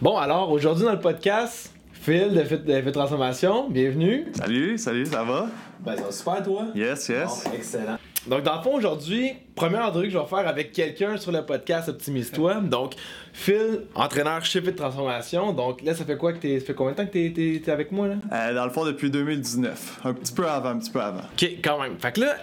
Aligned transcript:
Bon, 0.00 0.16
alors 0.16 0.50
aujourd'hui 0.50 0.84
dans 0.84 0.92
le 0.92 1.00
podcast, 1.00 1.72
Phil 1.92 2.32
de 2.32 2.42
Fit, 2.42 2.58
de 2.58 2.80
Fit 2.80 2.92
Transformation, 2.92 3.68
bienvenue. 3.68 4.26
Salut, 4.34 4.78
salut, 4.78 5.06
ça 5.06 5.22
va? 5.24 5.46
Ben, 5.80 5.96
ça 5.96 6.02
va 6.04 6.12
super, 6.12 6.42
toi? 6.42 6.66
Yes, 6.74 7.08
yes. 7.08 7.44
Bon, 7.44 7.52
excellent. 7.54 7.98
Donc, 8.26 8.42
dans 8.42 8.56
le 8.56 8.62
fond, 8.62 8.74
aujourd'hui, 8.76 9.32
première 9.54 9.86
entrevue 9.86 10.06
que 10.08 10.12
je 10.12 10.18
vais 10.18 10.26
faire 10.26 10.46
avec 10.46 10.72
quelqu'un 10.72 11.16
sur 11.16 11.32
le 11.32 11.42
podcast 11.44 11.88
Optimise-toi. 11.88 12.56
Donc, 12.56 12.92
Phil, 13.32 13.82
entraîneur 13.94 14.44
chez 14.44 14.60
Fit 14.60 14.74
Transformation. 14.74 15.52
Donc, 15.52 15.82
là, 15.82 15.94
ça 15.94 16.04
fait 16.04 16.18
quoi 16.18 16.32
que 16.34 16.38
t'es. 16.38 16.60
Ça 16.60 16.66
fait 16.66 16.74
combien 16.74 16.92
de 16.92 16.96
temps 16.98 17.06
que 17.06 17.12
t'es, 17.12 17.32
t'es- 17.34 17.60
t'es 17.64 17.70
avec 17.70 17.92
moi, 17.92 18.08
là? 18.08 18.14
Euh, 18.32 18.54
dans 18.54 18.64
le 18.64 18.70
fond, 18.70 18.84
depuis 18.84 19.10
2019. 19.10 20.00
Un 20.04 20.12
petit 20.12 20.34
peu 20.34 20.46
avant, 20.46 20.70
un 20.70 20.78
petit 20.78 20.90
peu 20.90 21.00
avant. 21.00 21.20
Ok, 21.32 21.48
quand 21.64 21.80
même. 21.80 21.98
Fait 21.98 22.12
que 22.12 22.20
là, 22.20 22.36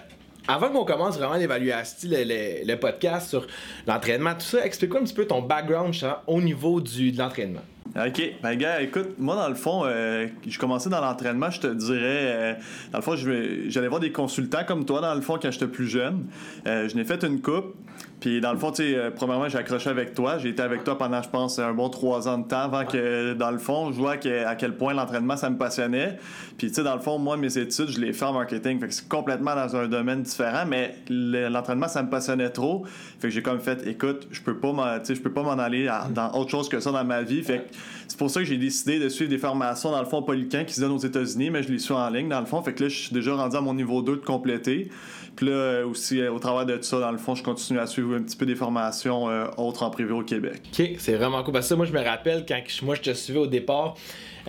avant 0.48 0.70
qu'on 0.70 0.84
commence 0.84 1.18
vraiment 1.18 1.36
l'évaluation, 1.36 2.08
le, 2.10 2.24
le- 2.24 2.66
le 2.66 2.76
podcast 2.80 3.28
sur 3.28 3.46
l'entraînement, 3.86 4.32
tout 4.34 4.40
ça, 4.40 4.64
explique-moi 4.64 5.00
un 5.00 5.04
petit 5.04 5.14
peu 5.14 5.26
ton 5.26 5.42
background 5.42 5.94
au 6.26 6.40
niveau 6.40 6.80
du, 6.80 7.12
de 7.12 7.18
l'entraînement. 7.18 7.60
Ok, 7.96 8.22
ben 8.42 8.54
gars, 8.54 8.82
écoute, 8.82 9.18
moi 9.18 9.34
dans 9.34 9.48
le 9.48 9.54
fond, 9.54 9.82
euh, 9.84 10.26
je 10.46 10.58
commençais 10.58 10.90
dans 10.90 11.00
l'entraînement, 11.00 11.50
je 11.50 11.60
te 11.60 11.66
dirais, 11.66 11.98
euh, 12.00 12.54
dans 12.92 12.98
le 12.98 13.02
fond, 13.02 13.16
j'allais 13.16 13.88
voir 13.88 14.00
des 14.00 14.12
consultants 14.12 14.64
comme 14.66 14.84
toi, 14.84 15.00
dans 15.00 15.14
le 15.14 15.22
fond, 15.22 15.38
quand 15.40 15.50
j'étais 15.50 15.66
plus 15.68 15.88
jeune. 15.88 16.26
Euh, 16.66 16.88
je 16.88 16.94
n'ai 16.96 17.04
fait 17.04 17.22
une 17.24 17.40
coupe, 17.40 17.74
puis 18.20 18.40
dans 18.40 18.52
le 18.52 18.58
fond, 18.58 18.70
tu 18.72 18.82
sais, 18.82 18.94
euh, 18.96 19.10
premièrement, 19.14 19.48
j'ai 19.48 19.58
accroché 19.58 19.88
avec 19.90 20.14
toi, 20.14 20.38
j'ai 20.38 20.48
été 20.48 20.60
avec 20.62 20.82
toi 20.84 20.98
pendant, 20.98 21.22
je 21.22 21.28
pense, 21.28 21.58
un 21.58 21.72
bon 21.72 21.88
trois 21.88 22.26
ans 22.28 22.38
de 22.38 22.48
temps 22.48 22.60
avant 22.62 22.84
que, 22.84 23.34
dans 23.34 23.50
le 23.50 23.58
fond, 23.58 23.92
je 23.92 23.96
vois 23.98 24.16
que- 24.16 24.44
à 24.44 24.56
quel 24.56 24.76
point 24.76 24.92
l'entraînement, 24.94 25.36
ça 25.36 25.50
me 25.50 25.56
passionnait. 25.56 26.18
Puis 26.56 26.68
tu 26.68 26.74
sais, 26.74 26.82
dans 26.82 26.94
le 26.94 27.00
fond, 27.00 27.18
moi, 27.18 27.36
mes 27.36 27.56
études, 27.58 27.88
je 27.90 28.00
les 28.00 28.12
fais 28.12 28.24
en 28.24 28.32
marketing, 28.32 28.80
fait 28.80 28.88
que 28.88 28.94
c'est 28.94 29.08
complètement 29.08 29.54
dans 29.54 29.76
un 29.76 29.86
domaine 29.86 30.22
différent, 30.22 30.64
mais 30.66 30.96
le- 31.08 31.48
l'entraînement, 31.48 31.86
ça 31.88 32.02
me 32.02 32.10
passionnait 32.10 32.50
trop. 32.50 32.84
Fait 33.20 33.28
que 33.28 33.34
j'ai 33.34 33.42
comme 33.42 33.60
fait, 33.60 33.86
écoute, 33.86 34.26
je 34.30 34.40
peux 34.42 34.56
pas 34.56 34.72
m'en, 34.72 34.84
je 35.04 35.12
peux 35.20 35.32
pas 35.32 35.42
m'en 35.42 35.50
aller 35.58 35.88
dans 36.14 36.32
autre 36.32 36.50
chose 36.50 36.68
que 36.68 36.80
ça 36.80 36.90
dans 36.90 37.04
ma 37.04 37.22
vie. 37.22 37.42
Fait 37.42 37.58
que 37.58 37.74
c'est 38.08 38.18
pour 38.18 38.30
ça 38.30 38.40
que 38.40 38.46
j'ai 38.46 38.56
décidé 38.58 38.98
de 38.98 39.08
suivre 39.08 39.30
des 39.30 39.38
formations 39.38 39.90
dans 39.92 40.00
le 40.00 40.06
fond 40.06 40.22
Polycan 40.22 40.64
qui 40.66 40.74
se 40.74 40.80
donnent 40.80 40.92
aux 40.92 40.98
États-Unis, 40.98 41.50
mais 41.50 41.62
je 41.62 41.68
les 41.70 41.78
suis 41.78 41.94
en 41.94 42.08
ligne 42.10 42.28
dans 42.28 42.40
le 42.40 42.46
fond. 42.46 42.60
Fait 42.62 42.72
que 42.72 42.82
là, 42.84 42.88
je 42.88 42.96
suis 42.96 43.12
déjà 43.14 43.34
rendu 43.34 43.56
à 43.56 43.60
mon 43.60 43.74
niveau 43.74 44.02
2 44.02 44.16
de 44.16 44.24
compléter. 44.24 44.90
Puis 45.38 45.46
là, 45.46 45.52
euh, 45.52 45.86
aussi, 45.86 46.20
euh, 46.20 46.32
au 46.32 46.40
travers 46.40 46.66
de 46.66 46.76
tout 46.76 46.82
ça, 46.82 46.98
dans 46.98 47.12
le 47.12 47.16
fond, 47.18 47.36
je 47.36 47.44
continue 47.44 47.78
à 47.78 47.86
suivre 47.86 48.16
un 48.16 48.22
petit 48.22 48.36
peu 48.36 48.44
des 48.44 48.56
formations 48.56 49.30
euh, 49.30 49.46
autres 49.56 49.84
en 49.84 49.90
privé 49.90 50.10
au 50.12 50.24
Québec. 50.24 50.60
Ok, 50.76 50.90
c'est 50.98 51.14
vraiment 51.14 51.44
cool. 51.44 51.52
Parce 51.52 51.66
que 51.66 51.68
ça, 51.68 51.76
moi, 51.76 51.86
je 51.86 51.92
me 51.92 52.00
rappelle 52.02 52.44
quand 52.44 52.60
je- 52.66 52.84
moi, 52.84 52.96
je 52.96 53.02
te 53.02 53.14
suivais 53.14 53.38
au 53.38 53.46
départ, 53.46 53.94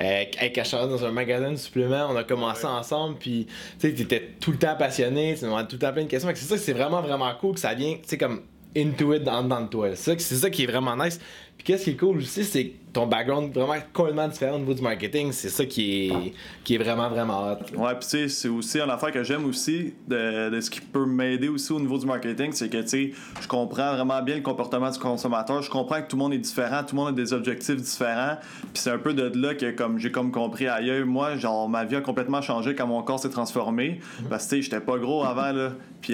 euh, 0.01 0.23
travaillais 0.31 0.89
dans 0.89 1.05
un 1.05 1.11
magasin 1.11 1.51
de 1.51 1.57
suppléments, 1.57 2.07
on 2.09 2.15
a 2.15 2.23
commencé 2.23 2.65
ensemble, 2.65 3.17
puis 3.19 3.45
tu 3.79 3.87
sais, 3.87 3.93
t'étais 3.93 4.31
tout 4.39 4.49
le 4.51 4.57
temps 4.57 4.75
passionné, 4.79 5.35
tu 5.37 5.41
me 5.45 5.49
demandais 5.51 5.67
tout 5.67 5.75
le 5.75 5.79
temps 5.79 5.93
plein 5.93 6.05
de 6.05 6.09
questions. 6.09 6.31
C'est 6.33 6.45
ça, 6.45 6.55
que 6.55 6.61
c'est 6.61 6.73
vraiment, 6.73 7.01
vraiment 7.03 7.31
cool 7.39 7.53
que 7.53 7.59
ça 7.59 7.75
vient, 7.75 7.93
tu 7.93 7.99
sais, 8.07 8.17
comme 8.17 8.41
into 8.75 9.13
it 9.13 9.23
dans, 9.23 9.43
dans 9.43 9.67
toi. 9.67 9.89
C'est 9.95 9.95
ça, 10.11 10.15
que- 10.15 10.21
c'est 10.23 10.35
ça 10.37 10.49
qui 10.49 10.63
est 10.63 10.67
vraiment 10.67 10.95
nice. 10.97 11.19
Puis 11.57 11.65
qu'est-ce 11.65 11.83
qui 11.83 11.89
est 11.91 11.97
cool 11.97 12.17
aussi, 12.17 12.43
c'est 12.45 12.65
que 12.65 12.71
ton 12.91 13.05
background 13.07 13.53
vraiment 13.53 13.75
complètement 13.93 14.27
différent 14.27 14.55
au 14.55 14.59
niveau 14.59 14.73
du 14.73 14.81
marketing. 14.81 15.31
C'est 15.31 15.49
ça 15.49 15.65
qui 15.65 16.07
est, 16.07 16.33
qui 16.63 16.75
est 16.75 16.77
vraiment, 16.77 17.09
vraiment 17.09 17.51
hot. 17.51 17.57
Ouais, 17.77 17.91
puis 17.95 18.01
tu 18.01 18.09
sais, 18.09 18.27
c'est 18.29 18.47
aussi 18.47 18.79
une 18.79 18.89
affaire 18.89 19.11
que 19.11 19.23
j'aime 19.23 19.45
aussi 19.45 19.93
de, 20.07 20.49
de 20.49 20.59
ce 20.61 20.69
qui 20.69 20.81
peut 20.81 21.05
m'aider 21.05 21.49
aussi 21.49 21.71
au 21.71 21.79
niveau 21.79 21.97
du 21.97 22.05
marketing, 22.05 22.51
c'est 22.51 22.69
que 22.69 22.81
tu 22.81 22.87
sais, 22.87 23.11
je 23.41 23.47
comprends 23.47 23.93
vraiment 23.93 24.21
bien 24.21 24.35
le 24.35 24.41
comportement 24.41 24.89
du 24.89 24.97
consommateur, 24.99 25.61
je 25.61 25.69
comprends 25.69 26.01
que 26.01 26.07
tout 26.07 26.15
le 26.15 26.23
monde 26.23 26.33
est 26.33 26.39
différent, 26.39 26.81
tout 26.83 26.95
le 26.95 27.01
monde 27.01 27.09
a 27.09 27.11
des 27.11 27.31
objectifs 27.33 27.75
différents, 27.75 28.37
puis 28.73 28.81
c'est 28.81 28.91
un 28.91 28.97
peu 28.97 29.13
de 29.13 29.31
là 29.39 29.53
que 29.53 29.71
comme 29.71 29.99
j'ai 29.99 30.11
comme 30.11 30.31
compris 30.31 30.67
ailleurs, 30.67 31.05
moi, 31.05 31.35
genre 31.35 31.69
ma 31.69 31.85
vie 31.85 31.95
a 31.95 32.01
complètement 32.01 32.41
changé 32.41 32.73
quand 32.75 32.87
mon 32.87 33.01
corps 33.03 33.19
s'est 33.19 33.29
transformé, 33.29 33.99
parce 34.29 34.45
que 34.45 34.49
tu 34.49 34.55
sais, 34.57 34.61
j'étais 34.63 34.81
pas 34.81 34.97
gros 34.97 35.23
avant 35.23 35.51
là, 35.51 35.73
puis 36.01 36.13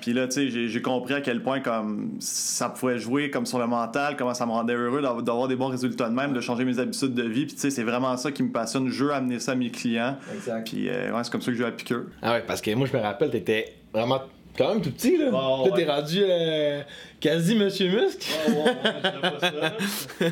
puis 0.00 0.12
là, 0.12 0.26
tu 0.26 0.50
sais, 0.50 0.68
j'ai- 0.68 0.80
compris 0.82 1.12
à 1.14 1.20
quel 1.20 1.42
point 1.42 1.60
comme 1.60 2.12
ça 2.20 2.70
pouvait 2.70 2.98
jouer 2.98 3.30
comme 3.30 3.44
sur 3.44 3.58
le 3.58 3.66
mental, 3.66 4.16
comment 4.16 4.32
ça 4.32 4.46
me 4.46 4.50
rendait 4.52 4.72
heureux 4.72 5.02
d'avoir 5.02 5.46
des 5.46 5.56
bons 5.56 5.68
résultats 5.68 5.99
de 6.08 6.14
même, 6.14 6.32
de 6.32 6.40
changer 6.40 6.64
mes 6.64 6.78
habitudes 6.78 7.14
de 7.14 7.22
vie. 7.24 7.46
Puis 7.46 7.54
tu 7.54 7.60
sais, 7.60 7.70
c'est 7.70 7.82
vraiment 7.82 8.16
ça 8.16 8.32
qui 8.32 8.42
me 8.42 8.50
passionne. 8.50 8.88
Je 8.88 9.04
veux 9.04 9.12
amener 9.12 9.38
ça 9.40 9.52
à 9.52 9.54
mes 9.54 9.70
clients. 9.70 10.16
Exact. 10.34 10.66
Puis 10.70 10.88
euh, 10.88 11.12
ouais, 11.12 11.24
c'est 11.24 11.30
comme 11.30 11.42
ça 11.42 11.50
que 11.50 11.56
je 11.56 11.62
vais 11.62 11.68
à 11.68 11.72
piqueur. 11.72 12.02
Ah 12.22 12.32
ouais, 12.34 12.44
parce 12.46 12.60
que 12.60 12.72
moi, 12.74 12.86
je 12.90 12.96
me 12.96 13.02
rappelle, 13.02 13.30
t'étais 13.30 13.74
vraiment 13.92 14.22
quand 14.56 14.68
même 14.74 14.82
tout 14.82 14.90
petit, 14.90 15.16
là. 15.16 15.30
Oh, 15.32 15.66
Là, 15.66 15.72
t'es 15.76 15.84
ouais. 15.86 15.90
rendu 15.90 16.18
euh, 16.22 16.82
quasi 17.20 17.54
Monsieur 17.54 17.88
Musk. 17.90 18.26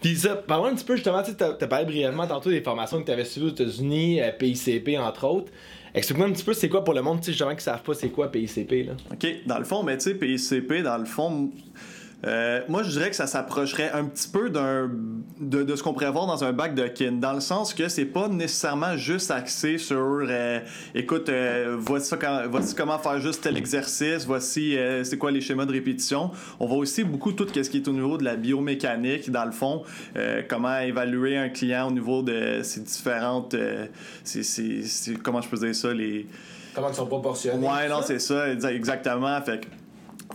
Puis 0.00 0.16
ça, 0.16 0.36
parlons 0.36 0.66
un 0.66 0.74
petit 0.74 0.84
peu 0.84 0.94
justement, 0.96 1.22
tu 1.22 1.34
t'as 1.34 1.54
parlé 1.66 1.84
brièvement 1.84 2.26
tantôt 2.26 2.50
des 2.50 2.60
formations 2.60 3.00
que 3.00 3.06
tu 3.06 3.12
avais 3.12 3.24
suivies 3.24 3.46
aux 3.46 3.50
États-Unis, 3.50 4.20
euh, 4.22 4.30
PICP 4.32 4.96
entre 4.98 5.26
autres. 5.26 5.50
Explique-moi 5.94 6.28
un 6.28 6.32
petit 6.32 6.44
peu 6.44 6.52
c'est 6.52 6.68
quoi 6.68 6.84
pour 6.84 6.94
le 6.94 7.02
monde, 7.02 7.18
tu 7.20 7.26
sais, 7.26 7.32
justement, 7.32 7.54
qui 7.56 7.64
savent 7.64 7.82
pas 7.82 7.94
c'est 7.94 8.10
quoi 8.10 8.30
PICP 8.30 8.86
là? 8.86 8.92
OK, 9.12 9.26
dans 9.46 9.58
le 9.58 9.64
fond, 9.64 9.82
mais 9.82 9.96
tu 9.96 10.04
sais, 10.10 10.14
PICP, 10.14 10.82
dans 10.84 10.98
le 10.98 11.06
fond, 11.06 11.50
euh, 12.26 12.60
moi, 12.68 12.82
je 12.82 12.90
dirais 12.90 13.10
que 13.10 13.16
ça 13.16 13.26
s'approcherait 13.28 13.92
un 13.92 14.04
petit 14.06 14.28
peu 14.28 14.50
d'un 14.50 14.90
de, 15.40 15.62
de 15.62 15.76
ce 15.76 15.82
qu'on 15.84 15.92
pourrait 15.92 16.10
voir 16.10 16.26
dans 16.26 16.42
un 16.42 16.52
bac 16.52 16.74
de 16.74 16.86
kin, 16.88 17.12
dans 17.12 17.32
le 17.32 17.38
sens 17.40 17.72
que 17.72 17.88
c'est 17.88 18.04
pas 18.06 18.26
nécessairement 18.28 18.96
juste 18.96 19.30
axé 19.30 19.78
sur, 19.78 19.96
euh, 20.28 20.58
écoute, 20.96 21.28
euh, 21.28 21.76
voici, 21.78 22.12
quand- 22.20 22.42
voici 22.50 22.74
comment 22.74 22.98
faire 22.98 23.20
juste 23.20 23.42
tel 23.44 23.56
exercice, 23.56 24.24
voici 24.26 24.76
c'est 25.04 25.16
quoi 25.16 25.30
les 25.30 25.40
schémas 25.40 25.64
de 25.64 25.72
répétition. 25.72 26.32
On 26.58 26.66
voit 26.66 26.78
aussi 26.78 27.04
beaucoup 27.04 27.30
tout 27.32 27.46
ce 27.54 27.70
qui 27.70 27.76
est 27.76 27.86
au 27.88 27.92
niveau 27.92 28.18
de 28.18 28.24
la 28.24 28.34
biomécanique, 28.34 29.30
dans 29.30 29.44
le 29.44 29.52
fond, 29.52 29.82
comment 30.48 30.76
évaluer 30.80 31.36
un 31.36 31.50
client 31.50 31.86
au 31.88 31.92
niveau 31.92 32.22
de 32.22 32.62
ses 32.64 32.80
différentes, 32.80 33.54
comment 35.22 35.40
je 35.40 35.48
peux 35.48 35.56
dire 35.58 35.74
ça, 35.74 35.92
les 35.94 36.26
Comment 36.74 36.88
ils 36.90 36.94
sont 36.94 37.06
proportionnés. 37.06 37.66
Ouais, 37.66 37.88
non, 37.88 38.02
c'est 38.04 38.18
ça, 38.20 38.48
exa- 38.54 38.72
exactement. 38.74 39.40
Fait 39.42 39.60
que, 39.62 39.66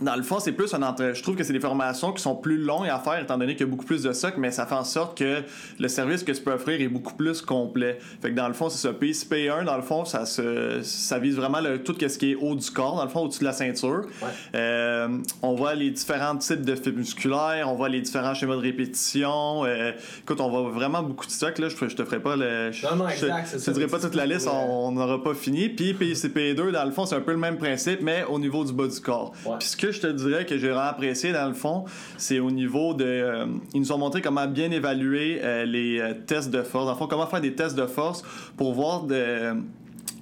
dans 0.00 0.16
le 0.16 0.22
fond, 0.22 0.40
c'est 0.40 0.52
plus 0.52 0.74
un 0.74 0.82
entre... 0.82 1.12
Je 1.14 1.22
trouve 1.22 1.36
que 1.36 1.44
c'est 1.44 1.52
des 1.52 1.60
formations 1.60 2.12
qui 2.12 2.20
sont 2.22 2.34
plus 2.34 2.58
longues 2.58 2.88
à 2.88 2.98
faire, 2.98 3.20
étant 3.20 3.38
donné 3.38 3.54
qu'il 3.54 3.66
y 3.66 3.68
a 3.68 3.70
beaucoup 3.70 3.84
plus 3.84 4.02
de 4.02 4.12
soc, 4.12 4.34
mais 4.38 4.50
ça 4.50 4.66
fait 4.66 4.74
en 4.74 4.84
sorte 4.84 5.16
que 5.16 5.42
le 5.78 5.88
service 5.88 6.24
que 6.24 6.32
tu 6.32 6.42
peux 6.42 6.52
offrir 6.52 6.80
est 6.80 6.88
beaucoup 6.88 7.14
plus 7.14 7.40
complet. 7.42 7.98
Fait 8.20 8.30
que 8.30 8.34
dans 8.34 8.48
le 8.48 8.54
fond, 8.54 8.68
c'est 8.68 8.78
ça. 8.78 8.92
PCP1, 8.92 9.64
dans 9.64 9.76
le 9.76 9.82
fond, 9.82 10.04
ça, 10.04 10.26
se... 10.26 10.80
ça 10.82 11.18
vise 11.18 11.36
vraiment 11.36 11.60
le... 11.60 11.82
tout 11.82 11.94
ce 12.00 12.18
qui 12.18 12.32
est 12.32 12.34
haut 12.34 12.54
du 12.56 12.70
corps, 12.70 12.96
dans 12.96 13.04
le 13.04 13.08
fond, 13.10 13.20
au-dessus 13.20 13.40
de 13.40 13.44
la 13.44 13.52
ceinture. 13.52 14.04
Ouais. 14.20 14.28
Euh, 14.56 15.08
on 15.42 15.54
voit 15.54 15.74
les 15.74 15.90
différents 15.90 16.36
types 16.36 16.62
de 16.62 16.74
fibres 16.74 16.98
musculaires, 16.98 17.66
on 17.70 17.74
voit 17.76 17.88
les 17.88 18.00
différents 18.00 18.34
schémas 18.34 18.56
de 18.56 18.60
répétition. 18.60 19.64
Euh, 19.64 19.92
écoute, 20.22 20.40
on 20.40 20.48
voit 20.50 20.70
vraiment 20.70 21.02
beaucoup 21.02 21.26
de 21.26 21.30
stock. 21.30 21.58
Là. 21.58 21.68
Je, 21.68 21.76
je 21.88 21.94
te 21.96 22.04
ferai 22.04 22.20
pas 22.20 22.36
le. 22.36 22.72
je- 22.72 22.86
Non, 22.86 22.96
non, 22.96 23.08
exact, 23.08 23.48
Je 23.58 23.64
te 23.64 23.70
dirai 23.70 23.86
pas 23.86 23.98
toute 24.00 24.14
la 24.14 24.26
liste, 24.26 24.48
on 24.48 24.84
on 24.86 24.92
n'aura 24.92 25.22
pas 25.22 25.34
fini. 25.34 25.68
Puis 25.68 25.92
PCP2, 25.94 26.70
dans 26.72 26.84
le 26.84 26.90
fond, 26.90 27.06
c'est 27.06 27.14
un 27.14 27.20
peu 27.20 27.32
le 27.32 27.38
même 27.38 27.58
principe, 27.58 28.00
mais 28.02 28.24
au 28.28 28.38
niveau 28.38 28.64
du 28.64 28.72
bas 28.72 28.86
du 28.86 29.00
corps. 29.00 29.32
Ouais. 29.46 29.54
Puis 29.58 29.68
ce 29.68 29.76
que 29.84 29.92
je 29.92 30.00
te 30.00 30.06
dirais 30.06 30.46
que 30.46 30.56
j'ai 30.58 30.68
vraiment 30.68 30.88
apprécié, 30.88 31.32
dans 31.32 31.46
le 31.46 31.54
fond, 31.54 31.84
c'est 32.16 32.38
au 32.38 32.50
niveau 32.50 32.94
de. 32.94 33.04
euh, 33.04 33.46
ils 33.74 33.80
nous 33.80 33.92
ont 33.92 33.98
montré 33.98 34.20
comment 34.22 34.46
bien 34.46 34.70
évaluer 34.70 35.40
euh, 35.42 35.64
les 35.64 36.00
euh, 36.00 36.14
tests 36.26 36.50
de 36.50 36.62
force. 36.62 36.86
Dans 36.86 36.92
le 36.92 36.98
fond, 36.98 37.06
comment 37.06 37.26
faire 37.26 37.40
des 37.40 37.54
tests 37.54 37.76
de 37.76 37.86
force 37.86 38.22
pour 38.56 38.72
voir 38.72 39.02
de 39.04 39.54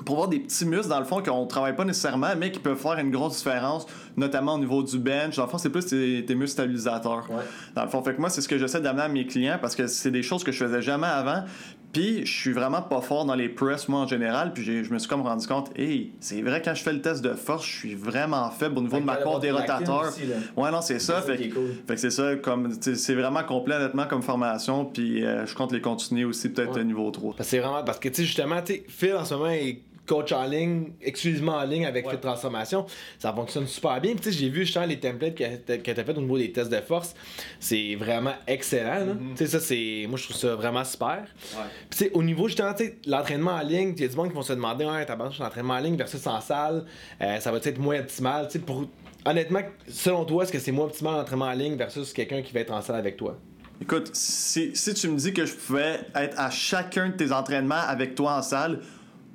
pour 0.05 0.17
voir 0.17 0.29
des 0.29 0.41
petits 0.41 0.67
muscles, 0.67 0.89
dans 0.89 0.99
le 0.99 1.05
fond, 1.05 1.23
qu'on 1.23 1.47
travaille 1.47 1.77
pas 1.77 1.85
nécessairement, 1.85 2.35
mais 2.37 2.51
qui 2.51 2.59
peuvent 2.59 2.77
faire 2.77 2.99
une 2.99 3.13
grosse 3.13 3.37
différence, 3.37 3.87
notamment 4.17 4.55
au 4.55 4.59
niveau 4.59 4.83
du 4.83 4.99
bench. 4.99 5.37
Dans 5.37 5.45
le 5.45 5.49
fond, 5.49 5.59
c'est 5.59 5.71
plus 5.71 5.87
tes, 5.87 6.25
tes 6.25 6.35
muscles 6.35 6.55
stabilisateurs. 6.55 7.29
Ouais. 7.31 7.45
Dans 7.77 7.85
le 7.85 7.89
fond, 7.89 8.03
fait 8.03 8.15
que 8.15 8.21
moi, 8.21 8.29
c'est 8.29 8.41
ce 8.41 8.49
que 8.49 8.59
j'essaie 8.59 8.81
d'amener 8.81 9.03
à 9.05 9.09
mes 9.09 9.27
clients 9.27 9.59
parce 9.61 9.77
que 9.77 9.87
c'est 9.87 10.11
des 10.11 10.25
choses 10.25 10.43
que 10.43 10.51
je 10.51 10.65
faisais 10.65 10.83
jamais 10.83 11.07
avant. 11.07 11.45
Puis, 11.93 12.25
je 12.25 12.33
suis 12.33 12.53
vraiment 12.53 12.81
pas 12.83 13.01
fort 13.01 13.25
dans 13.27 13.35
les 13.35 13.49
press, 13.49 13.87
moi, 13.89 14.01
en 14.01 14.07
général. 14.07 14.53
Puis, 14.55 14.63
j'ai- 14.65 14.83
je 14.83 14.93
me 14.93 14.99
suis 14.99 15.09
comme 15.09 15.21
rendu 15.23 15.47
compte, 15.47 15.71
hey, 15.77 16.13
c'est 16.21 16.41
vrai, 16.41 16.63
quand 16.65 16.75
je 16.75 16.83
fais 16.83 16.93
le 16.93 17.03
test 17.03 17.23
de 17.23 17.35
force, 17.35 17.67
je 17.67 17.71
suis 17.77 17.95
vraiment 17.95 18.51
faible 18.51 18.79
au 18.79 18.83
niveau 18.83 18.99
de 18.99 19.05
ma 19.05 19.17
courbe 19.17 19.43
des 19.43 19.51
rotateurs. 19.51 20.11
Ouais, 20.57 20.71
non, 20.71 20.81
c'est 20.81 20.99
ça. 20.99 21.21
Fait, 21.21 21.37
que- 21.37 21.55
cool. 21.55 21.75
fait 21.87 21.95
que 21.95 22.01
c'est 22.01 22.11
ça, 22.11 22.37
comme, 22.37 22.71
tu 22.79 22.83
sais, 22.83 22.95
c'est 22.95 23.15
vraiment 23.15 23.45
complet, 23.45 23.77
honnêtement, 23.77 24.07
comme 24.07 24.23
formation. 24.23 24.85
Puis, 24.87 25.25
euh, 25.25 25.45
je 25.47 25.55
compte 25.55 25.73
les 25.73 25.81
continuer 25.83 26.25
aussi, 26.25 26.49
peut-être 26.49 26.75
Ouais. 26.75 26.81
au 26.81 26.85
niveau 26.85 27.11
3. 27.11 27.35
Parce 27.37 27.49
que 27.49 27.51
c'est 27.51 27.59
vraiment 27.61 27.85
parce 27.85 27.99
que 27.99 28.09
tu 28.09 28.15
sais 28.17 28.25
justement 28.25 28.61
tu 28.63 28.75
sais 28.75 28.85
Phil 28.89 29.15
en 29.15 29.25
ce 29.25 29.35
moment 29.35 29.51
est 29.51 29.81
coach 30.07 30.33
en 30.33 30.45
ligne, 30.45 30.93
exclusivement 31.01 31.53
en 31.57 31.65
ligne 31.65 31.87
avec 31.87 32.09
Fit 32.11 32.19
Transformation. 32.19 32.87
Ça 33.19 33.33
fonctionne 33.33 33.67
super 33.67 34.01
bien. 34.01 34.13
Puis 34.13 34.21
tu 34.21 34.33
sais 34.33 34.39
j'ai 34.39 34.49
vu 34.49 34.61
justement 34.65 34.87
les 34.87 34.99
templates 34.99 35.35
que 35.35 35.45
t'as 35.57 35.79
que 35.79 35.91
t'as 35.91 36.05
fait 36.05 36.17
au 36.17 36.21
niveau 36.21 36.39
des 36.39 36.51
tests 36.53 36.71
de 36.71 36.81
force. 36.81 37.15
C'est 37.61 37.95
vraiment 37.95 38.35
excellent. 38.47 39.07
là. 39.07 39.15
Tu 39.37 39.37
sais 39.37 39.47
ça 39.47 39.61
c'est 39.61 40.07
moi 40.09 40.19
je 40.19 40.25
trouve 40.25 40.37
ça 40.37 40.55
vraiment 40.57 40.85
super. 40.85 41.25
Puis 41.37 41.59
tu 41.91 41.97
sais 41.99 42.11
au 42.13 42.23
niveau 42.23 42.49
justement 42.49 42.75
tu 42.75 42.85
sais 42.85 42.97
l'entraînement 43.07 43.53
en 43.53 43.63
ligne, 43.63 43.95
il 43.97 44.03
y 44.03 44.05
a 44.05 44.09
du 44.09 44.17
monde 44.17 44.29
qui 44.29 44.35
vont 44.35 44.43
se 44.43 44.53
demander 44.53 44.85
ouais 44.85 45.07
t'as 45.07 45.17
l'entraînement 45.17 45.75
en 45.75 45.81
ligne 45.81 45.97
versus 45.97 46.27
en 46.27 46.41
salle, 46.41 46.85
euh, 47.21 47.39
ça 47.41 47.53
va 47.53 47.59
être 47.59 47.79
moins 47.79 48.01
optimal. 48.01 48.47
Tu 48.47 48.55
sais 48.55 48.59
pour 48.59 48.89
honnêtement 49.25 49.61
selon 49.89 50.25
toi 50.25 50.43
est-ce 50.43 50.53
que 50.53 50.59
c'est 50.59 50.73
moins 50.73 50.87
optimal 50.87 51.15
l'entraînement 51.17 51.47
en 51.47 51.53
ligne 51.53 51.77
versus 51.77 52.13
quelqu'un 52.13 52.43
qui 52.43 52.53
va 52.53 52.61
être 52.61 52.73
en 52.73 52.83
salle 52.83 52.97
avec 52.97 53.17
toi? 53.17 53.39
Écoute, 53.81 54.11
si, 54.13 54.77
si 54.77 54.95
tu 54.95 55.09
me 55.09 55.17
dis 55.17 55.33
que 55.33 55.45
je 55.45 55.55
pouvais 55.55 56.01
être 56.15 56.39
à 56.39 56.51
chacun 56.51 57.09
de 57.09 57.15
tes 57.15 57.33
entraînements 57.33 57.75
avec 57.75 58.15
toi 58.15 58.37
en 58.37 58.43
salle, 58.43 58.81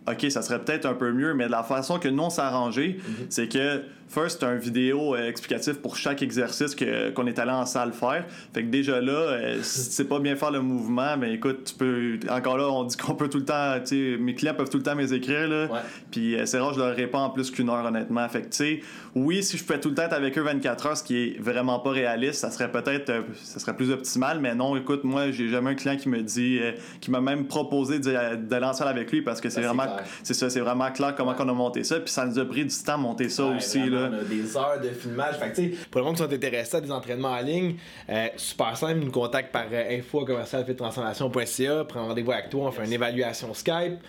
ok, 0.07 0.31
ça 0.31 0.41
serait 0.41 0.59
peut-être 0.59 0.85
un 0.85 0.93
peu 0.93 1.11
mieux, 1.11 1.33
mais 1.33 1.45
de 1.47 1.51
la 1.51 1.63
façon 1.63 1.99
que 1.99 2.07
nous 2.07 2.23
on 2.23 2.29
s'est 2.29 2.41
arrangé, 2.41 2.99
c'est 3.29 3.47
que 3.47 3.83
first, 4.07 4.43
un 4.43 4.55
vidéo 4.55 5.15
euh, 5.15 5.27
explicatif 5.29 5.75
pour 5.75 5.95
chaque 5.97 6.21
exercice 6.21 6.75
que, 6.75 7.09
qu'on 7.11 7.27
est 7.27 7.39
allé 7.39 7.51
en 7.51 7.65
salle 7.65 7.91
faire. 7.93 8.25
Fait 8.53 8.63
que 8.63 8.69
déjà 8.69 9.01
là, 9.01 9.11
euh, 9.11 9.59
si 9.61 9.89
tu 9.89 9.95
sais 9.95 10.05
pas 10.05 10.19
bien 10.19 10.35
faire 10.35 10.51
le 10.51 10.61
mouvement, 10.61 11.17
mais 11.17 11.33
écoute, 11.33 11.63
tu 11.65 11.73
peux. 11.75 12.19
Encore 12.29 12.57
là, 12.57 12.69
on 12.69 12.83
dit 12.83 12.95
qu'on 12.97 13.15
peut 13.15 13.29
tout 13.29 13.39
le 13.39 13.45
temps. 13.45 13.73
Tu 13.85 14.13
sais, 14.13 14.17
mes 14.19 14.33
clients 14.35 14.53
peuvent 14.53 14.69
tout 14.69 14.77
le 14.77 14.83
temps 14.83 14.95
m'écrire, 14.95 15.47
là. 15.47 15.65
Ouais. 15.65 15.79
Puis 16.11 16.35
euh, 16.35 16.45
c'est 16.45 16.59
rare, 16.59 16.73
je 16.73 16.79
leur 16.79 16.95
réponds 16.95 17.19
en 17.19 17.29
plus 17.29 17.51
qu'une 17.51 17.69
heure, 17.69 17.85
honnêtement. 17.85 18.27
Fait 18.29 18.41
que, 18.41 18.45
tu 18.49 18.57
sais, 18.57 18.79
oui, 19.15 19.43
si 19.43 19.57
je 19.57 19.63
pouvais 19.63 19.79
tout 19.79 19.89
le 19.89 19.95
temps 19.95 20.03
être 20.03 20.13
avec 20.13 20.37
eux 20.37 20.41
24 20.41 20.85
heures, 20.85 20.97
ce 20.97 21.03
qui 21.03 21.17
est 21.17 21.39
vraiment 21.41 21.79
pas 21.79 21.89
réaliste, 21.91 22.39
ça 22.41 22.51
serait 22.51 22.71
peut-être. 22.71 23.09
euh, 23.09 23.21
ça 23.43 23.59
serait 23.59 23.75
plus 23.75 23.91
optimal, 23.91 24.39
mais 24.39 24.55
non, 24.55 24.75
écoute, 24.77 25.03
moi, 25.03 25.31
j'ai 25.31 25.49
jamais 25.49 25.71
un 25.71 25.75
client 25.75 25.97
qui 25.97 26.09
me 26.09 26.21
dit. 26.21 26.59
euh, 26.61 26.71
qui 27.01 27.11
m'a 27.11 27.21
même 27.21 27.45
proposé 27.47 27.99
d'aller 27.99 28.65
en 28.65 28.73
salle 28.73 28.87
avec 28.87 29.11
lui 29.11 29.21
parce 29.21 29.41
que 29.41 29.49
c'est 29.49 29.57
c'est 29.61 29.67
vraiment. 29.67 29.83
clair. 29.83 30.03
C'est 30.23 30.33
ça, 30.33 30.49
c'est 30.49 30.59
vraiment 30.59 30.91
clair 30.91 31.15
comment 31.15 31.31
Ouais. 31.31 31.37
on 31.39 31.49
a 31.49 31.53
monté 31.53 31.83
ça. 31.83 31.99
Puis 31.99 32.11
ça 32.11 32.25
nous 32.25 32.37
a 32.39 32.45
pris 32.45 32.63
du 32.65 32.75
temps 32.85 32.93
à 32.93 32.97
monter 32.97 33.27
ça 33.29 33.45
Ouais, 33.47 33.55
aussi, 33.57 33.79
là. 33.97 34.09
on 34.11 34.19
a 34.19 34.23
des 34.23 34.57
heures 34.57 34.79
de 34.81 34.89
filmage. 34.89 35.35
Fait 35.37 35.49
que, 35.49 35.55
tu 35.55 35.71
sais, 35.71 35.87
pour 35.89 35.99
le 35.99 36.05
monde 36.05 36.15
qui 36.15 36.23
sont 36.23 36.31
intéressés 36.31 36.77
à 36.77 36.81
des 36.81 36.91
entraînements 36.91 37.31
en 37.31 37.41
ligne, 37.41 37.75
euh, 38.09 38.27
super 38.35 38.75
simple, 38.77 38.99
nous 38.99 39.11
contactent 39.11 39.51
par 39.51 39.65
euh, 39.71 39.97
info 39.97 40.25
commercial 40.25 40.65
transformation.ca, 40.75 41.85
prendre 41.85 42.07
rendez-vous 42.07 42.31
avec 42.31 42.49
toi, 42.49 42.67
on 42.67 42.71
fait 42.71 42.85
une 42.85 42.93
évaluation 42.93 43.53
Skype. 43.53 43.99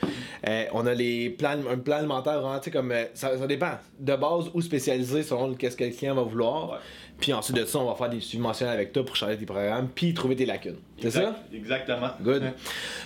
Euh, 0.47 0.65
on 0.73 0.87
a 0.87 0.95
les 0.95 1.31
plans, 1.31 1.57
un 1.71 1.79
plan 1.79 1.97
alimentaire 1.97 2.41
vraiment, 2.41 2.59
tu 2.59 2.65
sais, 2.65 2.71
comme 2.71 2.93
ça, 3.15 3.37
ça 3.37 3.47
dépend 3.47 3.73
de 3.99 4.17
base 4.17 4.51
ou 4.55 4.61
spécialisé 4.61 5.23
selon 5.23 5.55
qu'est-ce 5.55 5.77
que 5.77 5.85
le 5.85 5.91
client 5.91 6.15
va 6.15 6.23
vouloir. 6.23 6.71
Ouais. 6.71 6.77
Puis 7.21 7.33
ensuite 7.33 7.57
de 7.57 7.65
ça, 7.65 7.79
on 7.81 7.87
va 7.87 7.95
faire 7.97 8.09
des 8.11 8.21
mensuels 8.39 8.69
avec 8.69 8.93
toi 8.93 9.05
pour 9.05 9.17
changer 9.17 9.37
tes 9.37 9.45
programmes, 9.47 9.89
puis 9.93 10.15
trouver 10.15 10.37
tes 10.37 10.47
lacunes. 10.47 10.77
C'est 11.03 11.11
ça? 11.11 11.21
Exact- 11.21 11.39
Exactement. 11.53 12.09
Good. 12.23 12.43
Ouais. 12.43 12.55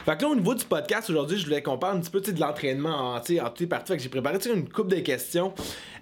Fait 0.04 0.16
que 0.18 0.22
là, 0.22 0.28
au 0.28 0.34
niveau 0.34 0.54
du 0.54 0.64
podcast, 0.66 1.08
aujourd'hui, 1.08 1.38
je 1.38 1.44
voulais 1.44 1.62
qu'on 1.62 1.78
parle 1.78 1.96
un 1.96 2.00
petit 2.00 2.10
peu 2.10 2.20
de 2.20 2.38
l'entraînement 2.40 2.90
en, 3.14 3.16
en 3.16 3.20
toutes 3.20 3.60
les 3.60 3.66
parties. 3.66 3.92
Fait 3.92 3.96
que 3.96 4.02
j'ai 4.02 4.08
préparé 4.10 4.36
une 4.54 4.68
coupe 4.68 4.88
de 4.88 4.96
questions. 5.00 5.54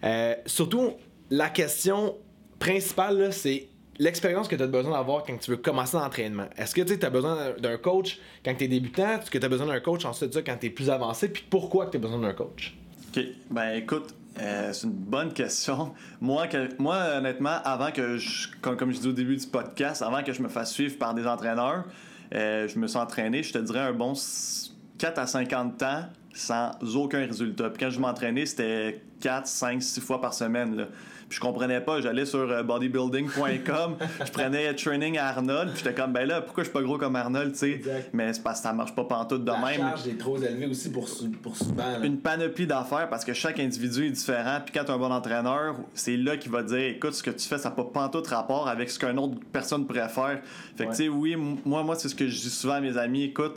Euh, 0.03 0.35
surtout, 0.47 0.95
la 1.31 1.49
question 1.51 2.17
principale, 2.59 3.33
c'est 3.33 3.69
l'expérience 3.99 4.49
que 4.49 4.57
tu 4.57 4.63
as 4.63 4.67
besoin 4.67 4.93
d'avoir 4.97 5.25
quand 5.25 5.37
tu 5.39 5.51
veux 5.51 5.57
commencer 5.59 5.97
l'entraînement. 5.97 6.47
Est-ce 6.57 6.75
que 6.75 6.81
tu 6.83 7.05
as 7.05 7.11
besoin 7.11 7.53
d'un 7.59 7.77
coach 7.77 8.19
quand 8.45 8.55
tu 8.55 8.65
es 8.65 8.69
débutant? 8.69 9.21
Est-ce 9.21 9.31
que 9.31 9.39
tu 9.39 9.45
as 9.45 9.49
besoin 9.49 9.67
d'un 9.67 9.81
coach 9.81 10.05
ensuite 10.05 10.31
de 10.31 10.35
ça 10.35 10.43
quand 10.43 10.57
tu 10.59 10.67
es 10.67 10.71
plus 10.71 10.91
avancé? 10.91 11.29
Puis 11.29 11.45
pourquoi 11.49 11.87
tu 11.87 11.97
as 11.97 12.01
besoin 12.01 12.19
d'un 12.19 12.33
coach? 12.33 12.75
OK. 13.17 13.23
Ben 13.51 13.73
écoute, 13.77 14.15
euh, 14.39 14.73
c'est 14.73 14.87
une 14.87 14.93
bonne 14.93 15.33
question. 15.33 15.93
Moi, 16.21 16.47
honnêtement, 17.17 17.57
avant 17.65 17.91
que 17.91 18.17
je, 18.17 18.49
comme, 18.61 18.77
comme 18.77 18.93
je 18.93 18.99
dis 19.01 19.09
au 19.09 19.13
début 19.13 19.37
du 19.37 19.47
podcast, 19.47 20.03
avant 20.03 20.23
que 20.23 20.33
je 20.33 20.43
me 20.43 20.49
fasse 20.49 20.73
suivre 20.73 20.97
par 20.99 21.15
des 21.15 21.27
entraîneurs, 21.27 21.85
euh, 22.35 22.69
je 22.69 22.79
me 22.79 22.87
suis 22.87 22.99
entraîné, 22.99 23.43
je 23.43 23.53
te 23.53 23.59
dirais 23.59 23.81
un 23.81 23.93
bon 23.93 24.13
s- 24.13 24.73
4 24.99 25.19
à 25.19 25.27
50 25.27 25.83
ans 25.83 26.05
sans 26.33 26.71
aucun 26.95 27.19
résultat. 27.27 27.71
Puis 27.71 27.85
quand 27.85 27.91
je 27.91 27.99
m'entraînais, 27.99 28.47
c'était 28.47 29.03
4, 29.21 29.47
5, 29.47 29.83
6 29.83 30.01
fois 30.01 30.21
par 30.21 30.33
semaine. 30.33 30.87
Puis 31.31 31.37
je 31.37 31.41
comprenais 31.41 31.81
pas, 31.81 32.01
j'allais 32.01 32.27
sur 32.27 32.41
euh, 32.41 32.65
bodybuilding.com, 32.65 33.97
je 34.27 34.33
prenais 34.33 34.75
training 34.75 35.17
à 35.17 35.29
Arnold, 35.29 35.71
puis 35.71 35.83
j'étais 35.85 35.95
comme, 35.95 36.13
ben 36.13 36.27
là, 36.27 36.41
pourquoi 36.41 36.65
je 36.65 36.71
suis 36.71 36.73
pas 36.77 36.83
gros 36.83 36.99
comme 36.99 37.15
Arnold, 37.15 37.53
tu 37.53 37.59
sais? 37.59 37.81
Mais 38.13 38.33
c'est 38.33 38.43
parce 38.43 38.59
que 38.59 38.65
ça 38.65 38.73
marche 38.73 38.97
pas 38.97 39.05
pantoute 39.05 39.45
de 39.45 39.53
même 39.53 39.93
est 40.11 40.19
trop 40.19 40.37
élevée 40.37 40.67
aussi 40.67 40.91
pour, 40.91 41.09
pour 41.41 41.57
souvent. 41.57 42.03
une 42.03 42.19
panoplie 42.19 42.67
d'affaires 42.67 43.09
parce 43.09 43.25
que 43.25 43.33
chaque 43.33 43.61
individu 43.61 44.07
est 44.07 44.11
différent. 44.11 44.59
Puis 44.65 44.75
quand 44.75 44.85
tu 44.85 44.91
un 44.91 44.99
bon 44.99 45.13
entraîneur, 45.13 45.77
c'est 45.95 46.17
là 46.17 46.37
qu'il 46.37 46.51
va 46.51 46.65
te 46.65 46.69
dire 46.69 46.97
écoute, 46.97 47.15
ce 47.15 47.23
que 47.23 47.31
tu 47.31 47.47
fais, 47.47 47.59
ça 47.59 47.69
n'a 47.69 47.77
pas 47.77 47.85
pantoute 47.85 48.27
rapport 48.27 48.67
avec 48.67 48.91
ce 48.91 48.99
qu'une 48.99 49.19
autre 49.21 49.37
personne 49.53 49.87
pourrait 49.87 50.09
faire. 50.09 50.41
Fait 50.77 50.85
que, 50.85 50.91
Ouais. 50.91 50.97
tu 50.97 51.05
sais, 51.05 51.09
oui, 51.09 51.37
moi, 51.65 51.85
moi 51.85 51.95
c'est 51.95 52.09
ce 52.09 52.17
que 52.17 52.27
je 52.27 52.41
dis 52.41 52.51
souvent 52.51 52.75
à 52.75 52.81
mes 52.81 52.99
amis 52.99 53.23
écoute, 53.23 53.55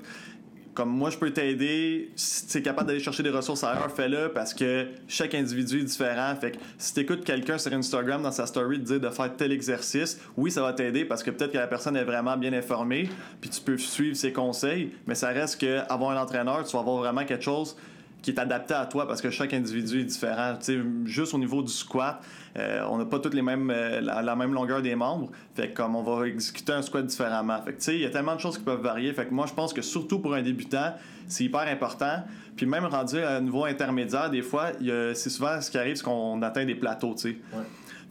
comme 0.73 0.89
moi, 0.89 1.09
je 1.09 1.17
peux 1.17 1.31
t'aider. 1.31 2.11
Si 2.15 2.47
tu 2.47 2.57
es 2.57 2.61
capable 2.61 2.87
d'aller 2.87 2.99
chercher 2.99 3.23
des 3.23 3.29
ressources 3.29 3.63
ailleurs, 3.63 3.91
fais-le 3.91 4.31
parce 4.33 4.53
que 4.53 4.87
chaque 5.07 5.35
individu 5.35 5.81
est 5.81 5.83
différent. 5.83 6.35
Fait 6.39 6.51
que 6.51 6.57
si 6.77 6.93
tu 6.93 7.01
écoutes 7.01 7.23
quelqu'un 7.23 7.57
sur 7.57 7.71
Instagram 7.73 8.23
dans 8.23 8.31
sa 8.31 8.45
story 8.45 8.79
te 8.79 8.85
dire 8.85 8.99
de 8.99 9.09
faire 9.09 9.35
tel 9.35 9.51
exercice, 9.51 10.19
oui, 10.35 10.51
ça 10.51 10.61
va 10.61 10.73
t'aider 10.73 11.05
parce 11.05 11.23
que 11.23 11.31
peut-être 11.31 11.51
que 11.51 11.57
la 11.57 11.67
personne 11.67 11.95
est 11.95 12.03
vraiment 12.03 12.37
bien 12.37 12.53
informée, 12.53 13.09
puis 13.39 13.49
tu 13.49 13.61
peux 13.61 13.77
suivre 13.77 14.15
ses 14.15 14.33
conseils, 14.33 14.91
mais 15.05 15.15
ça 15.15 15.29
reste 15.29 15.61
que 15.61 15.79
un 15.89 16.17
entraîneur, 16.17 16.63
tu 16.65 16.73
vas 16.73 16.79
avoir 16.79 16.97
vraiment 16.97 17.23
quelque 17.23 17.43
chose 17.43 17.75
qui 18.23 18.31
est 18.31 18.39
adapté 18.39 18.73
à 18.73 18.85
toi 18.85 19.05
parce 19.05 19.21
que 19.21 19.29
chaque 19.29 19.53
individu 19.53 19.99
est 19.99 20.05
différent. 20.05 20.55
Tu 20.57 20.65
sais, 20.65 20.79
juste 21.05 21.33
au 21.33 21.37
niveau 21.37 21.61
du 21.61 21.71
squat, 21.71 22.23
euh, 22.57 22.81
on 22.89 22.97
n'a 22.97 23.05
pas 23.05 23.19
toutes 23.19 23.33
les 23.33 23.41
mêmes, 23.41 23.69
euh, 23.69 23.99
la, 23.99 24.35
même 24.35 24.53
longueur 24.53 24.81
des 24.81 24.95
membres. 24.95 25.29
Fait 25.53 25.69
que 25.69 25.75
comme 25.75 25.95
on 25.95 26.03
va 26.03 26.25
exécuter 26.25 26.71
un 26.71 26.81
squat 26.81 27.05
différemment. 27.05 27.61
Fait 27.61 27.73
que 27.73 27.91
il 27.91 27.99
y 27.99 28.05
a 28.05 28.09
tellement 28.09 28.35
de 28.35 28.39
choses 28.39 28.57
qui 28.57 28.63
peuvent 28.63 28.81
varier. 28.81 29.13
Fait 29.13 29.27
que 29.27 29.33
moi, 29.33 29.45
je 29.45 29.53
pense 29.53 29.73
que 29.73 29.81
surtout 29.81 30.19
pour 30.19 30.33
un 30.33 30.41
débutant, 30.41 30.93
c'est 31.27 31.43
hyper 31.43 31.67
important. 31.67 32.23
Puis 32.55 32.65
même 32.65 32.85
rendu 32.85 33.19
à 33.19 33.37
un 33.37 33.41
niveau 33.41 33.65
intermédiaire, 33.65 34.29
des 34.29 34.41
fois, 34.41 34.71
c'est 34.79 35.29
souvent 35.29 35.59
ce 35.59 35.69
qui 35.69 35.77
arrive, 35.77 35.97
c'est 35.97 36.03
qu'on 36.03 36.41
atteint 36.41 36.65
des 36.65 36.75
plateaux, 36.75 37.15
tu 37.15 37.29
sais. 37.29 37.37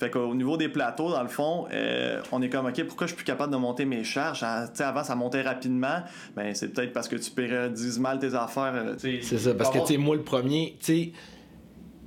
Fait 0.03 0.11
qu'au 0.11 0.35
niveau 0.35 0.57
des 0.57 0.69
plateaux, 0.69 1.11
dans 1.11 1.23
le 1.23 1.29
fond, 1.29 1.67
euh, 1.73 2.21
on 2.33 2.43
est 2.43 2.49
comme, 2.49 2.67
OK, 2.67 2.83
pourquoi 2.85 3.07
je 3.07 3.13
suis 3.13 3.17
plus 3.17 3.25
capable 3.25 3.53
de 3.53 3.57
monter 3.57 3.85
mes 3.85 4.03
charges? 4.03 4.41
Ah, 4.43 4.65
tu 4.67 4.79
sais, 4.79 4.83
avant, 4.83 5.05
ça 5.05 5.15
montait 5.15 5.43
rapidement. 5.43 6.03
Ben, 6.35 6.53
c'est 6.57 6.73
peut-être 6.73 6.93
parce 6.93 7.07
que 7.07 7.15
tu 7.15 7.31
périodises 7.31 8.01
mal 8.01 8.19
tes 8.19 8.35
affaires. 8.35 8.73
euh. 8.75 8.95
C'est 8.99 9.23
ça, 9.23 9.55
parce 9.55 9.71
que, 9.71 9.79
tu 9.79 9.87
sais, 9.93 9.97
moi, 9.99 10.17
le 10.17 10.23
premier, 10.23 10.77
tu 10.81 10.87
sais, 10.87 11.13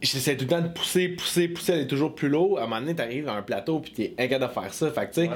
j'essaie 0.01 0.35
tout 0.35 0.43
le 0.43 0.49
temps 0.49 0.61
de 0.61 0.67
pousser, 0.67 1.07
pousser, 1.07 1.47
pousser, 1.47 1.71
aller 1.71 1.87
toujours 1.87 2.13
plus 2.13 2.27
lourd. 2.27 2.59
À 2.59 2.63
un 2.63 2.67
moment 2.67 2.81
donné, 2.81 2.95
t'arrives 2.95 3.29
à 3.29 3.33
un 3.35 3.41
plateau, 3.41 3.79
puis 3.79 3.91
t'es 3.93 4.13
incapable 4.19 4.53
de 4.53 4.59
faire 4.61 4.73
ça. 4.73 4.91
Fait 4.91 5.07
que, 5.07 5.13
tu 5.13 5.21
sais, 5.21 5.29
Ouais. 5.29 5.35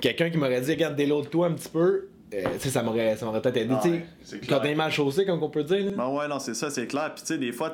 quelqu'un 0.00 0.30
qui 0.30 0.38
m'aurait 0.38 0.60
dit, 0.60 0.72
regarde, 0.72 0.96
déload 0.96 1.30
toi 1.30 1.46
un 1.46 1.52
petit 1.52 1.68
peu, 1.68 2.08
euh, 2.34 2.42
ça 2.58 2.82
m'aurait, 2.82 3.14
ça 3.16 3.26
m'aurait 3.26 3.42
peut-être 3.42 3.58
aidé. 3.58 3.74
Ah 3.80 3.86
ouais, 3.86 4.04
quand 4.48 4.58
t'es 4.60 4.74
mal 4.74 4.90
chaussé, 4.90 5.24
comme 5.24 5.40
on 5.42 5.50
peut 5.50 5.62
dire. 5.64 5.84
Là. 5.84 5.90
Ben 5.96 6.08
ouais, 6.08 6.26
non, 6.26 6.38
c'est 6.40 6.54
ça, 6.54 6.68
c'est 6.68 6.86
clair. 6.88 7.12
Puis 7.14 7.22
tu 7.22 7.28
sais, 7.34 7.38
des 7.38 7.52
fois, 7.52 7.70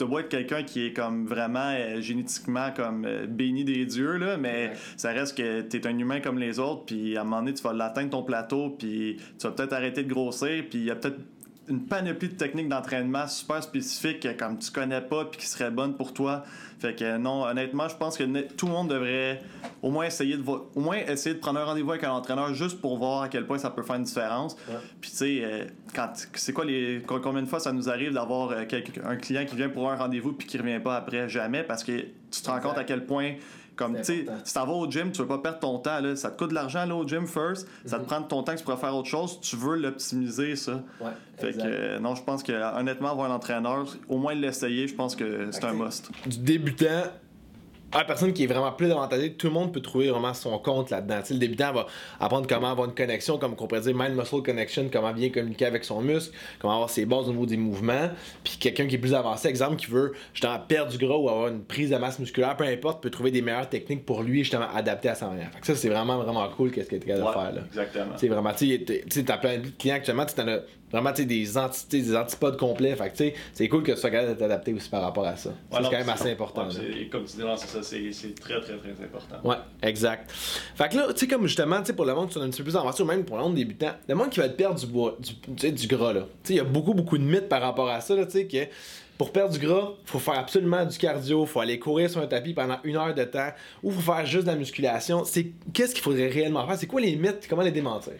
t'as 0.00 0.06
tu 0.06 0.10
dois 0.10 0.20
être 0.20 0.28
quelqu'un 0.28 0.62
qui 0.62 0.86
est 0.86 0.92
comme 0.92 1.26
vraiment 1.26 1.72
euh, 1.74 2.00
génétiquement 2.00 2.70
comme 2.74 3.04
euh, 3.04 3.26
béni 3.26 3.64
des 3.64 3.84
dieux 3.84 4.16
là 4.16 4.36
mais 4.36 4.72
ça 4.96 5.10
reste 5.10 5.36
que 5.36 5.60
tu 5.62 5.76
es 5.76 5.86
un 5.86 5.98
humain 5.98 6.20
comme 6.20 6.38
les 6.38 6.58
autres 6.58 6.84
puis 6.86 7.16
à 7.16 7.20
un 7.20 7.24
moment 7.24 7.40
donné 7.40 7.54
tu 7.54 7.62
vas 7.62 7.72
l'atteindre 7.72 8.10
ton 8.10 8.22
plateau 8.22 8.70
puis 8.70 9.18
tu 9.38 9.46
vas 9.46 9.52
peut-être 9.52 9.72
arrêter 9.72 10.02
de 10.02 10.12
grossir 10.12 10.64
puis 10.68 10.80
il 10.80 10.84
y 10.84 10.90
a 10.90 10.96
peut-être 10.96 11.18
une 11.70 11.84
panoplie 11.86 12.28
de 12.28 12.34
techniques 12.34 12.68
d'entraînement 12.68 13.26
super 13.28 13.62
spécifiques 13.62 14.20
que 14.20 14.32
comme 14.32 14.58
tu 14.58 14.70
connais 14.70 15.00
pas 15.00 15.24
puis 15.24 15.40
qui 15.40 15.46
seraient 15.46 15.70
bonnes 15.70 15.94
pour 15.94 16.12
toi. 16.12 16.42
Fait 16.80 16.94
que 16.94 17.18
non 17.18 17.42
honnêtement 17.44 17.88
je 17.88 17.96
pense 17.96 18.16
que 18.16 18.24
tout 18.54 18.66
le 18.66 18.72
monde 18.72 18.88
devrait 18.88 19.40
au 19.82 19.90
moins 19.90 20.06
essayer 20.06 20.36
de 20.36 20.42
au 20.48 20.80
moins 20.80 20.96
essayer 20.96 21.34
de 21.34 21.40
prendre 21.40 21.60
un 21.60 21.64
rendez-vous 21.64 21.90
avec 21.90 22.04
un 22.04 22.10
entraîneur 22.12 22.52
juste 22.54 22.80
pour 22.80 22.96
voir 22.98 23.22
à 23.22 23.28
quel 23.28 23.46
point 23.46 23.58
ça 23.58 23.70
peut 23.70 23.82
faire 23.82 23.96
une 23.96 24.04
différence. 24.04 24.54
Ouais. 24.68 24.76
puis 25.00 25.10
tu 25.10 25.16
sais, 25.16 25.40
euh, 25.44 25.64
quand 25.94 26.10
c'est 26.34 26.52
quoi 26.52 26.64
les 26.64 27.02
co- 27.06 27.20
combien 27.20 27.42
de 27.42 27.48
fois 27.48 27.60
ça 27.60 27.72
nous 27.72 27.88
arrive 27.88 28.12
d'avoir 28.14 28.50
euh, 28.50 28.64
un 29.04 29.16
client 29.16 29.44
qui 29.46 29.56
vient 29.56 29.68
pour 29.68 29.90
un 29.90 29.96
rendez-vous 29.96 30.32
puis 30.32 30.46
qui 30.46 30.56
revient 30.58 30.80
pas 30.82 30.96
après? 30.96 31.28
Jamais 31.28 31.62
parce 31.62 31.84
que 31.84 31.92
tu 32.30 32.40
te 32.42 32.50
rends 32.50 32.60
compte 32.60 32.78
à 32.78 32.84
quel 32.84 33.04
point 33.04 33.32
comme 33.80 33.96
tu 33.96 34.04
sais, 34.04 34.26
si 34.44 34.54
t'en 34.54 34.66
vas 34.66 34.72
au 34.74 34.90
gym, 34.90 35.10
tu 35.10 35.22
veux 35.22 35.26
pas 35.28 35.38
perdre 35.38 35.58
ton 35.58 35.78
temps 35.78 36.00
là, 36.00 36.14
ça 36.14 36.30
te 36.30 36.38
coûte 36.38 36.50
de 36.50 36.54
l'argent 36.54 36.84
là 36.84 36.94
au 36.94 37.06
gym 37.06 37.26
first, 37.26 37.66
ça 37.84 37.96
Mhm. 37.98 38.04
te 38.04 38.08
prend 38.08 38.22
ton 38.22 38.42
temps 38.42 38.52
que 38.52 38.58
tu 38.58 38.64
pourrais 38.64 38.76
faire 38.76 38.94
autre 38.94 39.08
chose, 39.08 39.40
tu 39.40 39.56
veux 39.56 39.76
l'optimiser 39.76 40.54
ça. 40.56 40.82
Ouais, 41.00 41.10
Fait 41.38 41.48
exact. 41.48 41.62
que 41.64 41.68
euh, 41.68 41.98
non, 41.98 42.14
je 42.14 42.22
pense 42.22 42.42
que 42.42 42.52
honnêtement 42.78 43.10
avoir 43.10 43.30
un 43.30 43.34
entraîneur, 43.34 43.86
au 44.08 44.18
moins 44.18 44.34
l'essayer, 44.34 44.86
je 44.86 44.94
pense 44.94 45.16
que 45.16 45.48
c'est 45.50 45.64
un 45.64 45.72
must. 45.72 46.10
Du 46.26 46.38
débutant 46.38 47.04
la 47.98 48.04
personne 48.04 48.32
qui 48.32 48.44
est 48.44 48.46
vraiment 48.46 48.72
plus 48.72 48.90
avantagée, 48.90 49.32
tout 49.32 49.48
le 49.48 49.52
monde 49.52 49.72
peut 49.72 49.80
trouver 49.80 50.08
vraiment 50.08 50.34
son 50.34 50.58
compte 50.58 50.90
là-dedans. 50.90 51.20
Le 51.28 51.36
débutant 51.36 51.72
va 51.72 51.86
apprendre 52.20 52.46
comment 52.46 52.70
avoir 52.70 52.88
une 52.88 52.94
connexion, 52.94 53.38
comme 53.38 53.54
on 53.58 53.66
pourrait 53.66 53.80
dire 53.80 53.94
mind-muscle 53.94 54.42
connection, 54.42 54.88
comment 54.92 55.12
bien 55.12 55.30
communiquer 55.30 55.66
avec 55.66 55.84
son 55.84 56.00
muscle, 56.00 56.34
comment 56.60 56.74
avoir 56.74 56.90
ses 56.90 57.04
bases 57.04 57.28
au 57.28 57.32
niveau 57.32 57.46
des 57.46 57.56
mouvements. 57.56 58.10
Puis 58.44 58.58
quelqu'un 58.58 58.86
qui 58.86 58.94
est 58.94 58.98
plus 58.98 59.14
avancé, 59.14 59.48
exemple, 59.48 59.76
qui 59.76 59.86
veut 59.86 60.12
justement 60.32 60.58
perdre 60.58 60.92
du 60.92 60.98
gras 60.98 61.16
ou 61.16 61.28
avoir 61.28 61.48
une 61.48 61.62
prise 61.62 61.90
de 61.90 61.96
masse 61.96 62.18
musculaire, 62.18 62.56
peu 62.56 62.64
importe, 62.64 63.02
peut 63.02 63.10
trouver 63.10 63.30
des 63.30 63.42
meilleures 63.42 63.68
techniques 63.68 64.04
pour 64.04 64.22
lui, 64.22 64.40
justement, 64.40 64.68
adapter 64.74 65.08
à 65.08 65.14
sa 65.14 65.28
manière. 65.28 65.50
Fait 65.52 65.60
que 65.60 65.66
ça, 65.66 65.74
c'est 65.74 65.88
vraiment, 65.88 66.18
vraiment 66.18 66.48
cool 66.50 66.70
qu'est-ce 66.70 66.88
que 66.88 66.96
tu 66.96 67.10
es 67.10 67.14
capable 67.14 67.26
de 67.26 67.32
faire. 67.32 67.52
Là. 67.52 67.60
exactement. 67.66 68.16
Sais, 68.16 68.28
vraiment, 68.28 68.52
tu 68.52 68.86
sais, 69.10 69.24
t'as 69.24 69.38
plein 69.38 69.58
de 69.58 69.68
clients 69.78 69.96
actuellement, 69.96 70.26
tu 70.26 70.40
en 70.40 70.48
as 70.48 70.60
vraiment 70.90 71.12
des, 71.12 71.58
entités, 71.58 72.00
des 72.00 72.16
antipodes 72.16 72.56
complets. 72.56 72.94
Fait 72.96 73.10
que, 73.10 73.16
tu 73.16 73.24
sais, 73.24 73.34
c'est 73.52 73.68
cool 73.68 73.82
que 73.82 73.92
tu 73.92 73.98
sois 73.98 74.10
capable 74.10 74.34
de 74.34 74.38
t'adapter 74.38 74.72
aussi 74.72 74.88
par 74.88 75.02
rapport 75.02 75.26
à 75.26 75.36
ça. 75.36 75.50
Ça, 75.70 75.78
c'est 75.78 75.82
quand 75.82 75.90
même 75.90 76.08
assez 76.08 76.30
important. 76.32 76.68
comme 77.10 77.24
tu 77.24 77.36
dis, 77.36 77.42
c'est 77.56 77.66
ça, 77.66 77.82
c'est 77.82 78.40
très 78.40 78.60
très 78.60 78.76
très 78.76 79.04
important. 79.04 79.48
Ouais, 79.48 79.56
exact. 79.82 80.30
Fait 80.32 80.88
que 80.88 80.96
là, 80.96 81.12
tu 81.12 81.18
sais, 81.20 81.28
comme 81.28 81.46
justement, 81.46 81.80
tu 81.80 81.86
sais, 81.86 81.92
pour 81.92 82.04
le 82.04 82.14
monde 82.14 82.28
qui 82.28 82.34
sont 82.34 82.42
un 82.42 82.50
petit 82.50 82.58
peu 82.58 82.70
plus 82.70 82.76
avancé, 82.76 83.02
ou 83.02 83.06
même 83.06 83.24
pour 83.24 83.36
le 83.36 83.42
monde 83.42 83.54
débutant, 83.54 83.92
le 84.08 84.14
monde 84.14 84.30
qui 84.30 84.40
va 84.40 84.48
te 84.48 84.56
perdre 84.56 84.78
du, 84.78 84.86
bois, 84.86 85.16
du, 85.46 85.72
du 85.72 85.86
gras, 85.86 86.12
là. 86.12 86.20
Tu 86.20 86.26
sais, 86.48 86.54
il 86.54 86.56
y 86.56 86.60
a 86.60 86.64
beaucoup, 86.64 86.94
beaucoup 86.94 87.18
de 87.18 87.24
mythes 87.24 87.48
par 87.48 87.62
rapport 87.62 87.88
à 87.88 88.00
ça, 88.00 88.14
là, 88.14 88.26
tu 88.26 88.32
sais, 88.32 88.46
que 88.46 88.66
pour 89.20 89.32
perdre 89.32 89.52
du 89.52 89.58
gras, 89.58 89.92
faut 90.06 90.18
faire 90.18 90.38
absolument 90.38 90.82
du 90.86 90.96
cardio, 90.96 91.44
faut 91.44 91.60
aller 91.60 91.78
courir 91.78 92.08
sur 92.08 92.22
un 92.22 92.26
tapis 92.26 92.54
pendant 92.54 92.78
une 92.84 92.96
heure 92.96 93.14
de 93.14 93.24
temps, 93.24 93.50
ou 93.82 93.90
faut 93.90 94.00
faire 94.00 94.24
juste 94.24 94.44
de 94.44 94.50
la 94.50 94.56
musculation. 94.56 95.24
C'est 95.26 95.52
qu'est-ce 95.74 95.92
qu'il 95.92 96.02
faudrait 96.02 96.28
réellement 96.28 96.66
faire? 96.66 96.78
C'est 96.78 96.86
quoi 96.86 97.02
les 97.02 97.16
mythes? 97.16 97.46
Comment 97.46 97.60
les 97.60 97.70
démentir? 97.70 98.14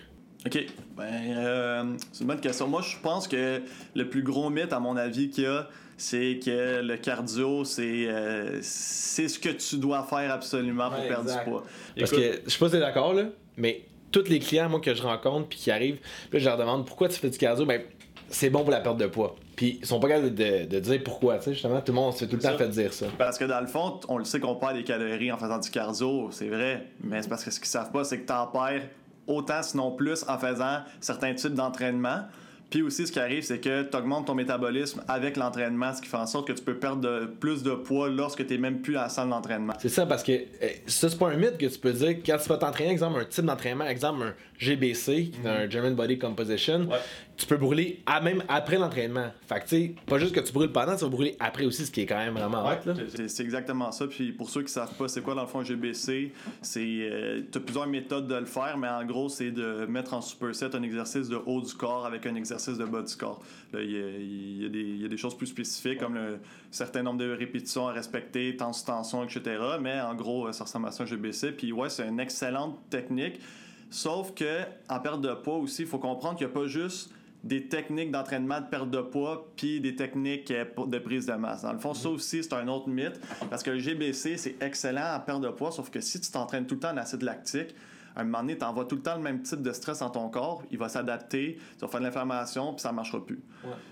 OK. 0.46 0.66
Ben, 0.96 1.04
euh, 1.36 1.84
c'est 2.12 2.22
une 2.22 2.28
bonne 2.28 2.40
question. 2.40 2.66
Moi, 2.66 2.82
je 2.82 2.96
pense 3.02 3.28
que 3.28 3.60
le 3.94 4.08
plus 4.08 4.22
gros 4.22 4.48
mythe, 4.50 4.72
à 4.72 4.80
mon 4.80 4.96
avis, 4.96 5.28
qu'il 5.30 5.44
y 5.44 5.46
a, 5.46 5.68
c'est 5.98 6.40
que 6.42 6.80
le 6.80 6.96
cardio, 6.96 7.64
c'est 7.64 8.06
euh, 8.08 8.58
c'est 8.62 9.28
ce 9.28 9.38
que 9.38 9.50
tu 9.50 9.76
dois 9.76 10.02
faire 10.04 10.32
absolument 10.32 10.88
pour 10.90 11.00
Ouais, 11.00 11.08
perdre 11.08 11.24
exact. 11.24 11.44
du 11.44 11.50
poids. 11.50 11.64
Parce 11.98 12.12
Écoute, 12.12 12.24
que 12.24 12.40
je 12.46 12.50
sais 12.50 12.58
pas 12.58 12.66
si 12.66 12.72
t'es 12.72 12.80
d'accord 12.80 13.12
là, 13.12 13.24
mais 13.58 13.82
tous 14.10 14.24
les 14.28 14.38
clients 14.38 14.68
moi 14.70 14.80
que 14.80 14.94
je 14.94 15.02
rencontre 15.02 15.48
puis 15.48 15.58
qui 15.58 15.70
arrivent, 15.70 15.98
puis 16.30 16.38
là, 16.38 16.38
je 16.38 16.44
leur 16.46 16.56
demande 16.56 16.86
pourquoi 16.86 17.08
tu 17.08 17.16
fais 17.18 17.28
du 17.28 17.36
cardio, 17.36 17.66
ben 17.66 17.82
c'est 18.30 18.48
bon 18.48 18.60
pour 18.60 18.70
la 18.70 18.80
perte 18.80 18.96
de 18.96 19.06
poids. 19.08 19.36
Puis 19.56 19.78
ils 19.82 19.86
sont 19.86 20.00
pas 20.00 20.08
capables 20.08 20.34
de, 20.34 20.64
de 20.64 20.80
dire 20.80 21.02
pourquoi, 21.04 21.36
tu 21.38 21.44
sais, 21.46 21.52
justement, 21.52 21.80
tout 21.82 21.92
le 21.92 21.96
monde 21.96 22.14
se 22.14 22.20
fait 22.20 22.26
tout 22.28 22.36
le 22.36 22.42
temps 22.42 22.52
Ça. 22.52 22.56
fait 22.58 22.68
dire 22.68 22.92
ça. 22.94 23.06
Parce 23.18 23.36
que 23.36 23.44
dans 23.44 23.60
le 23.60 23.66
fond, 23.66 24.00
on 24.08 24.16
le 24.16 24.24
sait 24.24 24.40
qu'on 24.40 24.54
perd 24.54 24.74
des 24.76 24.84
calories 24.84 25.30
en 25.32 25.36
faisant 25.36 25.58
du 25.58 25.68
cardio, 25.68 26.30
c'est 26.30 26.48
vrai. 26.48 26.86
Mais 27.02 27.20
c'est 27.20 27.28
parce 27.28 27.44
que 27.44 27.50
ce 27.50 27.58
qu'ils 27.60 27.68
savent 27.68 27.90
pas, 27.92 28.04
c'est 28.04 28.20
que 28.20 28.26
tu 28.26 28.32
en 28.32 28.46
perds 28.46 28.82
autant, 29.30 29.62
sinon 29.62 29.90
plus, 29.92 30.24
en 30.28 30.38
faisant 30.38 30.80
certains 31.00 31.34
types 31.34 31.54
d'entraînement. 31.54 32.20
Puis 32.68 32.82
aussi, 32.82 33.04
ce 33.04 33.10
qui 33.10 33.18
arrive, 33.18 33.42
c'est 33.42 33.58
que 33.58 33.82
tu 33.82 33.96
augmentes 33.96 34.28
ton 34.28 34.34
métabolisme 34.36 35.02
avec 35.08 35.36
l'entraînement, 35.36 35.92
ce 35.92 36.00
qui 36.00 36.06
fait 36.08 36.16
en 36.18 36.26
sorte 36.26 36.46
que 36.46 36.52
tu 36.52 36.62
peux 36.62 36.76
perdre 36.76 37.00
de- 37.02 37.26
plus 37.26 37.64
de 37.64 37.72
poids 37.72 38.08
lorsque 38.08 38.46
tu 38.46 38.52
n'es 38.54 38.58
même 38.60 38.80
plus 38.80 38.96
à 38.96 39.02
la 39.02 39.08
salle 39.08 39.28
d'entraînement. 39.28 39.72
C'est 39.80 39.88
ça, 39.88 40.06
parce 40.06 40.22
que 40.22 40.30
euh, 40.30 40.68
ça, 40.86 41.08
c'est 41.08 41.18
pas 41.18 41.30
un 41.30 41.36
mythe 41.36 41.58
que 41.58 41.66
tu 41.66 41.78
peux 41.80 41.92
dire 41.92 42.18
quand 42.24 42.36
tu 42.40 42.48
vas 42.48 42.58
t'entraîner, 42.58 42.90
exemple, 42.92 43.18
un 43.20 43.24
type 43.24 43.44
d'entraînement, 43.44 43.86
exemple, 43.86 44.22
un 44.22 44.34
GBC, 44.58 45.30
qui 45.32 45.40
est 45.44 45.48
un 45.48 45.68
German 45.68 45.96
Body 45.96 46.16
Composition, 46.18 46.82
Ouais. 46.82 46.98
Tu 47.40 47.46
peux 47.46 47.56
brûler 47.56 48.02
à, 48.04 48.20
même 48.20 48.44
après 48.48 48.76
l'entraînement. 48.76 49.30
Fait 49.48 49.60
que, 49.60 49.62
tu 49.62 49.68
sais, 49.68 49.94
pas 50.06 50.18
juste 50.18 50.34
que 50.34 50.40
tu 50.40 50.52
brûles 50.52 50.70
pendant, 50.72 50.94
tu 50.94 51.04
vas 51.04 51.08
brûler 51.10 51.36
après 51.40 51.64
aussi, 51.64 51.86
ce 51.86 51.90
qui 51.90 52.02
est 52.02 52.06
quand 52.06 52.18
même 52.18 52.34
vraiment 52.34 52.62
hot, 52.64 52.86
là. 52.86 52.94
C'est- 53.26 53.40
exactement 53.40 53.90
ça. 53.92 54.06
Puis 54.06 54.32
pour 54.32 54.50
ceux 54.50 54.62
qui 54.62 54.70
savent 54.70 54.94
pas 54.94 55.08
c'est 55.08 55.22
quoi 55.22 55.34
dans 55.34 55.40
le 55.40 55.46
fond 55.46 55.60
un 55.60 55.64
GBC, 55.64 56.32
c'est 56.60 56.80
euh, 56.84 57.40
t'as 57.50 57.60
plusieurs 57.60 57.86
méthodes 57.86 58.28
de 58.28 58.34
le 58.34 58.44
faire, 58.44 58.76
mais 58.76 58.88
en 58.88 59.04
gros 59.04 59.30
c'est 59.30 59.50
de 59.50 59.86
mettre 59.86 60.12
en 60.12 60.20
superset 60.20 60.76
un 60.76 60.82
exercice 60.82 61.28
de 61.30 61.36
haut 61.46 61.62
du 61.62 61.72
corps 61.74 62.04
avec 62.04 62.26
un 62.26 62.34
exercice 62.34 62.76
de 62.76 62.84
bas 62.84 63.00
du 63.02 63.16
corps. 63.16 63.40
Là, 63.72 63.80
il 63.80 63.90
y 63.90 63.96
a, 63.96 64.66
y 64.66 64.70
des, 64.70 64.80
il 64.80 65.00
y 65.00 65.04
a 65.06 65.08
des 65.08 65.16
choses 65.16 65.36
plus 65.36 65.46
spécifiques 65.46 65.98
comme 65.98 66.14
le 66.14 66.38
certain 66.70 67.02
nombre 67.02 67.18
de 67.20 67.30
répétitions 67.32 67.88
à 67.88 67.92
respecter, 67.92 68.54
temps 68.56 68.74
sous 68.74 68.84
tension, 68.84 69.24
etc. 69.24 69.42
Mais 69.80 69.98
en 70.00 70.14
gros 70.14 70.46
euh, 70.48 70.52
ça 70.52 70.64
ressemble 70.64 70.88
à 70.88 70.90
ça 70.90 71.04
un 71.04 71.06
GBC. 71.06 71.52
Puis 71.52 71.72
ouais 71.72 71.88
c'est 71.88 72.06
une 72.06 72.20
excellente 72.20 72.78
technique. 72.90 73.40
Sauf 73.88 74.34
que 74.34 74.60
en 74.88 75.00
perte 75.00 75.20
de 75.20 75.32
poids 75.34 75.56
aussi, 75.56 75.82
il 75.82 75.88
faut 75.88 75.98
comprendre 75.98 76.36
qu'il 76.36 76.46
n'y 76.46 76.52
a 76.52 76.54
pas 76.54 76.66
juste 76.66 77.10
des 77.42 77.68
techniques 77.68 78.10
d'entraînement 78.10 78.60
de 78.60 78.66
perte 78.66 78.90
de 78.90 79.00
poids 79.00 79.50
puis 79.56 79.80
des 79.80 79.96
techniques 79.96 80.50
euh, 80.50 80.64
de 80.86 80.98
prise 80.98 81.26
de 81.26 81.32
masse. 81.32 81.62
Dans 81.62 81.72
le 81.72 81.78
fond, 81.78 81.94
ça 81.94 82.10
aussi, 82.10 82.42
c'est 82.42 82.52
un 82.52 82.68
autre 82.68 82.88
mythe 82.88 83.20
parce 83.48 83.62
que 83.62 83.70
le 83.70 83.78
GBC, 83.78 84.36
c'est 84.36 84.56
excellent 84.60 85.14
en 85.16 85.20
perte 85.20 85.40
de 85.40 85.48
poids, 85.48 85.72
sauf 85.72 85.90
que 85.90 86.00
si 86.00 86.20
tu 86.20 86.30
t'entraînes 86.30 86.66
tout 86.66 86.74
le 86.74 86.80
temps 86.80 86.92
en 86.92 86.96
acide 86.98 87.22
lactique, 87.22 87.74
à 88.16 88.22
un 88.22 88.24
moment 88.24 88.40
donné, 88.40 88.58
tu 88.58 88.64
envoies 88.64 88.84
tout 88.84 88.96
le 88.96 89.02
temps 89.02 89.14
le 89.14 89.22
même 89.22 89.42
type 89.42 89.62
de 89.62 89.72
stress 89.72 90.00
dans 90.00 90.10
ton 90.10 90.28
corps, 90.28 90.64
il 90.70 90.78
va 90.78 90.88
s'adapter, 90.88 91.58
tu 91.74 91.80
vas 91.80 91.88
faire 91.88 92.00
de 92.00 92.06
l'inflammation, 92.06 92.72
puis 92.72 92.80
ça 92.80 92.92
marchera 92.92 93.24
plus. 93.24 93.40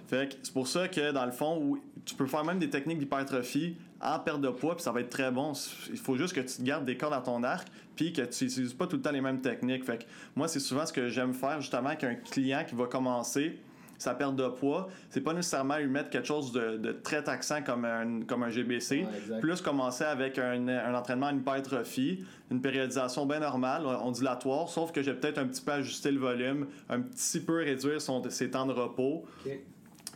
Fait 0.08 0.28
que 0.28 0.34
c'est 0.42 0.52
pour 0.52 0.66
ça 0.66 0.88
que 0.88 1.12
dans 1.12 1.24
le 1.24 1.30
fond, 1.30 1.58
où 1.62 1.78
tu 2.04 2.14
peux 2.14 2.26
faire 2.26 2.44
même 2.44 2.58
des 2.58 2.68
techniques 2.68 2.98
d'hypertrophie 2.98 3.76
en 4.00 4.18
perte 4.18 4.40
de 4.40 4.48
poids, 4.48 4.76
puis 4.76 4.82
ça 4.82 4.92
va 4.92 5.00
être 5.00 5.10
très 5.10 5.30
bon. 5.30 5.52
Il 5.90 5.98
faut 5.98 6.16
juste 6.16 6.34
que 6.34 6.40
tu 6.40 6.56
te 6.56 6.62
gardes 6.62 6.84
des 6.84 6.96
cordes 6.96 7.14
à 7.14 7.20
ton 7.20 7.42
arc, 7.42 7.68
puis 7.96 8.12
que 8.12 8.22
tu 8.22 8.44
n'utilises 8.44 8.74
pas 8.74 8.86
tout 8.86 8.96
le 8.96 9.02
temps 9.02 9.10
les 9.10 9.20
mêmes 9.20 9.40
techniques. 9.40 9.84
Fait 9.84 9.98
que 9.98 10.04
moi, 10.36 10.48
c'est 10.48 10.60
souvent 10.60 10.86
ce 10.86 10.92
que 10.92 11.08
j'aime 11.08 11.34
faire 11.34 11.60
justement 11.60 11.88
avec 11.88 12.04
un 12.04 12.14
client 12.14 12.64
qui 12.66 12.74
va 12.74 12.86
commencer 12.86 13.58
sa 13.98 14.14
perte 14.14 14.36
de 14.36 14.48
poids, 14.48 14.88
c'est 15.10 15.20
pas 15.20 15.34
nécessairement 15.34 15.76
lui 15.76 15.88
mettre 15.88 16.08
quelque 16.10 16.26
chose 16.26 16.52
de, 16.52 16.76
de 16.76 16.92
très 16.92 17.22
taxant 17.22 17.62
comme 17.62 17.84
un, 17.84 18.22
comme 18.22 18.44
un 18.44 18.48
GBC. 18.48 19.06
Ouais. 19.28 19.40
Plus 19.40 19.60
commencer 19.60 20.04
avec 20.04 20.38
un, 20.38 20.68
un 20.68 20.94
entraînement 20.94 21.26
en 21.26 21.36
hypertrophie, 21.36 22.24
une 22.50 22.60
périodisation 22.60 23.26
bien 23.26 23.40
normale, 23.40 23.84
ondulatoire, 23.86 24.68
sauf 24.68 24.92
que 24.92 25.02
j'ai 25.02 25.14
peut-être 25.14 25.38
un 25.38 25.46
petit 25.46 25.62
peu 25.62 25.72
ajusté 25.72 26.12
le 26.12 26.20
volume, 26.20 26.68
un 26.88 27.00
petit 27.00 27.40
peu 27.40 27.56
réduire 27.56 28.00
son, 28.00 28.22
ses 28.30 28.50
temps 28.50 28.66
de 28.66 28.72
repos. 28.72 29.24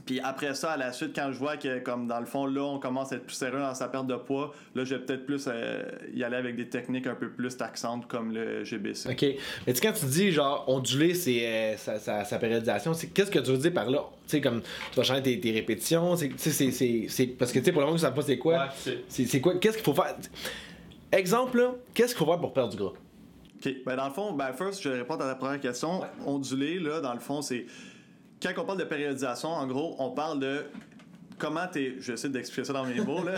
Puis 0.04 0.18
après 0.18 0.54
ça, 0.56 0.72
à 0.72 0.76
la 0.76 0.90
suite, 0.92 1.12
quand 1.14 1.30
je 1.32 1.38
vois 1.38 1.56
que, 1.56 1.78
comme 1.78 2.08
dans 2.08 2.18
le 2.18 2.26
fond, 2.26 2.46
là, 2.46 2.62
on 2.62 2.78
commence 2.80 3.12
à 3.12 3.16
être 3.16 3.24
plus 3.24 3.36
sérieux 3.36 3.60
dans 3.60 3.72
sa 3.74 3.86
perte 3.88 4.08
de 4.08 4.16
poids, 4.16 4.52
là, 4.74 4.84
je 4.84 4.96
vais 4.96 5.00
peut-être 5.00 5.24
plus 5.26 5.44
euh, 5.46 5.82
y 6.12 6.24
aller 6.24 6.34
avec 6.36 6.56
des 6.56 6.68
techniques 6.68 7.06
un 7.06 7.14
peu 7.14 7.30
plus 7.30 7.56
taxantes 7.56 8.08
comme 8.08 8.32
le 8.34 8.64
GBC. 8.64 9.10
OK. 9.10 9.22
Mais 9.22 9.72
tu 9.72 9.74
sais, 9.74 9.80
quand 9.86 9.92
tu 9.92 10.06
dis, 10.06 10.32
genre, 10.32 10.64
onduler 10.66 11.14
c'est, 11.14 11.46
euh, 11.46 11.76
sa, 11.76 12.00
sa- 12.00 12.24
sa 12.24 12.38
périodisation, 12.38 12.94
c'est, 12.94 13.08
qu'est-ce 13.08 13.30
que 13.30 13.38
tu 13.38 13.52
veux 13.52 13.58
dire 13.58 13.72
par 13.72 13.88
là? 13.88 14.00
Tu 14.26 14.30
sais, 14.32 14.40
comme, 14.40 14.60
tu 14.62 14.96
vas 14.96 15.04
changer 15.04 15.22
tes, 15.22 15.38
tes 15.38 15.52
répétitions, 15.52 16.16
c'est, 16.16 16.30
tu 16.30 16.38
sais, 16.38 16.50
c'est, 16.50 16.70
c'est, 16.72 17.06
c'est- 17.08 17.26
parce 17.28 17.52
que, 17.52 17.60
tu 17.60 17.66
sais, 17.66 17.72
pour 17.72 17.82
le 17.82 17.86
moment, 17.86 17.98
ça 17.98 18.08
savent 18.08 18.14
pas 18.16 18.22
c'est 18.22 18.38
quoi. 18.38 18.54
Ouais, 18.54 18.64
c'est- 18.76 18.98
C'est, 19.06 19.26
c'est 19.26 19.40
quoi? 19.40 19.54
Qu'est-ce 19.58 19.76
qu'il 19.76 19.84
faut 19.84 19.94
faire? 19.94 20.16
Exemple, 21.12 21.58
là, 21.58 21.74
qu'est-ce 21.94 22.08
qu'il 22.14 22.18
faut 22.24 22.30
faire 22.30 22.40
pour 22.40 22.52
perdre 22.52 22.70
du 22.70 22.76
gras? 22.76 22.92
OK. 23.64 23.72
Ben, 23.86 23.96
dans 23.96 24.08
le 24.08 24.12
fond, 24.14 24.32
ben, 24.32 24.52
first, 24.52 24.82
je 24.82 24.88
vais 24.88 24.98
répondre 24.98 25.24
à 25.24 25.28
ta 25.28 25.34
première 25.34 25.60
question. 25.60 26.00
Ondulé, 26.26 26.78
là, 26.78 27.00
dans 27.00 27.12
le 27.14 27.20
fond, 27.20 27.42
c'est. 27.42 27.66
Quand 28.42 28.52
on 28.58 28.64
parle 28.64 28.78
de 28.78 28.84
périodisation, 28.84 29.50
en 29.50 29.66
gros, 29.66 29.94
on 29.98 30.10
parle 30.10 30.40
de 30.40 30.64
comment 31.38 31.66
t'es. 31.70 31.94
Je 32.00 32.08
vais 32.08 32.12
essayer 32.14 32.32
d'expliquer 32.32 32.64
ça 32.66 32.72
dans 32.72 32.84
mes 32.84 33.00
mots, 33.00 33.22
là. 33.24 33.32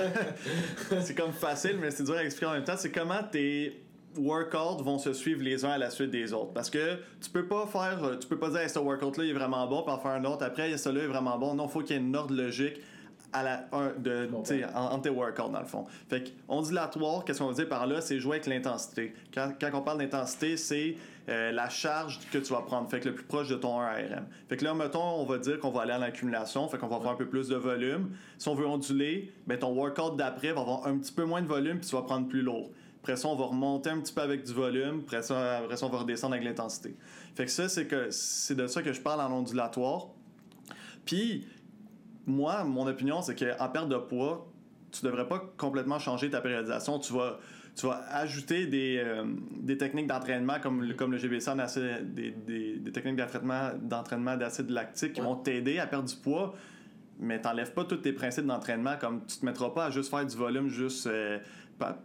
c'est 1.02 1.14
comme 1.14 1.32
facile, 1.32 1.76
mais 1.80 1.90
c'est 1.90 2.04
dur 2.04 2.14
à 2.14 2.24
expliquer 2.24 2.46
en 2.46 2.52
même 2.54 2.64
temps. 2.64 2.76
C'est 2.76 2.90
comment 2.92 3.22
tes 3.30 3.80
workouts 4.16 4.82
vont 4.82 4.98
se 4.98 5.12
suivre 5.12 5.42
les 5.42 5.64
uns 5.64 5.70
à 5.70 5.78
la 5.78 5.90
suite 5.90 6.10
des 6.10 6.32
autres. 6.32 6.52
Parce 6.52 6.70
que 6.70 6.96
tu 7.20 7.30
peux 7.30 7.46
pas 7.46 7.66
faire. 7.66 8.18
Tu 8.20 8.26
peux 8.28 8.38
pas 8.38 8.48
dire, 8.50 8.60
hey, 8.60 8.68
ce 8.68 8.78
workout-là 8.78 9.24
est 9.24 9.32
vraiment 9.32 9.66
bon, 9.66 9.82
puis 9.82 9.92
en 9.92 9.98
faire 9.98 10.12
un 10.12 10.24
autre 10.24 10.44
après, 10.44 10.76
celui-là 10.76 11.04
est 11.04 11.08
vraiment 11.08 11.38
bon. 11.38 11.54
Non, 11.54 11.66
il 11.66 11.70
faut 11.70 11.80
qu'il 11.80 11.96
y 11.96 11.98
ait 11.98 12.02
une 12.02 12.14
ordre 12.16 12.34
logique 12.34 12.80
à 13.32 13.42
la, 13.42 13.64
un, 13.72 13.92
de, 13.98 14.28
sais, 14.44 14.64
en- 14.74 14.92
entre 14.92 15.02
tes 15.02 15.10
workouts, 15.10 15.48
dans 15.50 15.58
le 15.60 15.66
fond. 15.66 15.84
Fait 16.08 16.22
que 16.22 16.30
ondulatoire, 16.48 17.24
qu'est-ce 17.24 17.40
qu'on 17.40 17.48
veut 17.48 17.54
dire 17.54 17.68
par 17.68 17.86
là? 17.86 18.00
C'est 18.00 18.20
jouer 18.20 18.36
avec 18.36 18.46
l'intensité. 18.46 19.12
Quand, 19.34 19.52
quand 19.60 19.70
on 19.74 19.82
parle 19.82 19.98
d'intensité, 19.98 20.56
c'est 20.56 20.96
euh, 21.28 21.52
la 21.52 21.68
charge 21.68 22.20
que 22.30 22.38
tu 22.38 22.52
vas 22.52 22.60
prendre. 22.60 22.88
Fait 22.90 23.00
que 23.00 23.08
le 23.08 23.14
plus 23.14 23.24
proche 23.24 23.48
de 23.48 23.54
ton 23.54 23.80
1 23.80 23.92
RM. 23.92 24.26
Fait 24.48 24.56
que 24.56 24.64
là, 24.64 24.74
mettons, 24.74 25.02
on 25.02 25.24
va 25.24 25.38
dire 25.38 25.58
qu'on 25.58 25.70
va 25.70 25.82
aller 25.82 25.92
en 25.92 26.02
accumulation. 26.02 26.68
Fait 26.68 26.78
qu'on 26.78 26.88
va 26.88 27.00
faire 27.00 27.10
un 27.10 27.16
peu 27.16 27.26
plus 27.26 27.48
de 27.48 27.56
volume. 27.56 28.10
Si 28.38 28.48
on 28.48 28.54
veut 28.54 28.66
onduler, 28.66 29.32
ben 29.46 29.58
ton 29.58 29.72
workout 29.72 30.16
d'après 30.16 30.52
va 30.52 30.60
avoir 30.60 30.86
un 30.86 30.98
petit 30.98 31.12
peu 31.12 31.24
moins 31.24 31.40
de 31.40 31.46
volume 31.46 31.78
puis 31.78 31.88
tu 31.88 31.96
vas 31.96 32.02
prendre 32.02 32.28
plus 32.28 32.42
lourd. 32.42 32.70
Après 33.02 33.16
ça, 33.16 33.28
on 33.28 33.36
va 33.36 33.46
remonter 33.46 33.90
un 33.90 34.00
petit 34.00 34.12
peu 34.12 34.22
avec 34.22 34.44
du 34.44 34.52
volume. 34.52 35.00
Après 35.04 35.22
ça, 35.22 35.58
après 35.58 35.76
ça 35.76 35.86
on 35.86 35.90
va 35.90 35.98
redescendre 35.98 36.34
avec 36.34 36.46
l'intensité. 36.46 36.96
Fait 37.34 37.46
que 37.46 37.50
ça, 37.50 37.68
c'est 37.68 37.86
que 37.86 38.10
c'est 38.10 38.54
de 38.54 38.66
ça 38.66 38.82
que 38.82 38.92
je 38.92 39.00
parle 39.00 39.20
en 39.20 39.32
ondulatoire. 39.32 40.08
Puis, 41.04 41.46
moi, 42.26 42.64
mon 42.64 42.86
opinion, 42.86 43.22
c'est 43.22 43.34
qu'en 43.34 43.68
perte 43.68 43.88
de 43.88 43.96
poids, 43.96 44.50
tu 44.90 45.04
devrais 45.04 45.28
pas 45.28 45.52
complètement 45.56 45.98
changer 45.98 46.30
ta 46.30 46.40
périodisation. 46.40 46.98
Tu 46.98 47.12
vas, 47.12 47.38
tu 47.76 47.86
vas 47.86 48.04
ajouter 48.10 48.66
des, 48.66 49.02
euh, 49.04 49.24
des 49.56 49.76
techniques 49.76 50.06
d'entraînement 50.06 50.60
comme, 50.62 50.82
le- 50.82 50.94
comme 50.94 51.10
le 51.12 51.18
GBC 51.18 51.50
en 51.50 51.58
acide, 51.58 52.14
des, 52.14 52.30
des, 52.30 52.76
des 52.76 52.92
techniques 52.92 53.16
d'entraînement, 53.16 53.70
d'entraînement 53.82 54.36
d'acide 54.36 54.70
lactique 54.70 55.14
qui 55.14 55.20
vont 55.20 55.36
t'aider 55.36 55.78
à 55.80 55.86
perdre 55.86 56.08
du 56.08 56.14
poids, 56.16 56.54
mais 57.18 57.40
t'enlèves 57.40 57.72
pas 57.72 57.84
tous 57.84 57.96
tes 57.96 58.12
principes 58.12 58.46
d'entraînement. 58.46 58.94
Comme 59.00 59.24
tu 59.26 59.38
te 59.38 59.44
mettras 59.46 59.70
pas 59.70 59.86
à 59.86 59.90
juste 59.90 60.08
faire 60.10 60.24
du 60.24 60.36
volume 60.36 60.68
juste 60.68 61.06
euh, 61.08 61.38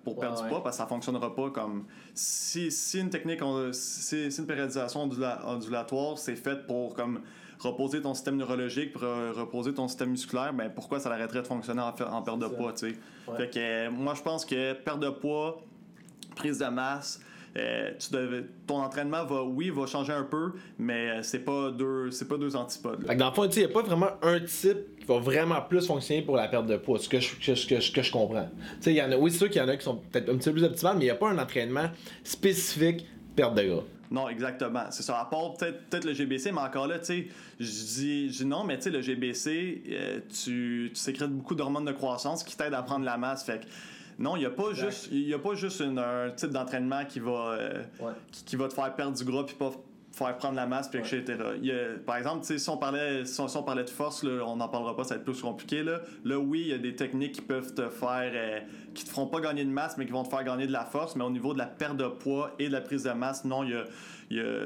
pour 0.03 0.15
Ouais, 0.17 0.21
perdre 0.21 0.37
du 0.37 0.43
ouais. 0.43 0.49
poids 0.49 0.63
parce 0.63 0.77
que 0.77 0.81
ça 0.83 0.87
fonctionnera 0.87 1.35
pas 1.35 1.51
comme 1.51 1.85
si, 2.15 2.71
si 2.71 2.99
une 2.99 3.11
technique 3.11 3.41
on- 3.43 3.71
si, 3.71 4.31
si 4.31 4.39
une 4.41 4.47
périodisation 4.47 5.07
ondula- 5.07 5.45
ondulatoire 5.45 6.17
c'est 6.17 6.35
fait 6.35 6.65
pour 6.65 6.95
comme 6.95 7.21
reposer 7.59 8.01
ton 8.01 8.13
système 8.13 8.37
neurologique 8.37 8.93
pour 8.93 9.01
reposer 9.01 9.73
ton 9.73 9.87
système 9.87 10.11
musculaire 10.11 10.53
ben 10.53 10.71
pourquoi 10.73 10.99
ça 10.99 11.09
l'arrêterait 11.09 11.41
de 11.41 11.47
fonctionner 11.47 11.81
en, 11.81 11.91
perte 11.91 12.39
de 12.39 12.45
ça. 12.47 12.49
poids 12.51 12.73
tu 12.73 12.91
sais? 12.91 12.95
Ouais. 13.27 13.37
fait 13.37 13.49
que 13.49 13.59
euh, 13.59 13.91
moi 13.91 14.13
je 14.15 14.21
pense 14.21 14.45
que 14.45 14.73
perte 14.73 14.99
de 15.01 15.09
poids 15.09 15.61
prise 16.35 16.59
de 16.59 16.65
masse 16.67 17.19
euh, 17.57 17.91
tu 17.97 18.13
devais- 18.13 18.45
ton 18.67 18.77
entraînement 18.77 19.25
va 19.25 19.43
oui 19.43 19.71
va 19.71 19.85
changer 19.87 20.13
un 20.13 20.23
peu 20.23 20.51
mais 20.77 21.09
euh, 21.09 21.23
c'est 21.23 21.39
pas 21.39 21.71
deux 21.71 22.11
c'est 22.11 22.27
pas 22.27 22.37
deux 22.37 22.55
antipodes. 22.55 23.05
Fait 23.05 23.15
que 23.15 23.19
dans 23.19 23.29
le 23.29 23.33
fond, 23.33 23.45
tu 23.47 23.53
sais, 23.53 23.61
il 23.61 23.65
n'y 23.65 23.71
a 23.71 23.73
pas 23.73 23.81
vraiment 23.81 24.09
un 24.21 24.39
type 24.39 24.99
qui 24.99 25.05
va 25.05 25.17
vraiment 25.17 25.59
plus 25.63 25.85
fonctionner 25.87 26.21
pour 26.21 26.35
la 26.37 26.47
perte 26.47 26.67
de 26.67 26.77
poids, 26.77 26.99
ce 26.99 27.09
que 27.09 27.19
je, 27.19 27.35
que, 27.35 27.55
je- 27.55 27.67
que 27.67 27.79
je- 27.81 27.91
que 27.91 28.01
je 28.03 28.11
comprends. 28.11 28.47
Tu 28.75 28.75
sais, 28.81 28.91
il 28.93 28.97
y 28.97 29.01
en 29.01 29.11
a, 29.11 29.17
oui, 29.17 29.31
c'est 29.31 29.39
sûr 29.39 29.49
qu'il 29.49 29.59
y 29.61 29.65
en 29.65 29.67
a 29.67 29.75
qui 29.75 29.83
sont 29.83 29.95
peut-être 29.95 30.29
un 30.29 30.37
petit 30.37 30.49
peu 30.49 30.53
plus 30.57 30.63
optimales, 30.63 30.97
mais 30.97 31.01
il 31.05 31.07
n'y 31.07 31.11
a 31.11 31.15
pas 31.15 31.29
un 31.29 31.39
entraînement 31.39 31.89
spécifique 32.23 33.05
perte 33.35 33.55
de 33.55 33.63
gras. 33.63 33.83
Non, 34.11 34.27
exactement. 34.27 34.85
C'est 34.89 35.03
ça. 35.03 35.19
À 35.19 35.25
part 35.25 35.53
peut-être 35.53 35.85
peut 35.89 35.99
le 36.03 36.13
GBC, 36.13 36.51
mais 36.51 36.61
encore 36.61 36.87
là, 36.87 36.97
tu 36.99 37.05
sais, 37.05 37.27
je 37.59 37.65
dis, 38.29 38.45
non, 38.45 38.63
mais 38.63 38.77
tu 38.77 38.85
sais, 38.85 38.89
le 38.89 39.01
GBC, 39.01 39.83
euh, 39.89 40.19
tu, 40.29 40.89
tu 40.93 40.95
sécrètes 40.99 41.29
beaucoup 41.31 41.53
d'hormones 41.55 41.85
de 41.85 41.91
croissance 41.91 42.43
qui 42.43 42.57
t'aident 42.57 42.73
à 42.73 42.81
prendre 42.81 43.05
la 43.05 43.17
masse. 43.17 43.43
Fait 43.43 43.59
que 43.61 43.65
non, 44.17 44.35
il 44.35 44.39
n'y 44.39 44.45
a 44.45 44.49
pas 44.49 44.69
Exact. 44.71 44.89
juste, 44.89 45.09
y 45.11 45.33
a 45.33 45.39
pas 45.39 45.53
juste 45.53 45.79
une- 45.81 45.99
un 45.99 46.31
type 46.31 46.49
d'entraînement 46.49 47.05
qui 47.05 47.19
va, 47.19 47.51
euh, 47.53 47.83
Ouais. 47.99 48.11
qui, 48.31 48.43
qui 48.45 48.55
va 48.55 48.67
te 48.67 48.73
faire 48.73 48.93
perdre 48.95 49.15
du 49.15 49.23
gras 49.23 49.43
puis 49.45 49.55
pas 49.55 49.71
faire 50.25 50.37
prendre 50.37 50.55
la 50.55 50.65
masse, 50.67 50.87
puis 50.89 50.99
etc. 50.99 51.23
Il 51.61 51.65
y 51.65 51.71
a- 51.71 51.97
par 52.05 52.17
exemple, 52.17 52.43
si 52.45 52.69
on 52.69 52.77
parlait, 52.77 53.25
si 53.25 53.39
on, 53.41 53.47
si 53.47 53.57
on 53.57 53.63
parlait 53.63 53.83
de 53.83 53.89
force, 53.89 54.23
là, 54.23 54.43
on 54.45 54.57
n'en 54.57 54.67
parlera 54.67 54.95
pas, 54.95 55.03
ça 55.03 55.15
va 55.15 55.19
être 55.19 55.25
plus 55.25 55.41
compliqué. 55.41 55.83
Là, 55.83 56.01
là 56.25 56.37
oui, 56.39 56.61
il 56.61 56.67
y 56.67 56.73
a 56.73 56.77
des 56.77 56.95
techniques 56.95 57.31
qui 57.33 57.41
peuvent 57.41 57.73
te 57.73 57.89
faire, 57.89 58.31
euh, 58.33 58.59
qui 58.93 59.03
te 59.05 59.09
feront 59.09 59.27
pas 59.27 59.39
gagner 59.41 59.63
de 59.65 59.69
masse, 59.71 59.97
mais 59.97 60.05
qui 60.05 60.11
vont 60.11 60.23
te 60.23 60.29
faire 60.29 60.43
gagner 60.43 60.67
de 60.67 60.71
la 60.71 60.85
force. 60.85 61.15
Mais 61.15 61.23
au 61.23 61.29
niveau 61.31 61.53
de 61.53 61.57
la 61.59 61.65
perte 61.67 61.97
de 61.97 62.07
poids 62.07 62.53
et 62.59 62.67
de 62.67 62.73
la 62.73 62.81
prise 62.81 63.03
de 63.03 63.11
masse, 63.11 63.45
non, 63.45 63.63
il 63.63 63.71
y 63.71 63.75
a- 63.75 63.85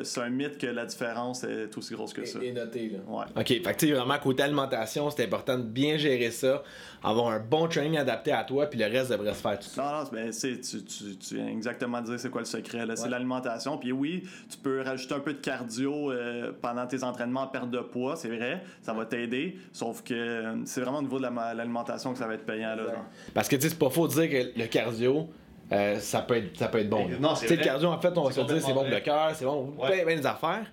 c'est 0.04 0.20
un 0.22 0.30
mythe 0.30 0.58
que 0.58 0.68
la 0.68 0.86
différence 0.86 1.44
est 1.46 1.76
aussi 1.78 1.94
grosse 1.94 2.14
que 2.14 2.26
ça. 2.26 2.40
noté, 2.40 2.90
là. 2.90 3.00
Ouais. 3.08 3.26
OK, 3.36 3.48
fait 3.48 3.60
que 3.62 3.78
tu 3.80 3.88
sais, 3.88 3.94
vraiment, 3.94 4.18
côté 4.20 4.44
alimentation, 4.44 5.10
c'est 5.10 5.24
important 5.24 5.58
de 5.58 5.64
bien 5.64 5.98
gérer 5.98 6.32
ça, 6.32 6.64
avoir 7.02 7.30
un 7.30 7.40
bon 7.40 7.68
training 7.68 7.98
adapté 7.98 8.32
à 8.34 8.44
toi, 8.44 8.66
puis 8.66 8.78
le 8.80 8.86
reste 8.86 9.12
devrait 9.12 9.34
se 9.34 9.42
faire 9.42 9.58
tout 9.60 9.68
seul. 9.68 9.84
Non, 9.84 9.92
non, 9.92 10.10
ben, 10.12 10.32
c'est, 10.34 10.60
tu, 10.60 10.84
tu, 10.84 11.16
tu 11.18 11.36
viens 11.36 11.48
exactement 11.48 12.02
de 12.02 12.08
dire 12.08 12.20
c'est 12.20 12.30
quoi 12.30 12.42
le 12.42 12.46
secret. 12.46 12.86
Là. 12.86 12.96
C'est 12.96 13.10
l'alimentation. 13.10 13.78
Puis 13.78 13.92
oui, 13.92 14.24
tu 14.50 14.58
peux 14.58 14.82
rajouter 14.82 15.14
un 15.16 15.20
peu 15.20 15.34
de 15.34 15.40
cardio 15.40 16.12
euh, 16.12 16.52
pendant 16.62 16.86
tes 16.86 17.04
entraînements 17.04 17.44
en 17.44 17.48
perte 17.48 17.70
de 17.70 17.80
poids, 17.80 18.16
c'est 18.16 18.30
vrai. 18.36 18.64
Ça 18.82 18.94
va 18.94 19.06
t'aider. 19.06 19.58
Sauf 19.72 20.04
que 20.04 20.14
euh, 20.14 20.56
c'est 20.66 20.82
vraiment 20.82 21.00
au 21.00 21.04
niveau 21.04 21.18
de 21.20 21.24
la- 21.24 21.54
l'alimentation 21.54 22.12
que 22.12 22.20
ça 22.20 22.28
va 22.28 22.34
être 22.36 22.46
payant. 22.46 22.76
Là. 22.76 22.84
Parce 23.34 23.48
que 23.48 23.56
tu 23.56 23.62
sais, 23.64 23.70
c'est 23.70 23.80
pas 23.80 23.90
faux 23.90 24.08
de 24.08 24.14
dire 24.14 24.30
que 24.30 24.60
le 24.60 24.68
cardio, 24.68 25.30
euh, 25.74 26.00
ça, 26.00 26.22
peut 26.22 26.38
être, 26.38 26.58
ça 26.58 26.68
peut 26.68 26.80
être 26.80 26.90
bon. 26.90 27.08
Non, 27.20 27.36
c'est 27.36 27.48
Tu 27.48 27.54
sais, 27.54 27.56
le 27.58 27.64
cardio, 27.64 27.90
en 27.90 28.00
fait, 28.00 28.18
on 28.18 28.24
va 28.24 28.32
se 28.32 28.42
dire, 28.42 28.62
c'est 28.62 28.74
bon 28.74 28.82
pour 28.82 28.90
le 28.90 29.00
cœur, 29.00 29.32
c'est 29.36 29.46
bon 29.46 29.68
pour 29.72 29.84
Ouais. 29.86 29.92
plein, 29.92 30.04
plein 30.06 30.16
des 30.18 30.26
affaires. 30.26 30.66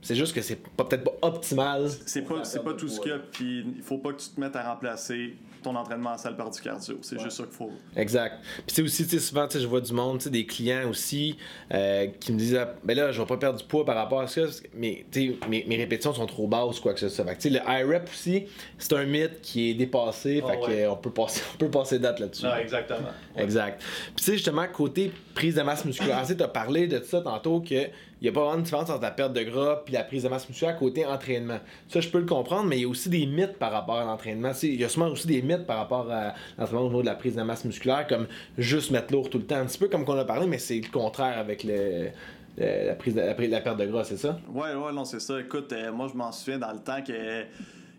C'est 0.00 0.14
juste 0.14 0.34
que 0.34 0.42
c'est 0.42 0.56
pas- 0.76 0.84
peut-être 0.84 1.04
pas 1.04 1.14
optimal. 1.22 1.88
C'est 2.06 2.22
pas, 2.22 2.36
pas 2.64 2.74
tout 2.74 2.88
ce 2.88 3.00
qu'il 3.00 3.10
y 3.10 3.14
a, 3.14 3.18
puis 3.18 3.64
il 3.76 3.82
faut 3.82 3.98
pas 3.98 4.12
que 4.12 4.20
tu 4.20 4.28
te 4.30 4.40
mettes 4.40 4.54
à 4.56 4.62
remplacer 4.72 5.36
ton 5.62 5.74
entraînement 5.76 6.10
en 6.10 6.18
salle 6.18 6.36
par 6.36 6.50
du 6.50 6.60
cardio. 6.60 6.98
C'est 7.02 7.16
Ouais. 7.16 7.22
juste 7.24 7.36
ça 7.38 7.42
qu'il 7.44 7.52
faut. 7.52 7.70
Exact. 7.96 8.36
Puis 8.42 8.64
c'est 8.76 8.82
aussi, 8.82 9.04
tu 9.06 9.10
sais, 9.10 9.18
souvent, 9.18 9.46
tu 9.46 9.54
sais, 9.54 9.60
je 9.62 9.66
vois 9.66 9.80
du 9.80 9.92
monde, 9.92 10.18
tu 10.18 10.24
sais, 10.24 10.30
des 10.30 10.46
clients 10.46 10.88
aussi 10.88 11.36
euh, 11.72 12.06
qui 12.20 12.32
me 12.32 12.38
disent, 12.38 12.56
ah, 12.56 12.74
ben 12.84 12.96
là, 12.96 13.12
je 13.12 13.20
vais 13.20 13.26
pas 13.26 13.36
perdre 13.36 13.58
du 13.58 13.64
poids 13.64 13.84
par 13.84 13.96
rapport 13.96 14.20
à 14.20 14.26
ça, 14.26 14.42
mais 14.74 15.04
tu 15.10 15.30
sais, 15.30 15.38
mes, 15.48 15.64
mes 15.68 15.76
répétitions 15.76 16.12
sont 16.14 16.26
trop 16.26 16.46
basses, 16.46 16.80
quoi 16.80 16.94
que 16.94 17.00
ce 17.00 17.08
soit. 17.08 17.24
Fait 17.24 17.36
que, 17.36 17.40
tu 17.40 17.50
sais, 17.52 17.58
le 17.58 17.60
high 17.66 17.86
rep 17.88 18.08
aussi, 18.08 18.44
c'est 18.78 18.92
un 18.94 19.04
mythe 19.04 19.40
qui 19.42 19.70
est 19.70 19.74
dépassé, 19.74 20.42
Ah 20.44 20.50
fait 20.52 20.60
que, 20.60 20.66
ouais. 20.66 20.86
on 20.86 20.96
peut 20.96 21.10
passer, 21.10 21.42
on 21.54 21.58
peut 21.58 21.70
passer 21.70 21.98
date 21.98 22.20
là-dessus. 22.20 22.46
exactement. 22.60 23.08
Exact. 23.36 23.80
Puis 23.80 24.14
tu 24.16 24.24
sais, 24.24 24.32
justement, 24.34 24.66
côté 24.72 25.12
prise 25.34 25.54
de 25.54 25.62
masse 25.62 25.84
musculaire, 25.84 26.24
tu 26.26 26.36
t'as 26.36 26.48
parlé 26.48 26.86
de 26.86 27.02
ça 27.02 27.20
tantôt 27.20 27.60
que 27.60 27.88
il 28.20 28.26
y 28.26 28.28
a 28.28 28.32
pas 28.32 28.40
vraiment 28.40 28.56
de 28.58 28.62
différence 28.62 28.90
entre 28.90 29.02
la 29.02 29.10
perte 29.10 29.32
de 29.32 29.42
gras 29.42 29.82
puis 29.84 29.94
la 29.94 30.02
prise 30.02 30.24
de 30.24 30.28
masse 30.28 30.48
musculaire 30.48 30.76
côté 30.78 31.06
entraînement. 31.06 31.58
Ça, 31.88 32.00
je 32.00 32.08
peux 32.08 32.18
le 32.18 32.26
comprendre, 32.26 32.64
mais 32.68 32.78
il 32.78 32.82
y 32.82 32.84
a 32.84 32.88
aussi 32.88 33.08
des 33.08 33.26
mythes 33.26 33.58
par 33.58 33.70
rapport 33.72 33.96
à 33.98 34.04
l'entraînement. 34.04 34.50
Il 34.62 34.74
y 34.80 34.84
a 34.84 34.88
souvent 34.88 35.08
aussi 35.08 35.26
des 35.26 35.40
mythes 35.42 35.66
par 35.66 35.78
rapport 35.78 36.10
à 36.10 36.34
l'entraînement 36.58 36.84
au 36.86 36.88
niveau 36.88 37.00
de 37.02 37.06
la 37.06 37.14
prise 37.14 37.36
de 37.36 37.42
masse 37.42 37.64
musculaire, 37.64 38.06
comme 38.08 38.26
juste 38.56 38.90
mettre 38.90 39.12
lourd 39.12 39.30
tout 39.30 39.38
le 39.38 39.44
temps. 39.44 39.56
Un 39.56 39.66
petit 39.66 39.78
peu 39.78 39.88
comme 39.88 40.04
qu'on 40.04 40.18
a 40.18 40.24
parlé, 40.24 40.46
mais 40.46 40.58
c'est 40.58 40.80
le 40.80 40.90
contraire 40.90 41.38
avec 41.38 41.62
le, 41.64 42.08
la, 42.56 42.94
prise 42.96 43.14
de- 43.14 43.20
la 43.20 43.60
perte 43.60 43.78
de 43.78 43.86
gras, 43.86 44.04
c'est 44.04 44.16
ça? 44.16 44.38
Ouais, 44.52 44.74
ouais, 44.74 44.92
non, 44.92 45.04
c'est 45.04 45.20
ça. 45.20 45.38
Écoute, 45.40 45.72
euh, 45.72 45.92
moi, 45.92 46.08
je 46.12 46.16
m'en 46.16 46.32
souviens 46.32 46.58
dans 46.58 46.72
le 46.72 46.80
temps 46.80 47.02
que, 47.06 47.44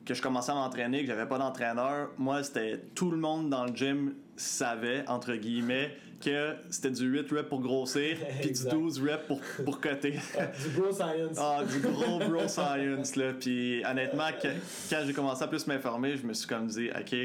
que 0.06 0.14
je 0.14 0.22
commençais 0.22 0.52
à 0.52 0.56
m'entraîner, 0.56 1.02
que 1.02 1.08
j'avais 1.08 1.28
pas 1.28 1.38
d'entraîneur. 1.38 2.10
Moi, 2.18 2.44
c'était 2.44 2.80
tout 2.94 3.10
le 3.12 3.18
monde 3.18 3.50
dans 3.50 3.66
le 3.66 3.74
gym 3.74 4.14
savait, 4.36 5.04
entre 5.08 5.34
guillemets, 5.36 5.92
que 6.20 6.54
c'était 6.70 6.92
du 6.92 7.06
8 7.06 7.32
reps 7.32 7.50
pour 7.50 7.62
grossir, 7.62 8.18
puis 8.40 8.42
du 8.44 8.50
Exact. 8.50 8.72
12 8.74 9.02
reps 9.04 9.28
pour, 9.28 9.42
pour 9.66 9.80
coter. 9.82 10.12
Du 10.64 10.80
gros 10.82 10.92
science. 10.92 11.38
Ah, 11.38 11.62
du 11.64 11.80
gros 11.80 12.20
bro 12.20 12.48
science, 12.48 13.16
là. 13.16 13.34
Puis 13.40 13.84
honnêtement, 13.86 14.30
que- 14.42 14.48
quand 14.90 15.02
j'ai 15.06 15.14
commencé 15.14 15.44
à 15.44 15.48
plus 15.48 15.66
m'informer, 15.68 16.16
je 16.18 16.26
me 16.26 16.34
suis 16.34 16.48
comme 16.48 16.68
dit, 16.68 16.90
OK, 16.90 17.16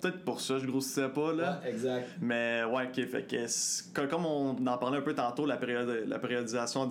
peut-être 0.00 0.24
pour 0.24 0.40
ça 0.40 0.58
je 0.58 0.66
grossissais 0.66 1.08
pas, 1.10 1.32
là. 1.34 1.60
exact. 1.66 2.08
Mais 2.22 2.62
ouais, 2.64 2.84
ok, 2.86 3.06
fait 3.06 3.22
que 3.92 4.06
comme- 4.06 4.24
on 4.26 4.56
en 4.66 4.78
parlait 4.78 4.98
un 4.98 5.02
peu 5.02 5.14
tantôt, 5.14 5.44
la, 5.46 5.56
période, 5.58 6.04
la 6.06 6.18
périodisation 6.18 6.86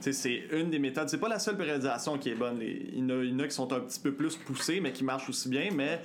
tu 0.00 0.12
sais, 0.12 0.12
c'est 0.12 0.44
une 0.58 0.70
des 0.70 0.78
méthodes. 0.78 1.08
C'est 1.10 1.18
pas 1.20 1.28
la 1.28 1.38
seule 1.38 1.56
périodisation 1.56 2.16
qui 2.18 2.30
est 2.30 2.34
bonne. 2.34 2.58
Les- 2.58 2.88
Il 2.94 3.00
y, 3.00 3.02
en 3.02 3.10
a, 3.10 3.22
il 3.22 3.30
y 3.30 3.34
en 3.34 3.38
a 3.40 3.44
qui 3.44 3.54
sont 3.54 3.70
un 3.72 3.80
petit 3.80 4.00
peu 4.00 4.12
plus 4.14 4.34
poussées, 4.36 4.80
mais 4.80 4.92
qui 4.92 5.04
marchent 5.04 5.28
aussi 5.28 5.48
bien. 5.50 5.68
Mais 5.74 6.00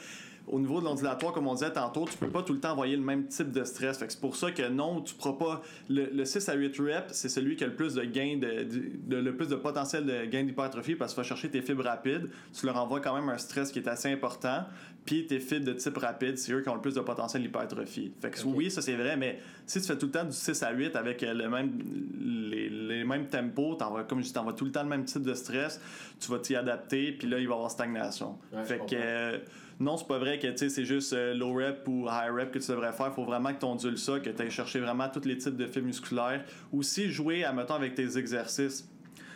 au 0.47 0.59
niveau 0.59 0.79
de 0.79 0.85
l'ondulatoire, 0.85 1.31
comme 1.33 1.47
on 1.47 1.53
disait 1.53 1.71
tantôt, 1.71 2.05
tu 2.09 2.17
peux 2.17 2.29
pas 2.29 2.41
tout 2.43 2.53
le 2.53 2.59
temps 2.59 2.71
envoyer 2.71 2.95
le 2.95 3.01
même 3.03 3.27
type 3.27 3.51
de 3.51 3.63
stress. 3.63 3.97
Fait 3.97 4.07
que 4.07 4.11
c'est 4.13 4.19
pour 4.21 4.35
ça 4.35 4.51
que 4.51 4.67
non, 4.69 5.01
tu 5.01 5.13
pourras 5.15 5.33
pas. 5.33 5.61
Le, 5.89 6.09
le 6.13 6.25
6 6.25 6.49
à 6.49 6.53
8 6.55 6.77
reps, 6.79 7.13
c'est 7.13 7.29
celui 7.29 7.55
qui 7.55 7.63
a 7.63 7.67
le 7.67 7.75
plus 7.75 7.93
de 7.93 8.03
gain, 8.03 8.37
de, 8.37 8.63
de- 8.63 8.91
de- 9.07 9.17
le 9.17 9.35
plus 9.35 9.47
de 9.47 9.55
potentiel 9.55 10.05
de 10.05 10.25
gain 10.25 10.43
d'hypertrophie 10.43 10.95
parce 10.95 11.11
que 11.13 11.15
tu 11.15 11.21
vas 11.21 11.27
chercher 11.27 11.49
tes 11.49 11.61
fibres 11.61 11.83
rapides. 11.83 12.29
Tu 12.53 12.65
leur 12.65 12.77
envoies 12.77 12.99
quand 13.01 13.15
même 13.15 13.29
un 13.29 13.37
stress 13.37 13.71
qui 13.71 13.79
est 13.79 13.87
assez 13.87 14.11
important. 14.11 14.65
Puis 15.05 15.25
tes 15.25 15.39
fibres 15.39 15.65
de 15.65 15.73
type 15.73 15.97
rapide, 15.97 16.37
c'est 16.37 16.51
eux 16.53 16.61
qui 16.61 16.69
ont 16.69 16.75
le 16.75 16.81
plus 16.81 16.93
de 16.95 17.01
potentiel 17.01 17.41
d'hypertrophie. 17.41 18.11
Fait 18.21 18.29
que 18.29 18.39
oui, 18.45 18.69
ça 18.69 18.81
c'est 18.83 18.95
vrai, 18.95 19.17
mais 19.17 19.39
si 19.65 19.81
tu 19.81 19.87
fais 19.87 19.97
tout 19.97 20.05
le 20.07 20.11
temps 20.11 20.23
du 20.25 20.31
6 20.31 20.61
à 20.63 20.71
8 20.73 20.95
avec 20.95 21.23
euh, 21.23 21.33
le 21.33 21.49
même, 21.49 21.71
les, 22.19 22.69
les 22.69 23.03
mêmes 23.03 23.27
tempos, 23.27 23.75
t'envoies, 23.75 24.03
comme 24.03 24.19
je 24.19 24.25
dis, 24.25 24.33
t'envoies 24.33 24.53
tout 24.53 24.65
le 24.65 24.71
temps 24.71 24.83
le 24.83 24.89
même 24.89 25.05
type 25.05 25.23
de 25.23 25.33
stress, 25.33 25.81
tu 26.19 26.29
vas 26.29 26.39
t'y 26.39 26.55
adapter, 26.55 27.13
puis 27.13 27.27
là, 27.27 27.39
il 27.39 27.47
va 27.47 27.53
y 27.53 27.55
avoir 27.55 27.71
stagnation. 27.71 28.37
Ouais, 28.53 28.63
fait 28.63 28.79
que 28.85 29.41
non, 29.81 29.97
c'est 29.97 30.07
pas 30.07 30.19
vrai 30.19 30.39
que 30.39 30.55
c'est 30.55 30.85
juste 30.85 31.13
euh, 31.13 31.33
low 31.33 31.53
rep 31.53 31.87
ou 31.87 32.05
high 32.07 32.31
rep 32.31 32.51
que 32.51 32.59
tu 32.59 32.71
devrais 32.71 32.91
faire. 32.93 33.13
faut 33.13 33.25
vraiment 33.25 33.53
que 33.53 33.59
tu 33.59 33.65
ondules 33.65 33.97
ça, 33.97 34.19
que 34.19 34.29
tu 34.29 34.41
ailles 34.41 34.51
chercher 34.51 34.79
vraiment 34.79 35.09
tous 35.09 35.25
les 35.25 35.37
types 35.37 35.57
de 35.57 35.65
fibres 35.67 35.87
musculaires. 35.87 36.43
Aussi, 36.71 37.09
jouer, 37.09 37.43
admettons, 37.43 37.73
avec 37.75 37.95
tes 37.95 38.17
exercices. 38.17 38.87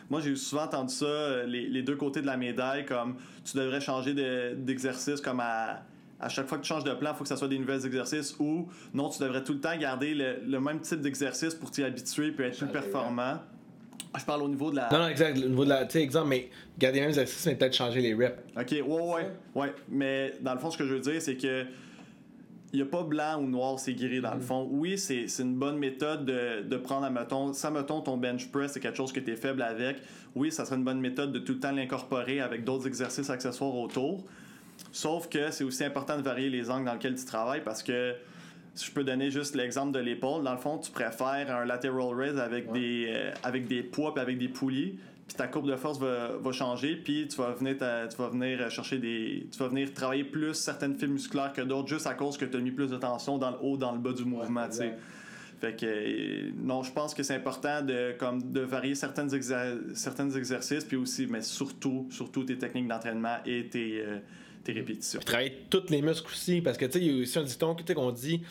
Moi, 0.09 0.21
j'ai 0.21 0.35
souvent 0.35 0.63
entendu 0.65 0.93
ça, 0.93 1.05
euh, 1.05 1.45
les, 1.45 1.67
les 1.67 1.81
deux 1.81 1.95
côtés 1.95 2.21
de 2.21 2.27
la 2.27 2.37
médaille, 2.37 2.85
comme 2.85 3.15
tu 3.43 3.57
devrais 3.57 3.81
changer 3.81 4.13
de- 4.13 4.53
d'exercice 4.55 5.19
comme 5.19 5.39
à, 5.39 5.81
à 6.19 6.29
chaque 6.29 6.47
fois 6.47 6.59
que 6.59 6.63
tu 6.63 6.69
changes 6.69 6.83
de 6.83 6.93
plan, 6.93 7.11
il 7.13 7.17
faut 7.17 7.23
que 7.23 7.27
ça 7.29 7.37
soit 7.37 7.47
des 7.47 7.57
nouveaux 7.57 7.79
exercices 7.79 8.35
ou 8.39 8.67
non, 8.93 9.09
tu 9.09 9.21
devrais 9.23 9.43
tout 9.43 9.53
le 9.53 9.59
temps 9.59 9.75
garder 9.77 10.13
le, 10.13 10.37
le 10.45 10.59
même 10.59 10.79
type 10.79 11.01
d'exercice 11.01 11.55
pour 11.55 11.71
t'y 11.71 11.83
habituer 11.83 12.31
puis 12.31 12.45
être 12.45 12.51
plus 12.57 12.67
Changer, 12.67 12.71
performant. 12.71 13.39
Je 14.17 14.23
parle 14.25 14.43
au 14.43 14.47
niveau 14.47 14.71
de 14.71 14.77
la. 14.77 14.89
Non, 14.91 14.99
non, 14.99 15.07
exact. 15.07 15.37
Au 15.37 15.47
niveau 15.47 15.63
de 15.63 15.69
la. 15.69 15.85
Tu 15.85 15.93
sais, 15.93 16.01
exemple, 16.01 16.29
mais 16.29 16.49
garder 16.79 16.95
les 16.99 17.01
mêmes 17.01 17.09
exercices, 17.09 17.45
mais 17.45 17.55
peut-être 17.55 17.75
changer 17.75 18.01
les 18.01 18.13
reps. 18.13 18.37
Ok, 18.57 18.71
ouais, 18.71 18.81
ouais, 18.83 19.31
ouais. 19.55 19.73
Mais 19.89 20.33
dans 20.41 20.53
le 20.53 20.59
fond, 20.59 20.71
ce 20.71 20.77
que 20.77 20.85
je 20.85 20.93
veux 20.93 20.99
dire, 21.01 21.21
c'est 21.21 21.35
que 21.35 21.65
il 22.73 22.79
n'y 22.79 22.81
a 22.81 22.85
pas 22.85 23.03
blanc 23.03 23.39
ou 23.39 23.47
noir, 23.47 23.79
c'est 23.79 23.93
gris 23.93 24.19
dans 24.19 24.33
le 24.33 24.41
fond. 24.41 24.67
Oui, 24.69 24.97
c'est 24.97 25.27
une 25.39 25.55
bonne 25.55 25.77
méthode 25.77 26.25
de, 26.25 26.61
de 26.61 26.77
prendre, 26.77 27.09
mettons, 27.09 27.53
ça, 27.53 27.71
mettons, 27.71 28.01
ton 28.01 28.17
bench 28.17 28.51
press, 28.51 28.73
c'est 28.73 28.81
quelque 28.81 28.97
chose 28.97 29.13
que 29.13 29.21
tu 29.21 29.31
es 29.31 29.37
faible 29.37 29.61
avec. 29.61 29.97
Oui, 30.35 30.51
ça 30.51 30.65
serait 30.65 30.75
une 30.75 30.83
bonne 30.83 30.99
méthode 30.99 31.31
de 31.31 31.39
tout 31.39 31.53
le 31.53 31.59
temps 31.59 31.71
l'incorporer 31.71 32.41
avec 32.41 32.65
d'autres 32.65 32.85
exercices 32.85 33.29
accessoires 33.29 33.73
autour. 33.73 34.25
Sauf 34.91 35.29
que 35.29 35.51
c'est 35.51 35.63
aussi 35.63 35.85
important 35.85 36.17
de 36.17 36.21
varier 36.21 36.49
les 36.49 36.69
angles 36.69 36.85
dans 36.85 36.93
lesquels 36.93 37.15
tu 37.15 37.23
travailles 37.23 37.63
parce 37.63 37.81
que 37.81 38.13
si 38.75 38.87
je 38.87 38.91
peux 38.91 39.03
donner 39.03 39.31
juste 39.31 39.55
l'exemple 39.55 39.91
de 39.93 39.99
l'épaule, 39.99 40.43
dans 40.43 40.51
le 40.51 40.57
fond, 40.59 40.77
tu 40.77 40.91
préfères 40.91 41.55
un 41.55 41.65
lateral 41.65 42.13
raise 42.13 42.37
avec, 42.37 42.71
Ouais. 42.71 42.79
des, 42.79 43.05
euh, 43.09 43.31
avec 43.43 43.67
des 43.67 43.81
poids 43.83 44.13
puis 44.13 44.21
avec 44.21 44.37
des 44.37 44.49
poulies, 44.49 44.99
puis 45.27 45.35
ta 45.37 45.47
courbe 45.47 45.67
de 45.69 45.75
force 45.75 45.97
va, 45.99 46.33
va 46.39 46.51
changer, 46.51 46.95
puis 46.97 47.27
tu 47.27 47.37
vas 47.37 47.51
venir 47.53 47.77
ta- 47.77 48.07
tu 48.07 48.15
vas 48.17 48.29
venir 48.29 48.69
chercher 48.69 48.99
des 48.99 49.47
tu 49.51 49.57
vas 49.57 49.69
venir 49.69 49.91
travailler 49.93 50.23
plus 50.23 50.53
certaines 50.53 50.95
fibres 50.95 51.13
musculaires 51.13 51.51
que 51.53 51.61
d'autres 51.61 51.87
juste 51.87 52.05
à 52.05 52.13
cause 52.13 52.37
que 52.37 52.45
tu 52.45 52.57
as 52.57 52.59
mis 52.59 52.71
plus 52.71 52.89
de 52.91 52.97
tension 52.97 53.37
dans 53.39 53.51
le 53.51 53.57
haut, 53.61 53.77
dans 53.77 53.91
le 53.93 53.97
bas 53.99 54.13
du 54.13 54.23
mouvement, 54.25 54.67
tu 54.67 54.73
sais. 54.77 54.83
exact. 54.85 54.99
Fait 55.61 55.73
que 55.79 55.85
euh, 55.87 56.51
non, 56.61 56.83
je 56.83 56.91
pense 56.91 57.13
que 57.15 57.23
c'est 57.23 57.33
important 57.33 57.81
de 57.81 58.13
comme 58.19 58.51
de 58.51 58.59
varier 58.59 58.93
certaines 58.93 59.29
exer- 59.29 59.95
certains 59.95 60.29
exercices 60.31 60.83
puis 60.83 60.97
aussi 60.97 61.27
mais 61.27 61.41
surtout 61.41 62.07
surtout 62.11 62.43
tes 62.43 62.57
techniques 62.57 62.89
d'entraînement 62.89 63.37
et 63.45 63.67
tes 63.69 64.01
euh, 64.01 64.17
tes 64.65 64.73
répétitions. 64.73 65.19
Puis 65.19 65.25
travailler 65.25 65.57
tous 65.69 65.89
les 65.89 66.01
muscles 66.01 66.27
aussi, 66.27 66.59
parce 66.59 66.77
que 66.77 66.85
tu 66.85 66.93
sais, 66.93 66.99
il 66.99 67.15
y 67.15 67.19
a 67.19 67.21
aussi 67.21 67.39
un 67.39 67.43
dicton 67.43 67.75
tu 67.75 67.83
sais, 67.87 67.93
qu'on 67.93 68.11
dit 68.11 68.41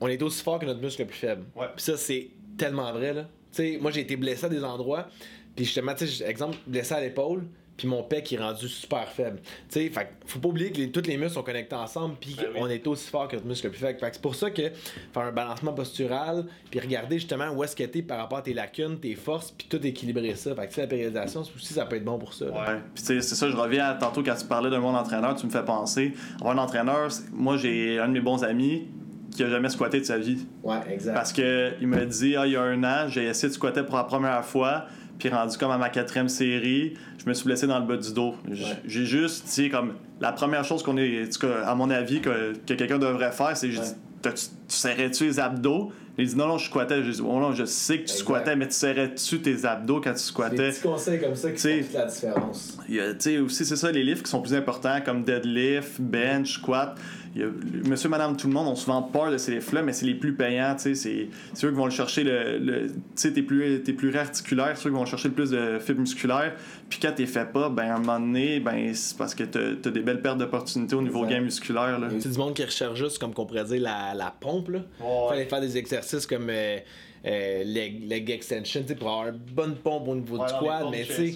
on 0.00 0.08
est 0.08 0.20
aussi 0.22 0.42
fort 0.42 0.58
que 0.58 0.66
notre 0.66 0.80
muscle 0.80 1.02
le 1.02 1.08
plus 1.08 1.18
faible. 1.18 1.44
Ouais. 1.54 1.66
Puis 1.76 1.84
ça, 1.84 1.96
c'est 1.96 2.30
tellement 2.56 2.90
vrai, 2.92 3.12
là. 3.12 3.28
Tu 3.52 3.56
sais, 3.56 3.78
moi, 3.80 3.90
j'ai 3.90 4.00
été 4.00 4.16
blessé 4.16 4.46
à 4.46 4.48
des 4.48 4.64
endroits, 4.64 5.08
puis 5.54 5.64
justement, 5.64 5.94
tu 5.94 6.06
sais, 6.06 6.24
exemple, 6.24 6.56
blessé 6.66 6.94
à 6.94 7.00
l'épaule, 7.00 7.46
puis 7.80 7.88
mon 7.88 8.02
pec 8.02 8.30
est 8.30 8.36
rendu 8.38 8.68
super 8.68 9.08
faible. 9.08 9.38
Tu 9.70 9.90
sais, 9.90 9.92
faut 10.26 10.38
pas 10.38 10.48
oublier 10.48 10.70
que 10.70 10.76
les- 10.76 10.90
tous 10.90 11.00
les 11.06 11.16
muscles 11.16 11.32
sont 11.32 11.42
connectés 11.42 11.74
ensemble, 11.74 12.16
puis 12.20 12.36
Ben 12.36 12.48
oui. 12.52 12.60
on 12.60 12.68
est 12.68 12.86
aussi 12.86 13.08
fort 13.08 13.26
que 13.26 13.36
notre 13.36 13.46
muscle 13.48 13.68
le 13.68 13.70
plus 13.72 13.80
faible. 13.80 13.98
Fait 13.98 14.10
c'est 14.12 14.20
pour 14.20 14.34
ça 14.34 14.50
que 14.50 14.62
faire 14.70 15.22
un 15.22 15.32
balancement 15.32 15.72
postural, 15.72 16.44
puis 16.70 16.78
regarder 16.78 17.18
justement 17.18 17.48
où 17.52 17.64
est-ce 17.64 17.74
que 17.74 17.84
t'es 17.84 18.02
par 18.02 18.18
rapport 18.18 18.38
à 18.38 18.42
tes 18.42 18.52
lacunes, 18.52 18.98
tes 19.00 19.14
forces, 19.14 19.50
puis 19.52 19.66
tout 19.70 19.84
équilibrer 19.86 20.34
ça. 20.34 20.54
Fait 20.54 20.62
que 20.64 20.68
tu 20.68 20.74
sais, 20.74 20.80
la 20.82 20.86
périodisation, 20.88 21.40
aussi, 21.40 21.72
ça 21.72 21.86
peut 21.86 21.96
être 21.96 22.04
bon 22.04 22.18
pour 22.18 22.34
ça. 22.34 22.44
Ouais. 22.46 22.80
Puis 22.94 23.02
c'est 23.04 23.22
ça, 23.22 23.48
je 23.48 23.56
reviens 23.56 23.86
à 23.86 23.94
tantôt 23.94 24.22
quand 24.22 24.34
tu 24.38 24.44
parlais 24.44 24.68
d'un 24.68 24.80
bon 24.80 24.94
entraîneur, 24.94 25.34
tu 25.36 25.46
me 25.46 25.50
fais 25.50 25.64
penser. 25.64 26.12
Avoir 26.38 26.54
un 26.54 26.58
entraîneur, 26.58 27.08
moi 27.32 27.56
j'ai 27.56 27.98
un 27.98 28.08
de 28.08 28.12
mes 28.12 28.20
bons 28.20 28.44
amis 28.44 28.88
qui 29.34 29.44
a 29.44 29.48
jamais 29.48 29.68
squatté 29.68 30.00
de 30.00 30.04
sa 30.04 30.18
vie. 30.18 30.44
Ouais, 30.64 30.76
exact. 30.90 31.14
Parce 31.14 31.32
que 31.32 31.72
il 31.80 31.86
m'a 31.86 32.04
dit, 32.04 32.34
ah, 32.36 32.46
il 32.46 32.52
y 32.52 32.56
a 32.56 32.62
un 32.62 32.82
an, 32.82 33.06
j'ai 33.08 33.24
essayé 33.26 33.48
de 33.48 33.54
squatter 33.54 33.84
pour 33.84 33.96
la 33.96 34.02
première 34.04 34.44
fois, 34.44 34.86
puis 35.20 35.28
rendu 35.28 35.56
comme 35.56 35.70
à 35.70 35.78
ma 35.78 35.88
quatrième 35.90 36.28
série, 36.28 36.94
je 37.22 37.28
me 37.28 37.34
suis 37.34 37.44
blessé 37.44 37.66
dans 37.68 37.78
le 37.78 37.86
bas 37.86 37.96
du 37.96 38.12
dos. 38.12 38.34
J- 38.50 38.64
Ouais. 38.64 38.70
J'ai 38.86 39.04
juste, 39.06 39.44
tu 39.44 39.50
sais, 39.52 39.68
comme 39.68 39.92
la 40.20 40.32
première 40.32 40.64
chose 40.64 40.82
qu'on 40.82 40.96
est, 40.96 41.28
à 41.64 41.74
mon 41.76 41.90
avis, 41.90 42.20
que, 42.20 42.54
que 42.66 42.74
quelqu'un 42.74 42.98
devrait 42.98 43.30
faire, 43.32 43.56
c'est, 43.56 43.70
j'ai 43.70 43.78
Ouais. 43.80 43.84
T'as-tu- 44.22 44.48
tu 44.68 44.76
serrais-tu 44.76 45.24
les 45.24 45.40
abdos? 45.40 45.92
Il 46.18 46.26
dit, 46.28 46.36
non, 46.36 46.46
non, 46.46 46.58
je 46.58 46.66
squattais. 46.66 47.02
J'ai 47.02 47.12
dit, 47.12 47.22
oh 47.24 47.40
non, 47.40 47.54
je 47.54 47.64
sais 47.64 47.94
que 47.94 47.98
tu 48.00 48.02
Exact. 48.10 48.18
squattais, 48.18 48.54
mais 48.56 48.68
tu 48.68 48.74
serrais-tu 48.74 49.40
tes 49.40 49.64
abdos 49.64 50.02
quand 50.02 50.10
tu 50.10 50.16
Des 50.16 50.18
squattais? 50.18 50.68
petits 50.72 50.80
conseils 50.82 51.18
comme 51.18 51.34
ça 51.34 51.50
qui 51.52 51.56
font 51.58 51.82
toute 51.84 51.94
la 51.94 52.04
différence. 52.04 52.78
Tu 52.86 52.98
sais, 53.18 53.38
aussi, 53.38 53.64
c'est 53.64 53.76
ça, 53.76 53.90
les 53.90 54.02
lifts 54.04 54.24
qui 54.24 54.30
sont 54.30 54.42
plus 54.42 54.52
importants, 54.52 54.98
comme 55.02 55.24
deadlift, 55.24 55.98
bench, 56.02 56.52
squat. 56.58 56.98
Il 57.36 57.40
y 57.42 57.44
a- 57.44 57.48
monsieur, 57.88 58.08
madame, 58.08 58.36
tout 58.36 58.48
le 58.48 58.52
monde 58.52 58.66
ont 58.66 58.74
souvent 58.74 59.02
peur 59.02 59.30
de 59.30 59.38
ces 59.38 59.52
lifts-là, 59.54 59.82
mais 59.82 59.92
c'est 59.92 60.04
les 60.06 60.14
plus 60.16 60.34
payants, 60.34 60.74
tu 60.74 60.96
sais. 60.96 61.28
C'est 61.54 61.66
eux 61.66 61.70
qui 61.70 61.76
vont 61.76 61.84
le 61.84 61.90
chercher, 61.92 62.24
le, 62.24 62.58
le- 62.58 62.88
tu 62.88 62.94
sais, 63.14 63.32
t'es 63.32 63.42
plus, 63.42 63.82
t'es 63.84 63.92
plus 63.92 64.08
réarticulaire, 64.10 64.76
c'est 64.76 64.88
eux 64.88 64.90
qui 64.90 64.96
vont 64.98 65.06
chercher 65.06 65.28
le 65.28 65.34
plus 65.34 65.50
de 65.50 65.78
fibres 65.78 66.00
musculaires. 66.00 66.54
Puis 66.88 66.98
quand 67.00 67.12
t'es 67.14 67.26
fait 67.26 67.44
pas, 67.52 67.68
ben, 67.68 67.84
à 67.90 67.94
un 67.94 67.98
moment 68.00 68.18
donné, 68.18 68.58
ben, 68.58 68.92
c'est 68.94 69.16
parce 69.16 69.34
que 69.36 69.44
t'as 69.44 69.60
as 69.88 69.92
des 69.92 70.00
belles 70.00 70.20
pertes 70.22 70.38
d'opportunités 70.38 70.96
au 70.96 71.02
niveau 71.02 71.24
gain 71.24 71.40
musculaire, 71.40 71.98
là. 72.00 72.08
C'est 72.18 72.32
du 72.32 72.38
monde 72.38 72.54
qui 72.54 72.64
recherche 72.64 72.98
juste, 72.98 73.18
comme 73.18 73.32
qu'on 73.32 73.46
pourrait 73.46 73.64
dire, 73.64 73.80
la, 73.80 74.12
la 74.14 74.34
pompe. 74.40 74.70
Là. 74.70 74.80
Fallait 75.28 75.46
faire 75.46 75.60
des 75.60 75.76
exercices 75.76 76.26
comme 76.26 76.48
euh, 76.50 76.78
euh, 77.26 77.62
leg, 77.64 78.08
leg 78.08 78.28
extension 78.30 78.82
pour 78.98 79.08
avoir 79.08 79.28
une 79.28 79.38
bonne 79.54 79.76
pompe 79.76 80.08
au 80.08 80.16
niveau 80.16 80.36
du 80.38 80.52
quad. 80.58 80.86
Mais 80.90 81.04
tu 81.04 81.12
sais, 81.12 81.34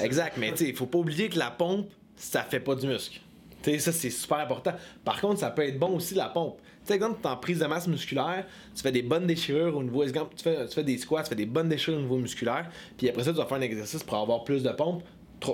exact, 0.00 0.36
mais 0.36 0.50
tu 0.50 0.56
sais, 0.64 0.68
il 0.70 0.74
faut 0.74 0.86
pas 0.86 0.98
oublier 0.98 1.28
que 1.28 1.38
la 1.38 1.50
pompe, 1.52 1.88
ça 2.16 2.42
fait 2.42 2.58
pas 2.60 2.74
du 2.74 2.88
muscle. 2.88 3.20
Tu 3.62 3.70
sais, 3.70 3.78
ça, 3.78 3.92
c'est 3.92 4.10
super 4.10 4.38
important. 4.38 4.72
Par 5.04 5.20
contre, 5.20 5.40
ça 5.40 5.50
peut 5.50 5.62
être 5.62 5.78
bon 5.78 5.96
aussi 5.96 6.14
la 6.14 6.28
pompe. 6.28 6.58
Tu 6.58 6.88
sais, 6.88 6.94
exemple, 6.94 7.18
tu 7.20 7.28
en 7.28 7.36
prise 7.36 7.58
de 7.58 7.66
masse 7.66 7.88
musculaire, 7.88 8.46
tu 8.74 8.82
fais 8.82 8.92
des 8.92 9.02
bonnes 9.02 9.26
déchirures 9.26 9.76
au 9.76 9.82
niveau. 9.82 10.04
Tu 10.04 10.12
fais, 10.42 10.66
tu 10.66 10.74
fais 10.74 10.84
des 10.84 10.98
squats, 10.98 11.22
tu 11.24 11.30
fais 11.30 11.34
des 11.34 11.46
bonnes 11.46 11.68
déchirures 11.68 11.98
au 11.98 12.02
niveau 12.02 12.18
musculaire, 12.18 12.70
puis 12.96 13.08
après 13.08 13.24
ça, 13.24 13.32
tu 13.32 13.38
vas 13.38 13.46
faire 13.46 13.58
un 13.58 13.62
exercice 13.62 14.02
pour 14.02 14.16
avoir 14.16 14.44
plus 14.44 14.62
de 14.62 14.70
pompe. 14.70 15.02
Euh, 15.46 15.52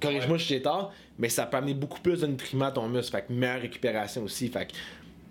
Corrige-moi 0.00 0.38
si 0.38 0.46
j'ai 0.46 0.62
tort, 0.62 0.92
mais 1.18 1.28
ça 1.28 1.46
peut 1.46 1.56
amener 1.56 1.74
beaucoup 1.74 2.00
plus 2.00 2.20
de 2.20 2.26
nutriments 2.26 2.66
à 2.66 2.72
ton 2.72 2.88
muscle. 2.88 3.12
Fait 3.12 3.24
que 3.26 3.32
meilleure 3.32 3.60
récupération 3.60 4.22
aussi. 4.22 4.48
Fait 4.48 4.66
que 4.66 4.72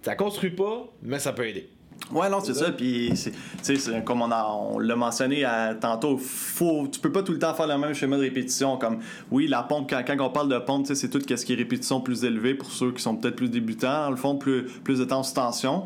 ça 0.02 0.16
construit 0.16 0.52
pas, 0.52 0.89
mais 1.02 1.20
ça 1.20 1.34
peut 1.34 1.48
aider. 1.48 1.70
Ouais, 2.12 2.30
non, 2.30 2.39
c'est 2.44 2.54
ça. 2.54 2.72
Puis, 2.72 3.12
c'est- 3.16 3.32
tu 3.32 3.38
sais, 3.62 3.76
c'est 3.78 4.04
comme 4.04 4.22
on, 4.22 4.30
a- 4.32 4.46
on 4.72 4.78
l'a 4.78 4.96
mentionné 4.96 5.44
à- 5.46 5.74
tantôt, 5.74 6.18
faut, 6.18 6.88
tu 6.92 7.00
peux 7.00 7.12
pas 7.12 7.24
tout 7.24 7.32
le 7.32 7.39
temps 7.39 7.54
faire 7.54 7.66
le 7.68 7.78
même 7.78 7.94
schéma 7.94 8.18
de 8.18 8.22
répétition. 8.22 8.78
Comme, 8.78 9.00
oui, 9.32 9.48
la 9.48 9.63
pompe, 9.63 9.89
quand, 9.89 10.04
quand 10.06 10.18
on 10.20 10.30
parle 10.30 10.50
de 10.50 10.60
pompe, 10.60 10.86
c'est 10.94 11.10
tout 11.10 11.20
ce 11.26 11.46
qui 11.46 11.54
est 11.54 11.56
répétition 11.56 12.02
plus 12.02 12.24
élevée 12.24 12.54
pour 12.56 12.70
ceux 12.72 12.92
qui 12.92 13.02
sont 13.02 13.16
peut-être 13.16 13.36
plus 13.38 13.50
débutants, 13.50 14.04
dans 14.06 14.10
le 14.12 14.16
fond, 14.18 14.36
plus, 14.36 14.63
plus 14.84 15.00
de 15.00 15.06
temps 15.06 15.24
sous 15.24 15.34
tension. 15.34 15.84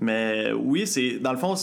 Mais 0.00 0.52
oui, 0.52 0.86
c'est 0.86 1.18
dans 1.20 1.32
le 1.32 1.38
fond, 1.38 1.54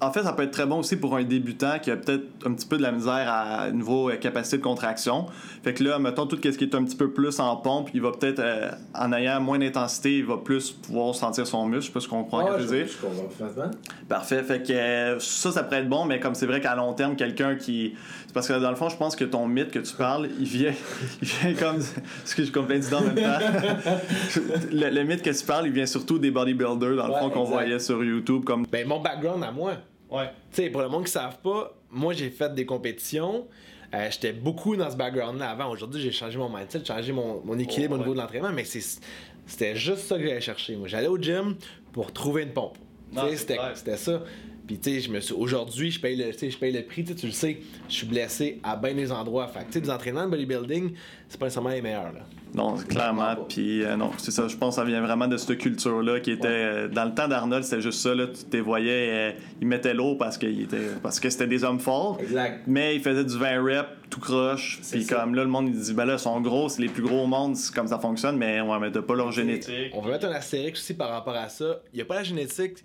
en 0.00 0.12
fait, 0.12 0.22
ça 0.22 0.32
peut 0.32 0.44
être 0.44 0.52
très 0.52 0.66
bon 0.66 0.78
aussi 0.78 0.96
pour 0.96 1.16
un 1.16 1.24
débutant 1.24 1.78
qui 1.80 1.90
a 1.90 1.96
peut-être 1.96 2.24
un 2.46 2.52
petit 2.54 2.66
peu 2.66 2.76
de 2.76 2.82
la 2.82 2.92
misère 2.92 3.26
à 3.28 3.70
niveau 3.70 4.10
euh, 4.10 4.16
capacité 4.16 4.58
de 4.58 4.62
contraction. 4.62 5.26
Fait 5.64 5.74
que 5.74 5.82
là, 5.82 5.98
mettons 5.98 6.26
tout 6.26 6.36
ce 6.42 6.48
qui 6.50 6.64
est 6.64 6.74
un 6.74 6.84
petit 6.84 6.96
peu 6.96 7.10
plus 7.10 7.40
en 7.40 7.56
pompe, 7.56 7.90
il 7.94 8.00
va 8.00 8.12
peut-être, 8.12 8.38
euh, 8.38 8.70
en 8.94 9.12
ayant 9.12 9.40
moins 9.40 9.58
d'intensité, 9.58 10.18
il 10.18 10.24
va 10.24 10.36
plus 10.36 10.70
pouvoir 10.70 11.14
sentir 11.14 11.46
son 11.46 11.66
muscle. 11.66 11.82
Je 11.82 11.86
sais 11.88 11.92
pas 11.94 12.00
ce 12.00 12.08
qu'on 12.08 12.22
comprend 12.22 12.46
Ah, 12.46 12.52
ce 12.52 12.56
que 12.56 12.62
je 12.62 12.74
dire. 12.82 12.86
je 12.86 13.06
comprends 13.06 13.24
parfaitement. 13.24 13.70
Parfait. 14.08 14.42
Fait 14.44 14.62
que 14.62 14.72
euh, 14.72 15.18
ça, 15.18 15.50
ça 15.50 15.62
pourrait 15.64 15.80
être 15.80 15.88
bon, 15.88 16.04
mais 16.04 16.20
comme 16.20 16.34
c'est 16.34 16.46
vrai 16.46 16.60
qu'à 16.60 16.74
long 16.76 16.92
terme, 16.92 17.16
quelqu'un 17.16 17.56
qui. 17.56 17.94
C'est 18.26 18.32
parce 18.34 18.46
que 18.46 18.52
dans 18.60 18.70
le 18.70 18.76
fond, 18.76 18.88
je 18.88 18.96
pense 18.96 19.16
que 19.16 19.24
ton 19.24 19.48
mythe 19.48 19.70
que 19.70 19.78
tu 19.80 19.94
parles, 19.94 20.28
il 20.38 20.46
vient, 20.46 20.72
il 21.22 21.28
vient 21.28 21.54
comme. 21.54 21.78
Parce 22.22 22.34
que 22.34 22.44
je 22.44 22.52
complète 22.52 22.88
du 22.88 22.94
en 22.94 23.00
même 23.00 23.14
temps. 23.14 23.38
le, 24.72 24.90
le 24.90 25.02
mythe 25.04 25.22
que 25.22 25.30
tu 25.30 25.44
parles, 25.44 25.66
il 25.66 25.72
vient 25.72 25.86
surtout 25.86 26.18
des 26.18 26.30
bodybuilders, 26.30 26.96
dans 26.96 27.06
le 27.06 27.12
Ouais, 27.14 27.18
fond, 27.20 27.30
qu'on 27.30 27.44
voyait 27.44 27.78
sur 27.78 28.02
YouTube. 28.04 28.44
comme 28.44 28.66
Ben, 28.70 28.86
mon 28.86 29.00
background 29.00 29.42
à 29.42 29.50
moi, 29.50 29.72
Ouais. 30.10 30.30
Tu 30.52 30.62
sais, 30.62 30.70
pour 30.70 30.80
le 30.82 30.88
monde 30.88 31.02
qui 31.04 31.08
ne 31.10 31.20
savent 31.20 31.38
pas, 31.40 31.74
moi 31.90 32.12
j'ai 32.12 32.30
fait 32.30 32.54
des 32.54 32.64
compétitions. 32.66 33.46
Euh, 33.94 34.08
J'étais 34.10 34.32
beaucoup 34.32 34.76
dans 34.76 34.90
ce 34.90 34.96
background-là 34.96 35.50
avant. 35.50 35.70
Aujourd'hui, 35.70 36.00
j'ai 36.02 36.12
changé 36.12 36.36
mon 36.38 36.48
mindset, 36.50 36.80
j'ai 36.80 36.84
changé 36.84 37.12
mon, 37.12 37.40
mon 37.44 37.58
équilibre 37.58 37.94
Oh, 37.94 37.96
au 37.96 37.98
niveau 38.00 38.12
de 38.14 38.18
l'entraînement, 38.18 38.52
mais 38.52 38.64
c'était 38.64 39.76
juste 39.76 40.00
ça 40.00 40.16
que 40.18 40.22
j'allais 40.26 40.40
chercher. 40.42 40.76
Moi, 40.76 40.88
j'allais 40.88 41.06
au 41.08 41.16
gym 41.18 41.56
pour 41.92 42.12
trouver 42.12 42.42
une 42.42 42.52
pompe. 42.52 42.76
Clair. 43.12 43.72
c'était 43.74 43.96
ça. 43.96 44.22
Puis, 44.68 44.78
tu 44.78 44.90
sais, 44.90 45.00
je 45.00 45.10
me 45.10 45.18
suis. 45.18 45.34
Aujourd'hui, 45.34 45.90
je 45.90 45.98
paye 45.98 46.14
le, 46.14 46.30
je 46.30 46.56
paye 46.58 46.72
le 46.72 46.82
prix. 46.82 47.02
Tu 47.02 47.26
le 47.26 47.32
sais, 47.32 47.58
je 47.88 47.94
suis 47.94 48.06
blessé 48.06 48.60
à 48.62 48.76
bien 48.76 48.94
des 48.94 49.10
endroits. 49.10 49.48
Fait 49.48 49.60
que, 49.60 49.64
tu 49.66 49.72
sais, 49.72 49.80
des 49.80 49.90
entraînements 49.90 50.26
de 50.26 50.30
bodybuilding, 50.30 50.92
c'est 51.26 51.40
pas 51.40 51.46
nécessairement 51.46 51.70
les 51.70 51.80
meilleurs. 51.82 52.12
Là. 52.12 52.20
Non, 52.54 52.76
clairement. 52.76 53.34
Puis 53.48 53.82
euh, 53.82 53.96
non, 53.96 54.10
c'est 54.18 54.30
ça. 54.30 54.46
Je 54.46 54.56
pense 54.56 54.76
que 54.76 54.82
ça 54.82 54.86
vient 54.86 55.00
vraiment 55.00 55.26
de 55.26 55.36
cette 55.36 55.58
culture-là 55.58 56.20
qui 56.20 56.32
était. 56.32 56.48
euh, 56.48 56.88
dans 56.88 57.04
le 57.04 57.14
temps 57.14 57.28
d'Arnold, 57.28 57.64
c'était 57.64 57.80
juste 57.80 58.00
ça. 58.00 58.14
Là, 58.14 58.26
tu 58.26 58.44
te 58.44 58.56
voyais, 58.58 59.08
euh, 59.10 59.32
il 59.60 59.66
mettait 59.66 59.94
l'eau 59.94 60.14
parce, 60.16 60.38
qu'il 60.38 60.60
était, 60.62 60.76
parce 61.02 61.18
que 61.20 61.28
c'était 61.30 61.46
des 61.46 61.64
hommes 61.64 61.80
forts. 61.80 62.18
Exact. 62.20 62.62
Mais 62.66 62.94
il 62.94 63.00
faisait 63.00 63.24
du 63.24 63.36
20 63.36 63.62
reps 63.62 63.88
tout 64.10 64.20
croche. 64.20 64.80
Puis 64.90 65.06
comme 65.06 65.34
là, 65.34 65.44
le 65.44 65.50
monde, 65.50 65.68
il 65.68 65.78
dit, 65.78 65.92
ben 65.92 66.04
là, 66.06 66.14
ils 66.14 66.18
sont 66.18 66.40
gros, 66.40 66.68
c'est 66.68 66.82
les 66.82 66.88
plus 66.88 67.02
gros 67.02 67.24
au 67.24 67.26
monde, 67.26 67.56
c'est 67.56 67.74
comme 67.74 67.88
ça 67.88 67.98
fonctionne. 67.98 68.36
Mais 68.36 68.60
ouais, 68.60 68.78
mais 68.80 68.90
t'as 68.90 69.02
pas 69.02 69.14
leur 69.14 69.32
génétique. 69.32 69.92
On 69.94 70.00
va 70.00 70.12
mettre 70.12 70.26
un 70.26 70.32
astérix 70.32 70.80
aussi 70.80 70.94
par 70.94 71.10
rapport 71.10 71.36
à 71.36 71.48
ça. 71.48 71.80
Il 71.92 71.96
n'y 71.96 72.02
a 72.02 72.04
pas 72.04 72.16
la 72.16 72.24
génétique. 72.24 72.78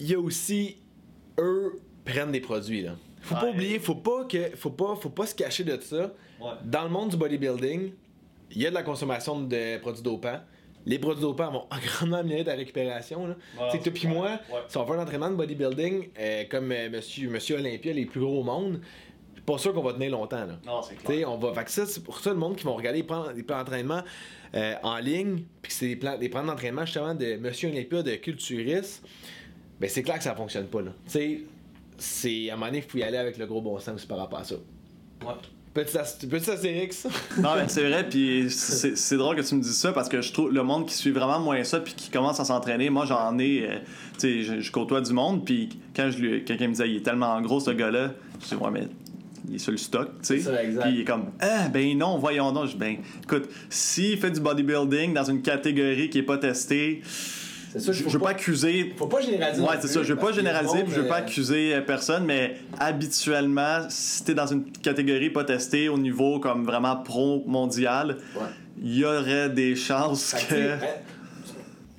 Il 0.00 0.10
y 0.10 0.14
a 0.14 0.18
aussi. 0.20 0.76
Eux 1.38 1.78
prennent 2.04 2.32
des 2.32 2.40
produits. 2.40 2.82
Là. 2.82 2.96
Faut 3.20 3.34
pas 3.34 3.44
Ouais. 3.44 3.50
oublier, 3.50 3.78
faut 3.78 3.94
pas, 3.94 4.24
que, 4.24 4.56
faut, 4.56 4.70
pas, 4.70 4.96
faut 4.96 5.10
pas 5.10 5.26
se 5.26 5.34
cacher 5.34 5.64
de 5.64 5.78
ça. 5.80 6.12
Ouais. 6.40 6.48
Dans 6.64 6.84
le 6.84 6.88
monde 6.90 7.10
du 7.10 7.16
bodybuilding, 7.16 7.92
il 8.52 8.62
y 8.62 8.66
a 8.66 8.70
de 8.70 8.74
la 8.74 8.82
consommation 8.82 9.40
de 9.42 9.78
produits 9.78 10.02
dopants. 10.02 10.40
Les 10.86 10.98
produits 10.98 11.20
dopants 11.22 11.50
vont 11.52 11.66
grandement 11.98 12.16
améliorer 12.18 12.44
ta 12.44 12.54
récupération. 12.54 13.26
Là. 13.26 13.36
Ouais, 13.60 13.78
toi 13.78 13.92
puis 13.92 14.08
moi, 14.08 14.38
clair. 14.48 14.64
Si 14.68 14.76
on 14.78 14.86
fait 14.86 14.92
un 14.94 14.98
entraînement 15.02 15.30
de 15.30 15.36
bodybuilding 15.36 16.08
euh, 16.18 16.44
comme 16.50 16.72
euh, 16.72 16.88
monsieur, 16.90 17.28
monsieur 17.28 17.56
Olympia, 17.58 17.92
les 17.92 18.06
plus 18.06 18.20
gros 18.20 18.40
au 18.40 18.42
monde, 18.42 18.80
je 19.32 19.34
suis 19.36 19.44
pas 19.44 19.58
sûr 19.58 19.74
qu'on 19.74 19.82
va 19.82 19.92
tenir 19.92 20.10
longtemps. 20.10 20.46
Là. 20.46 20.58
Non, 20.66 20.80
c'est 20.82 20.96
sais, 21.06 21.24
on 21.26 21.36
va. 21.36 21.52
Fait 21.52 21.64
que 21.64 21.70
ça, 21.70 21.84
c'est 21.86 22.02
pour 22.02 22.18
ça 22.18 22.30
le 22.30 22.36
monde 22.38 22.56
qui 22.56 22.64
vont 22.64 22.74
regarder 22.74 23.00
les 23.00 23.04
plans, 23.06 23.26
les 23.34 23.42
plans 23.42 23.58
d'entraînement 23.58 24.02
euh, 24.54 24.74
en 24.82 24.96
ligne, 24.98 25.44
puis 25.60 25.70
c'est 25.72 25.88
des 25.88 25.96
plans, 25.96 26.16
des 26.16 26.28
plans 26.30 26.44
d'entraînement 26.44 26.86
justement 26.86 27.14
de 27.14 27.36
Monsieur 27.36 27.68
Olympia, 27.68 28.02
de 28.02 28.14
culturiste, 28.16 29.04
ben 29.80 29.88
c'est 29.88 30.02
clair 30.02 30.18
que 30.18 30.24
ça 30.24 30.34
fonctionne 30.34 30.66
pas 30.66 30.82
là. 30.82 30.90
Tu 31.06 31.10
sais, 31.12 31.40
c'est 31.98 32.50
à 32.50 32.54
un 32.54 32.56
moment 32.56 32.66
donné, 32.66 32.78
il 32.86 32.90
faut 32.90 32.98
y 32.98 33.02
aller 33.02 33.16
avec 33.18 33.38
le 33.38 33.46
gros 33.46 33.60
bon 33.60 33.78
sens 33.78 33.94
aussi 33.96 34.06
par 34.06 34.18
rapport 34.18 34.38
à 34.40 34.44
ça. 34.44 34.56
Petit, 35.72 35.96
ast- 35.98 36.28
petit 36.28 36.50
astérix. 36.50 37.06
Non, 37.38 37.50
mais 37.56 37.68
c'est 37.68 37.88
vrai, 37.88 38.08
puis 38.08 38.46
c'est 38.50 38.96
c'est 38.96 39.16
drôle 39.16 39.36
que 39.36 39.42
tu 39.42 39.54
me 39.54 39.60
dises 39.62 39.76
ça 39.78 39.92
parce 39.92 40.08
que 40.08 40.20
je 40.20 40.32
trouve 40.32 40.50
le 40.52 40.64
monde 40.64 40.86
qui 40.86 40.94
suit 40.94 41.12
vraiment 41.12 41.38
moins 41.38 41.62
ça 41.62 41.78
puis 41.78 41.94
qui 41.94 42.10
commence 42.10 42.40
à 42.40 42.44
s'entraîner, 42.44 42.90
moi 42.90 43.06
j'en 43.06 43.38
ai, 43.38 43.66
euh, 43.68 43.78
tu 44.14 44.18
sais, 44.18 44.42
je, 44.42 44.60
je 44.60 44.72
côtoie 44.72 45.00
du 45.00 45.12
monde, 45.12 45.44
puis 45.44 45.68
quand 45.94 46.10
je 46.10 46.18
lui, 46.18 46.44
quelqu'un 46.44 46.66
me 46.66 46.72
disait 46.72 46.90
il 46.90 46.96
est 46.96 47.04
tellement 47.04 47.40
gros 47.40 47.60
ce 47.60 47.70
gars-là, 47.70 48.14
je 48.42 48.48
dis 48.48 48.54
ouais, 48.56 48.70
mais 48.72 48.88
il 49.48 49.54
est 49.54 49.58
sur 49.58 49.70
le 49.70 49.78
stock, 49.78 50.08
tu 50.08 50.26
sais. 50.26 50.38
C'est 50.38 50.50
ça, 50.50 50.64
exact. 50.64 50.82
Puis 50.82 50.92
il 50.94 51.00
est 51.02 51.04
comme 51.04 51.26
ah 51.40 51.68
ben 51.68 51.96
non, 51.96 52.18
voyons 52.18 52.50
donc, 52.50 52.66
je 52.66 52.72
dis 52.72 52.76
ben 52.78 52.96
écoute, 53.22 53.48
s'il 53.68 54.18
fait 54.18 54.32
du 54.32 54.40
bodybuilding 54.40 55.14
dans 55.14 55.24
une 55.24 55.40
catégorie 55.40 56.10
qui 56.10 56.18
est 56.18 56.24
pas 56.24 56.38
testée, 56.38 57.00
ça, 57.78 57.92
je, 57.92 58.02
je 58.04 58.08
veux 58.08 58.18
pas 58.18 58.30
accuser 58.30 58.92
Faut 58.96 59.06
pas 59.06 59.20
généraliser. 59.20 59.62
Ouais, 59.62 59.76
c'est 59.80 59.86
ça. 59.88 60.02
Je 60.02 60.12
veux 60.12 60.18
pas 60.18 60.32
généraliser, 60.32 60.82
puis 60.82 60.92
je 60.94 61.00
veux 61.00 61.06
pas 61.08 61.16
accuser 61.18 61.74
euh, 61.74 61.80
personne, 61.82 62.24
mais 62.24 62.56
habituellement, 62.78 63.86
si 63.88 64.24
t'es 64.24 64.34
dans 64.34 64.46
une 64.46 64.70
catégorie 64.72 65.30
pas 65.30 65.44
testée 65.44 65.88
au 65.88 65.98
niveau 65.98 66.40
comme 66.40 66.64
vraiment 66.64 66.96
pro 66.96 67.44
mondial, 67.46 68.16
Ouais. 68.34 68.42
il 68.82 68.96
y 68.98 69.04
aurait 69.04 69.48
des 69.50 69.76
chances 69.76 70.34
que, 70.48 70.54
tu 70.54 70.68
hein, 70.68 70.78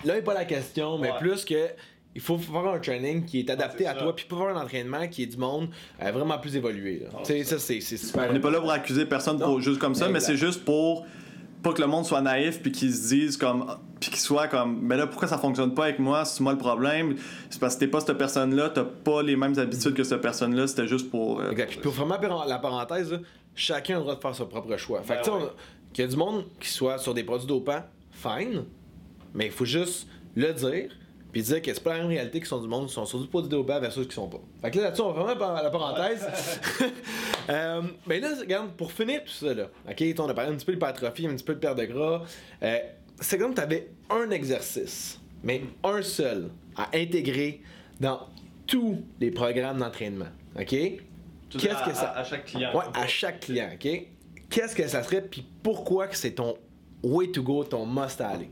Là, 0.04 0.16
n'est 0.16 0.22
pas 0.22 0.34
la 0.34 0.46
question, 0.46 0.98
mais 0.98 1.12
Ouais. 1.12 1.20
plus 1.20 1.46
que. 1.46 1.68
Il 2.14 2.20
faut 2.20 2.38
faire 2.38 2.68
un 2.68 2.80
training 2.80 3.24
qui 3.24 3.40
est 3.40 3.50
adapté 3.50 3.86
c'est 3.86 3.90
à 3.90 3.94
ça. 3.94 4.00
toi, 4.02 4.14
puis 4.14 4.26
pas 4.26 4.36
faire 4.36 4.48
un 4.48 4.62
entraînement 4.62 5.08
qui 5.08 5.24
est 5.24 5.28
du 5.28 5.38
monde 5.38 5.70
euh, 6.04 6.12
vraiment 6.12 6.38
plus 6.40 6.54
évolué. 6.58 7.00
là. 7.06 7.20
Tu 7.24 7.42
ça, 7.46 7.58
c'est 7.58 7.80
super. 7.80 8.28
On 8.30 8.34
n'est 8.34 8.42
pas 8.42 8.52
là 8.52 8.60
pour 8.60 8.70
accuser 8.72 9.06
personne 9.06 9.38
Non. 9.40 9.46
pour, 9.46 9.62
juste 9.62 9.80
comme 9.80 9.96
ça, 9.96 10.10
mais 10.10 10.20
c'est 10.20 10.36
juste 10.36 10.66
pour 10.66 11.06
pas 11.62 11.74
que 11.74 11.82
le 11.82 11.88
monde 11.88 12.06
soit 12.06 12.22
naïf 12.22 12.62
puis 12.62 12.72
qu'ils 12.72 12.94
se 12.94 13.10
disent 13.10 13.38
comme 13.38 13.66
puis 14.00 14.10
qu'ils 14.10 14.20
soient 14.20 14.48
comme 14.48 14.80
mais 14.82 14.98
là 14.98 15.08
pourquoi 15.08 15.28
ça 15.28 15.38
fonctionne 15.38 15.74
pas 15.74 15.86
avec 15.86 16.00
moi? 16.00 16.26
C'est 16.26 16.42
moi 16.42 16.54
le 16.54 16.58
problème 16.58 17.16
c'est 17.50 17.60
parce 17.60 17.76
que 17.76 17.82
t'es 17.82 17.88
pas 17.88 18.00
cette 18.00 18.18
personne 18.18 18.56
là 18.56 18.70
t'as 18.70 18.84
pas 18.84 19.22
les 19.22 19.36
mêmes 19.36 19.58
habitudes 19.60 19.94
que 19.94 20.04
cette 20.04 20.22
personne 20.22 20.56
là 20.56 20.68
c'était 20.68 20.88
juste 20.88 21.10
pour 21.10 21.40
euh, 21.40 21.52
Exact. 21.52 21.82
Pour 21.82 21.94
fermer 21.94 22.16
la 22.48 22.60
parenthèse, 22.60 23.12
là, 23.12 23.20
chacun 23.56 23.96
a 23.96 23.98
le 23.98 24.04
droit 24.04 24.16
de 24.16 24.22
faire 24.22 24.36
son 24.36 24.46
propre 24.48 24.76
choix. 24.78 25.02
Fait 25.02 25.16
que, 25.16 25.20
Ben 25.20 25.24
tu 25.24 25.30
sais, 25.30 25.36
ouais. 25.36 25.52
qu'il 25.94 26.06
y 26.06 26.08
a 26.08 26.10
du 26.10 26.18
monde 26.18 26.46
qui 26.60 26.70
soit 26.70 26.98
sur 26.98 27.14
des 27.14 27.24
produits 27.24 27.48
dopants, 27.48 27.84
fine, 28.12 28.66
mais 29.34 29.48
il 29.48 29.52
faut 29.52 29.66
juste 29.66 30.08
le 30.36 30.54
dire, 30.54 30.90
puis 31.32 31.42
dire 31.42 31.62
que 31.62 31.74
c'est 31.74 31.84
pas 31.84 31.94
la 31.94 32.00
même 32.00 32.08
réalité 32.08 32.40
qui 32.40 32.46
sont 32.46 32.62
du 32.62 32.68
monde 32.68 32.88
qui 32.88 32.94
sont 32.94 33.06
sur 33.06 33.20
du 33.20 33.28
produit 33.28 33.50
dopant 33.50 33.80
versus 33.80 34.08
qui 34.08 34.14
sont 34.14 34.28
pas. 34.28 34.42
Fait 34.62 34.72
que 34.72 34.78
là, 34.78 34.84
là-dessus, 34.86 35.02
on 35.02 35.14
va 35.14 35.34
vraiment 35.34 35.54
la 35.54 35.70
parenthèse. 35.70 36.28
Euh, 37.50 37.82
mais 38.06 38.20
là, 38.20 38.30
regarde, 38.40 38.72
pour 38.74 38.92
finir 38.92 39.24
tout 39.24 39.32
ça, 39.32 39.54
là, 39.54 39.68
ok, 39.90 40.04
on 40.20 40.30
a 40.30 40.34
parlé 40.34 40.52
un 40.52 40.56
petit 40.56 40.66
peu 40.66 40.74
d'hypertrophie, 40.74 41.26
un 41.26 41.36
petit 41.36 41.44
peu 41.44 41.56
de 41.56 41.60
perte 41.60 41.78
de 41.78 41.86
gras. 41.86 42.22
Euh, 42.62 42.78
c'est 43.20 43.40
comme 43.40 43.54
tu 43.56 43.60
avais 43.60 43.90
un 44.10 44.30
exercice, 44.30 45.20
mais 45.44 45.64
un 45.84 46.02
seul, 46.04 46.52
à 46.78 46.96
intégrer 46.96 47.62
dans 48.00 48.28
tous 48.68 49.04
les 49.20 49.32
programmes 49.32 49.80
d'entraînement. 49.80 50.30
OK? 50.58 50.68
Qu'est-ce 50.70 51.84
que 51.90 51.96
ça. 51.96 52.24
chaque 52.24 52.46
client 52.46 52.74
Ouais, 52.74 52.86
à 52.94 53.08
chaque 53.08 53.40
client, 53.42 53.70
OK? 53.74 54.08
Qu'est-ce 54.50 54.76
que 54.76 54.88
ça 54.88 55.04
serait, 55.04 55.22
puis 55.22 55.46
pourquoi 55.64 56.08
que 56.08 56.16
c'est 56.16 56.32
ton 56.32 56.56
way 57.04 57.32
to 57.32 57.42
go, 57.42 57.64
ton 57.64 57.86
must 57.86 58.22
à 58.22 58.30
aller? 58.30 58.50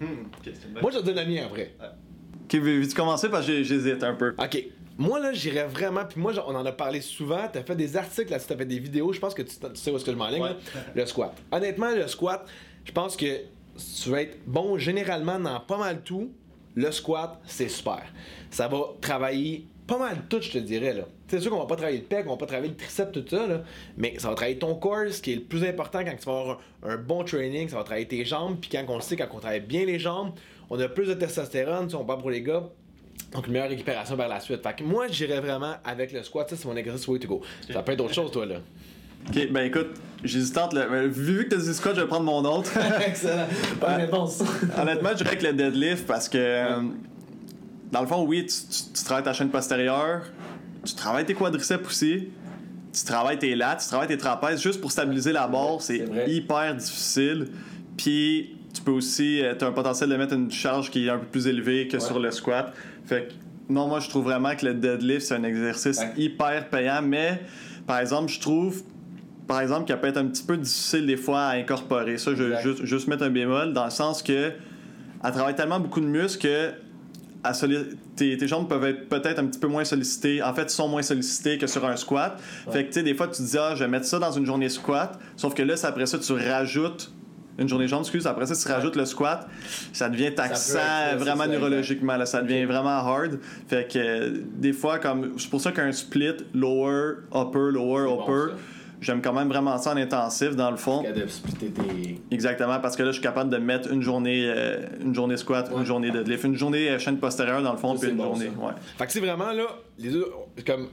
Moi, 0.00 0.90
je 0.92 0.98
te 0.98 1.04
donne 1.04 1.16
le 1.16 1.26
mien 1.26 1.44
après. 1.46 1.74
ok 2.44 2.54
veux-tu 2.60 2.94
commencer? 2.94 3.28
Parce 3.28 3.46
que 3.46 3.62
j'hésite 3.62 4.02
un 4.02 4.14
peu 4.14 4.34
OK. 4.38 4.64
Moi, 4.98 5.20
là, 5.20 5.32
j'irais 5.32 5.66
vraiment. 5.66 6.04
Puis 6.06 6.20
moi, 6.20 6.32
on 6.46 6.54
en 6.54 6.64
a 6.64 6.72
parlé 6.72 7.00
souvent. 7.00 7.48
T'as 7.52 7.62
fait 7.62 7.76
des 7.76 7.96
articles 7.96 8.30
là-dessus, 8.30 8.48
t'as 8.48 8.56
fait 8.56 8.64
des 8.64 8.78
vidéos. 8.78 9.12
Je 9.12 9.20
pense 9.20 9.34
que 9.34 9.42
tu, 9.42 9.56
tu 9.56 9.66
sais 9.74 9.90
où 9.90 9.96
est-ce 9.96 10.04
que 10.04 10.12
je 10.12 10.16
m'enligne. 10.16 10.42
Ouais. 10.42 10.50
là. 10.50 10.80
Le 10.94 11.06
squat. 11.06 11.36
Honnêtement, 11.52 11.94
le 11.94 12.06
squat, 12.08 12.46
je 12.84 12.92
pense 12.92 13.16
que 13.16 13.26
si 13.76 14.04
tu 14.04 14.10
vas 14.10 14.22
être 14.22 14.38
bon 14.46 14.78
généralement 14.78 15.38
dans 15.38 15.60
pas 15.60 15.76
mal 15.76 16.00
tout, 16.02 16.32
le 16.74 16.90
squat, 16.90 17.40
c'est 17.46 17.68
super. 17.68 18.02
Ça 18.50 18.68
va 18.68 18.78
travailler 19.00 19.66
pas 19.86 19.98
mal 19.98 20.16
tout, 20.28 20.40
je 20.40 20.50
te 20.50 20.58
dirais. 20.58 20.92
là. 20.94 21.04
C'est 21.28 21.40
sûr 21.40 21.50
qu'on 21.50 21.58
va 21.58 21.66
pas 21.66 21.76
travailler 21.76 21.98
le 21.98 22.04
pec, 22.04 22.24
on 22.26 22.30
va 22.30 22.36
pas 22.36 22.46
travailler 22.46 22.70
le 22.70 22.76
triceps, 22.76 23.12
tout 23.12 23.24
ça, 23.28 23.46
là, 23.46 23.62
mais 23.96 24.18
ça 24.18 24.28
va 24.28 24.34
travailler 24.34 24.58
ton 24.58 24.74
corps, 24.74 25.10
ce 25.10 25.20
qui 25.20 25.32
est 25.32 25.36
le 25.36 25.42
plus 25.42 25.64
important 25.64 26.00
quand 26.04 26.16
tu 26.18 26.26
vas 26.26 26.38
avoir 26.40 26.60
un, 26.82 26.90
un 26.90 26.96
bon 26.96 27.24
training, 27.24 27.68
ça 27.68 27.76
va 27.76 27.84
travailler 27.84 28.08
tes 28.08 28.24
jambes, 28.24 28.58
puis 28.60 28.70
quand 28.70 28.84
on 28.88 28.96
le 28.96 29.02
sait, 29.02 29.16
quand 29.16 29.28
on 29.32 29.38
travaille 29.38 29.60
bien 29.60 29.84
les 29.84 29.98
jambes, 29.98 30.32
on 30.70 30.78
a 30.80 30.88
plus 30.88 31.06
de 31.06 31.14
testostérone, 31.14 31.88
sais, 31.88 31.96
on 31.96 32.04
parle 32.04 32.20
pour 32.20 32.30
les 32.30 32.42
gars, 32.42 32.64
donc, 33.32 33.46
une 33.46 33.54
meilleure 33.54 33.68
récupération 33.68 34.16
vers 34.16 34.28
la 34.28 34.40
suite. 34.40 34.62
Fait 34.62 34.74
que 34.74 34.84
moi, 34.84 35.08
j'irais 35.08 35.40
vraiment 35.40 35.74
avec 35.84 36.12
le 36.12 36.22
squat. 36.22 36.48
Ça, 36.48 36.56
c'est 36.56 36.68
mon 36.68 36.76
exercice 36.76 37.08
way 37.08 37.18
to 37.18 37.26
go. 37.28 37.42
Ça 37.72 37.82
peut 37.82 37.92
être 37.92 37.98
d'autres 37.98 38.14
choses, 38.14 38.30
toi, 38.30 38.46
là. 38.46 38.56
ok 39.28 39.50
ben 39.50 39.64
écoute 39.64 39.88
le 40.22 40.90
mais 40.90 41.08
vu 41.08 41.44
que 41.44 41.54
t'as 41.54 41.60
dit 41.60 41.74
squat 41.74 41.94
je 41.94 42.00
vais 42.00 42.06
prendre 42.06 42.24
mon 42.24 42.44
autre 42.44 42.70
Excellent. 43.06 43.46
Bonne 43.80 43.96
réponse. 43.96 44.42
Honnêtement, 44.80 45.10
je 45.10 45.24
dirais 45.24 45.36
que 45.36 45.46
le 45.46 45.52
deadlift 45.52 46.06
parce 46.06 46.28
que 46.28 46.38
euh, 46.38 46.82
dans 47.92 48.00
le 48.00 48.06
fond, 48.06 48.24
oui, 48.26 48.46
tu, 48.46 48.54
tu- 48.54 48.92
tu 48.94 49.04
travailles 49.04 49.24
ta 49.24 49.32
chaîne 49.32 49.50
postérieure, 49.50 50.22
tu 50.84 50.94
travailles 50.94 51.24
tes 51.24 51.34
quadriceps 51.34 51.86
aussi, 51.86 52.28
tu 52.92 53.04
travailles 53.04 53.38
tes 53.38 53.54
lats, 53.54 53.76
tu 53.80 53.86
travailles 53.88 54.08
tes 54.08 54.16
trapèzes 54.18 54.60
juste 54.62 54.80
pour 54.80 54.90
stabiliser 54.92 55.32
la 55.32 55.46
barre, 55.48 55.80
c'est 55.80 56.04
hyper 56.26 56.74
difficile. 56.74 57.48
Puis 57.96 58.56
tu 58.74 58.82
peux 58.82 58.90
aussi, 58.92 59.42
tu 59.58 59.64
as 59.64 59.68
un 59.68 59.72
potentiel 59.72 60.08
de 60.10 60.16
mettre 60.16 60.34
une 60.34 60.50
charge 60.50 60.90
qui 60.90 61.06
est 61.06 61.10
un 61.10 61.18
peu 61.18 61.26
plus 61.26 61.46
élevée 61.46 61.88
que 61.88 61.96
Ouais. 61.96 62.00
sur 62.02 62.18
le 62.18 62.30
squat. 62.30 62.72
Fait 63.06 63.28
que 63.28 63.72
non, 63.72 63.86
moi 63.88 64.00
je 64.00 64.08
trouve 64.08 64.24
vraiment 64.24 64.54
que 64.54 64.66
le 64.66 64.74
deadlift 64.74 65.26
c'est 65.26 65.34
un 65.34 65.42
exercice 65.44 65.98
Ouais. 65.98 66.12
hyper 66.16 66.68
payant, 66.68 67.02
mais 67.02 67.40
par 67.86 67.98
exemple, 67.98 68.30
je 68.32 68.40
trouve 68.40 68.82
par 69.46 69.60
exemple, 69.60 69.84
qui 69.86 69.96
peut 69.96 70.08
être 70.08 70.16
un 70.16 70.26
petit 70.26 70.42
peu 70.42 70.56
difficile 70.56 71.06
des 71.06 71.16
fois 71.16 71.42
à 71.42 71.52
incorporer. 71.54 72.18
Ça, 72.18 72.32
je 72.34 72.42
veux 72.42 72.48
Exact. 72.54 72.62
juste, 72.68 72.84
juste 72.84 73.06
mettre 73.06 73.22
un 73.22 73.30
bémol 73.30 73.72
dans 73.74 73.84
le 73.84 73.90
sens 73.92 74.20
que 74.20 74.50
elle 75.22 75.32
travaille 75.32 75.54
tellement 75.54 75.78
beaucoup 75.78 76.00
de 76.00 76.06
muscles 76.06 76.42
que 76.48 76.70
à 77.44 77.52
tes, 78.16 78.36
tes 78.36 78.48
jambes 78.48 78.68
peuvent 78.68 78.84
être 78.84 79.08
peut-être 79.08 79.38
un 79.38 79.46
petit 79.46 79.58
peu 79.58 79.68
moins 79.68 79.84
sollicitées. 79.84 80.42
En 80.42 80.54
fait, 80.54 80.70
sont 80.70 80.88
moins 80.88 81.02
sollicitées 81.02 81.58
que 81.58 81.66
sur 81.66 81.84
un 81.84 81.96
squat. 81.96 82.40
Fait 82.70 82.84
que, 82.84 82.88
tu 82.88 82.94
sais, 82.94 83.02
des 83.02 83.14
fois, 83.14 83.28
tu 83.28 83.42
te 83.42 83.42
dis, 83.42 83.58
ah, 83.58 83.74
je 83.74 83.84
vais 83.84 83.90
mettre 83.90 84.06
ça 84.06 84.18
dans 84.18 84.32
une 84.32 84.46
journée 84.46 84.68
squat. 84.68 85.18
Sauf 85.36 85.54
que 85.54 85.62
là, 85.62 85.76
c'est 85.76 85.86
après 85.86 86.06
ça, 86.06 86.18
tu 86.18 86.32
rajoutes 86.32 87.12
une 87.58 87.68
journée 87.68 87.88
jambes, 87.88 88.02
excuse. 88.02 88.26
Après 88.26 88.46
ça, 88.46 88.54
tu 88.54 88.72
rajoutes 88.72 88.96
le 88.96 89.06
squat. 89.06 89.48
Ça 89.92 90.08
devient 90.08 90.34
taxant 90.34 90.78
être, 90.78 91.18
vraiment 91.18 91.44
ça, 91.44 91.48
neurologiquement. 91.48 92.16
Là, 92.16 92.26
ça 92.26 92.42
devient 92.42 92.64
vraiment 92.64 92.90
hard. 92.90 93.38
Fait 93.68 93.90
que, 93.90 93.98
euh, 93.98 94.30
des 94.56 94.72
fois, 94.72 94.98
comme, 94.98 95.38
c'est 95.38 95.50
pour 95.50 95.60
ça 95.60 95.72
qu'un 95.72 95.92
split, 95.92 96.36
lower, 96.54 97.16
upper, 97.34 97.72
lower, 97.72 98.04
bon, 98.04 98.22
upper. 98.22 98.54
J'aime 99.00 99.20
quand 99.22 99.32
même 99.32 99.48
vraiment 99.48 99.76
ça 99.78 99.92
en 99.92 99.96
intensif, 99.96 100.56
dans 100.56 100.70
le 100.70 100.76
fond. 100.76 101.02
Tes. 101.58 102.20
Exactement, 102.30 102.80
parce 102.80 102.96
que 102.96 103.02
là, 103.02 103.10
je 103.10 103.14
suis 103.14 103.22
capable 103.22 103.50
de 103.50 103.56
mettre 103.58 103.92
une 103.92 104.02
journée, 104.02 104.42
euh, 104.46 104.86
une 105.00 105.14
journée 105.14 105.36
squat, 105.36 105.70
Ouais. 105.70 105.78
une 105.80 105.84
journée 105.86 106.10
deadlift, 106.10 106.44
une 106.44 106.56
journée 106.56 106.88
euh, 106.90 106.98
chaîne 106.98 107.18
postérieure 107.18 107.62
dans 107.62 107.72
le 107.72 107.78
fond, 107.78 107.94
Ça, 107.94 108.00
puis 108.00 108.06
c'est 108.08 108.10
une 108.12 108.16
bon, 108.18 108.24
journée. 108.24 108.50
ça. 108.58 108.64
Ouais. 108.66 108.72
Fait 108.98 109.06
que 109.06 109.12
c'est 109.12 109.20
vraiment 109.20 109.52
là, 109.52 109.66
les 109.98 110.10
deux, 110.10 110.26
comme 110.66 110.88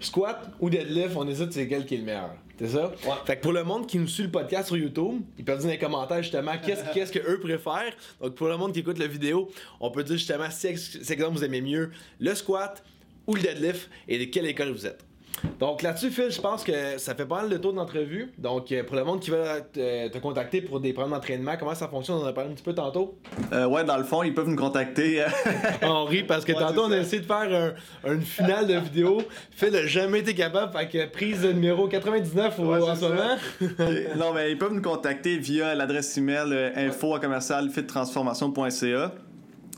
squat 0.00 0.50
ou 0.60 0.70
deadlift, 0.70 1.16
on 1.16 1.26
hésite 1.26 1.52
c'est 1.52 1.66
quel 1.68 1.84
qui 1.86 1.94
est 1.94 1.98
le 1.98 2.04
meilleur. 2.04 2.30
C'est 2.58 2.68
ça? 2.68 2.90
Fait 3.24 3.36
que 3.36 3.42
pour 3.42 3.52
le 3.52 3.62
monde 3.62 3.86
qui 3.86 3.98
nous 3.98 4.08
suit 4.08 4.24
le 4.24 4.30
podcast 4.32 4.66
sur 4.66 4.76
YouTube, 4.76 5.20
ils 5.38 5.44
peuvent 5.44 5.58
dire 5.58 5.66
dans 5.66 5.72
les 5.72 5.78
commentaires 5.78 6.22
justement 6.22 6.52
qu'est-ce 6.64 6.82
qu'est-ce 6.92 7.12
que 7.12 7.20
eux 7.20 7.38
préfèrent. 7.38 7.94
Donc 8.20 8.34
pour 8.34 8.48
le 8.48 8.56
monde 8.56 8.72
qui 8.72 8.80
écoute 8.80 8.98
la 8.98 9.06
vidéo, 9.06 9.48
on 9.80 9.92
peut 9.92 10.02
dire 10.02 10.16
justement 10.16 10.50
si 10.50 10.76
si 10.76 11.12
exemple 11.12 11.36
vous 11.38 11.44
aimez 11.44 11.60
mieux 11.60 11.90
le 12.18 12.34
squat 12.34 12.82
ou 13.28 13.36
le 13.36 13.42
deadlift 13.42 13.88
et 14.08 14.18
de 14.18 14.24
quelle 14.24 14.46
école 14.46 14.70
vous 14.72 14.86
êtes. 14.86 15.04
Donc 15.60 15.82
là-dessus, 15.82 16.10
Phil, 16.10 16.30
je 16.30 16.40
pense 16.40 16.64
que 16.64 16.98
ça 16.98 17.14
fait 17.14 17.26
pas 17.26 17.36
mal 17.42 17.48
de 17.50 17.56
tour 17.56 17.72
d'entrevue. 17.72 18.32
Donc 18.38 18.70
euh, 18.72 18.82
pour 18.84 18.96
le 18.96 19.04
monde 19.04 19.20
qui 19.20 19.30
veut 19.30 19.42
te, 19.72 20.08
te 20.08 20.18
contacter 20.18 20.60
pour 20.62 20.80
des 20.80 20.92
programmes 20.92 21.12
d'entraînement, 21.14 21.52
comment 21.58 21.74
ça 21.74 21.88
fonctionne? 21.88 22.16
On 22.16 22.22
en 22.24 22.26
a 22.26 22.32
parlé 22.32 22.50
un 22.50 22.54
petit 22.54 22.62
peu 22.62 22.74
tantôt. 22.74 23.18
Euh, 23.52 23.66
ouais, 23.66 23.84
dans 23.84 23.96
le 23.98 24.04
fond, 24.04 24.22
ils 24.22 24.34
peuvent 24.34 24.48
nous 24.48 24.56
contacter. 24.56 25.22
euh, 25.22 25.26
On 25.82 26.04
rit 26.04 26.22
parce 26.24 26.44
que 26.44 26.52
Ouais, 26.52 26.58
tantôt 26.58 26.84
on 26.84 26.92
a 26.92 26.98
essayé 26.98 27.20
de 27.22 27.26
faire 27.26 27.74
un- 28.04 28.12
une 28.14 28.22
finale 28.22 28.66
de 28.66 28.74
vidéo. 28.78 29.22
Phil 29.50 29.70
n'a 29.70 29.86
jamais 29.86 30.20
été 30.20 30.34
capable, 30.34 30.72
fait 30.76 30.88
que 30.88 31.06
prise 31.10 31.42
de 31.42 31.52
numéro 31.52 31.88
99 31.88 32.58
au- 32.58 32.62
Ouais, 32.66 32.80
en 32.82 32.94
ce 32.94 33.00
moment. 33.02 33.36
non, 34.16 34.32
mais 34.34 34.50
ils 34.52 34.58
peuvent 34.58 34.72
nous 34.74 34.82
contacter 34.82 35.38
via 35.38 35.74
l'adresse 35.74 36.16
email 36.18 36.48
euh, 36.52 36.70
info 36.76 37.14
à 37.14 37.20
commercial 37.20 37.68
fittransformation.ca. 37.70 39.12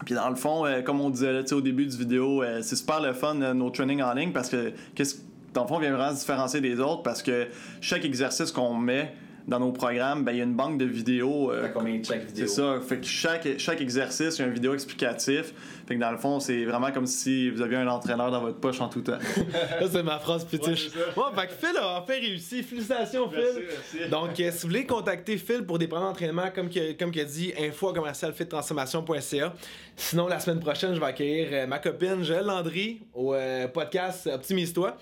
Puis 0.06 0.14
dans 0.14 0.30
le 0.30 0.36
fond, 0.36 0.64
euh, 0.64 0.80
comme 0.80 1.00
on 1.00 1.10
disait 1.10 1.32
là, 1.32 1.42
au 1.52 1.60
début 1.60 1.84
du 1.86 1.96
vidéo, 1.96 2.42
euh, 2.42 2.60
c'est 2.62 2.76
super 2.76 3.00
le 3.00 3.12
fun 3.12 3.40
euh, 3.42 3.52
nos 3.52 3.68
trainings 3.70 4.02
en 4.02 4.14
ligne 4.14 4.32
parce 4.32 4.48
que 4.48 4.72
qu'est-ce 4.94 5.16
dans 5.54 5.62
le 5.62 5.68
fond, 5.68 5.76
on 5.76 5.80
vient 5.80 5.92
vraiment 5.92 6.14
se 6.14 6.20
différencier 6.20 6.60
des 6.60 6.78
autres 6.80 7.02
parce 7.02 7.22
que 7.22 7.48
chaque 7.80 8.04
exercice 8.04 8.52
qu'on 8.52 8.74
met 8.74 9.12
dans 9.48 9.58
nos 9.58 9.72
programmes, 9.72 10.22
ben, 10.22 10.32
il 10.32 10.38
y 10.38 10.40
a 10.42 10.44
une 10.44 10.54
banque 10.54 10.78
de 10.78 10.84
vidéos. 10.84 11.50
euh, 11.50 11.68
combien 11.74 11.98
de 11.98 12.04
chaque 12.04 12.22
C'est 12.34 12.46
ça. 12.46 12.78
Fait 12.86 12.98
que 12.98 13.06
chaque, 13.06 13.48
chaque 13.58 13.80
exercice, 13.80 14.36
il 14.38 14.42
y 14.42 14.44
a 14.44 14.46
une 14.48 14.52
vidéo 14.54 14.74
explicatif. 14.74 15.52
Fait 15.88 15.96
que 15.96 16.00
dans 16.00 16.12
le 16.12 16.18
fond, 16.18 16.38
c'est 16.38 16.64
vraiment 16.66 16.92
comme 16.92 17.06
si 17.06 17.50
vous 17.50 17.60
aviez 17.60 17.78
un 17.78 17.88
entraîneur 17.88 18.30
dans 18.30 18.42
votre 18.42 18.58
poche 18.58 18.80
en 18.80 18.88
tout 18.88 19.00
temps. 19.00 19.18
Ça, 19.80 19.88
c'est 19.90 20.02
ma 20.04 20.20
phrase 20.20 20.46
fétiche. 20.46 20.90
Ouais. 20.94 21.22
Ouais, 21.24 21.30
fait 21.34 21.46
que 21.48 21.52
Phil 21.66 21.76
a 21.78 21.98
enfin 22.00 22.12
réussi. 22.12 22.62
Félicitations, 22.62 23.28
Phil. 23.28 23.64
merci. 23.66 24.08
Donc, 24.10 24.38
euh, 24.38 24.50
si 24.52 24.62
vous 24.62 24.68
voulez 24.68 24.86
contacter 24.86 25.36
Phil 25.36 25.64
pour 25.64 25.78
des 25.80 25.88
programmes 25.88 26.10
d'entraînement, 26.10 26.50
comme 26.54 26.68
que, 26.68 26.92
comme 26.92 27.10
qu'il 27.10 27.22
a 27.22 27.24
dit, 27.24 27.52
info 27.58 27.88
à 27.88 27.94
commercial 27.94 28.32
fittransformation.ca. 28.32 29.52
Sinon, 29.96 30.28
la 30.28 30.38
semaine 30.38 30.60
prochaine, 30.60 30.94
je 30.94 31.00
vais 31.00 31.06
accueillir 31.06 31.48
euh, 31.50 31.66
ma 31.66 31.78
copine 31.80 32.22
Joëlle 32.22 32.46
Landry 32.46 33.02
au 33.14 33.34
euh, 33.34 33.66
podcast 33.66 34.28
Optimise-toi. 34.32 34.96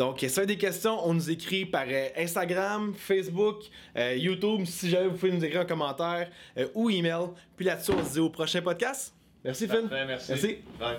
Donc, 0.00 0.20
si 0.20 0.28
vous 0.28 0.38
avez 0.38 0.46
des 0.46 0.56
questions, 0.56 1.06
on 1.06 1.12
nous 1.12 1.30
écrit 1.30 1.66
par 1.66 1.84
euh, 1.86 2.08
Instagram, 2.16 2.94
Facebook, 2.96 3.64
euh, 3.98 4.16
YouTube. 4.16 4.64
Si 4.64 4.88
jamais 4.88 5.08
vous 5.08 5.16
pouvez 5.18 5.30
nous 5.30 5.44
écrire 5.44 5.60
un 5.60 5.66
commentaire 5.66 6.30
euh, 6.56 6.68
ou 6.74 6.88
email. 6.88 7.26
Puis 7.54 7.66
là-dessus, 7.66 7.90
on 7.90 8.02
se 8.02 8.14
dit 8.14 8.18
au 8.18 8.30
prochain 8.30 8.62
podcast. 8.62 9.12
Merci, 9.44 9.68
Phil. 9.68 9.90
merci. 9.90 10.30
Merci. 10.30 10.58
Bye. 10.78 10.96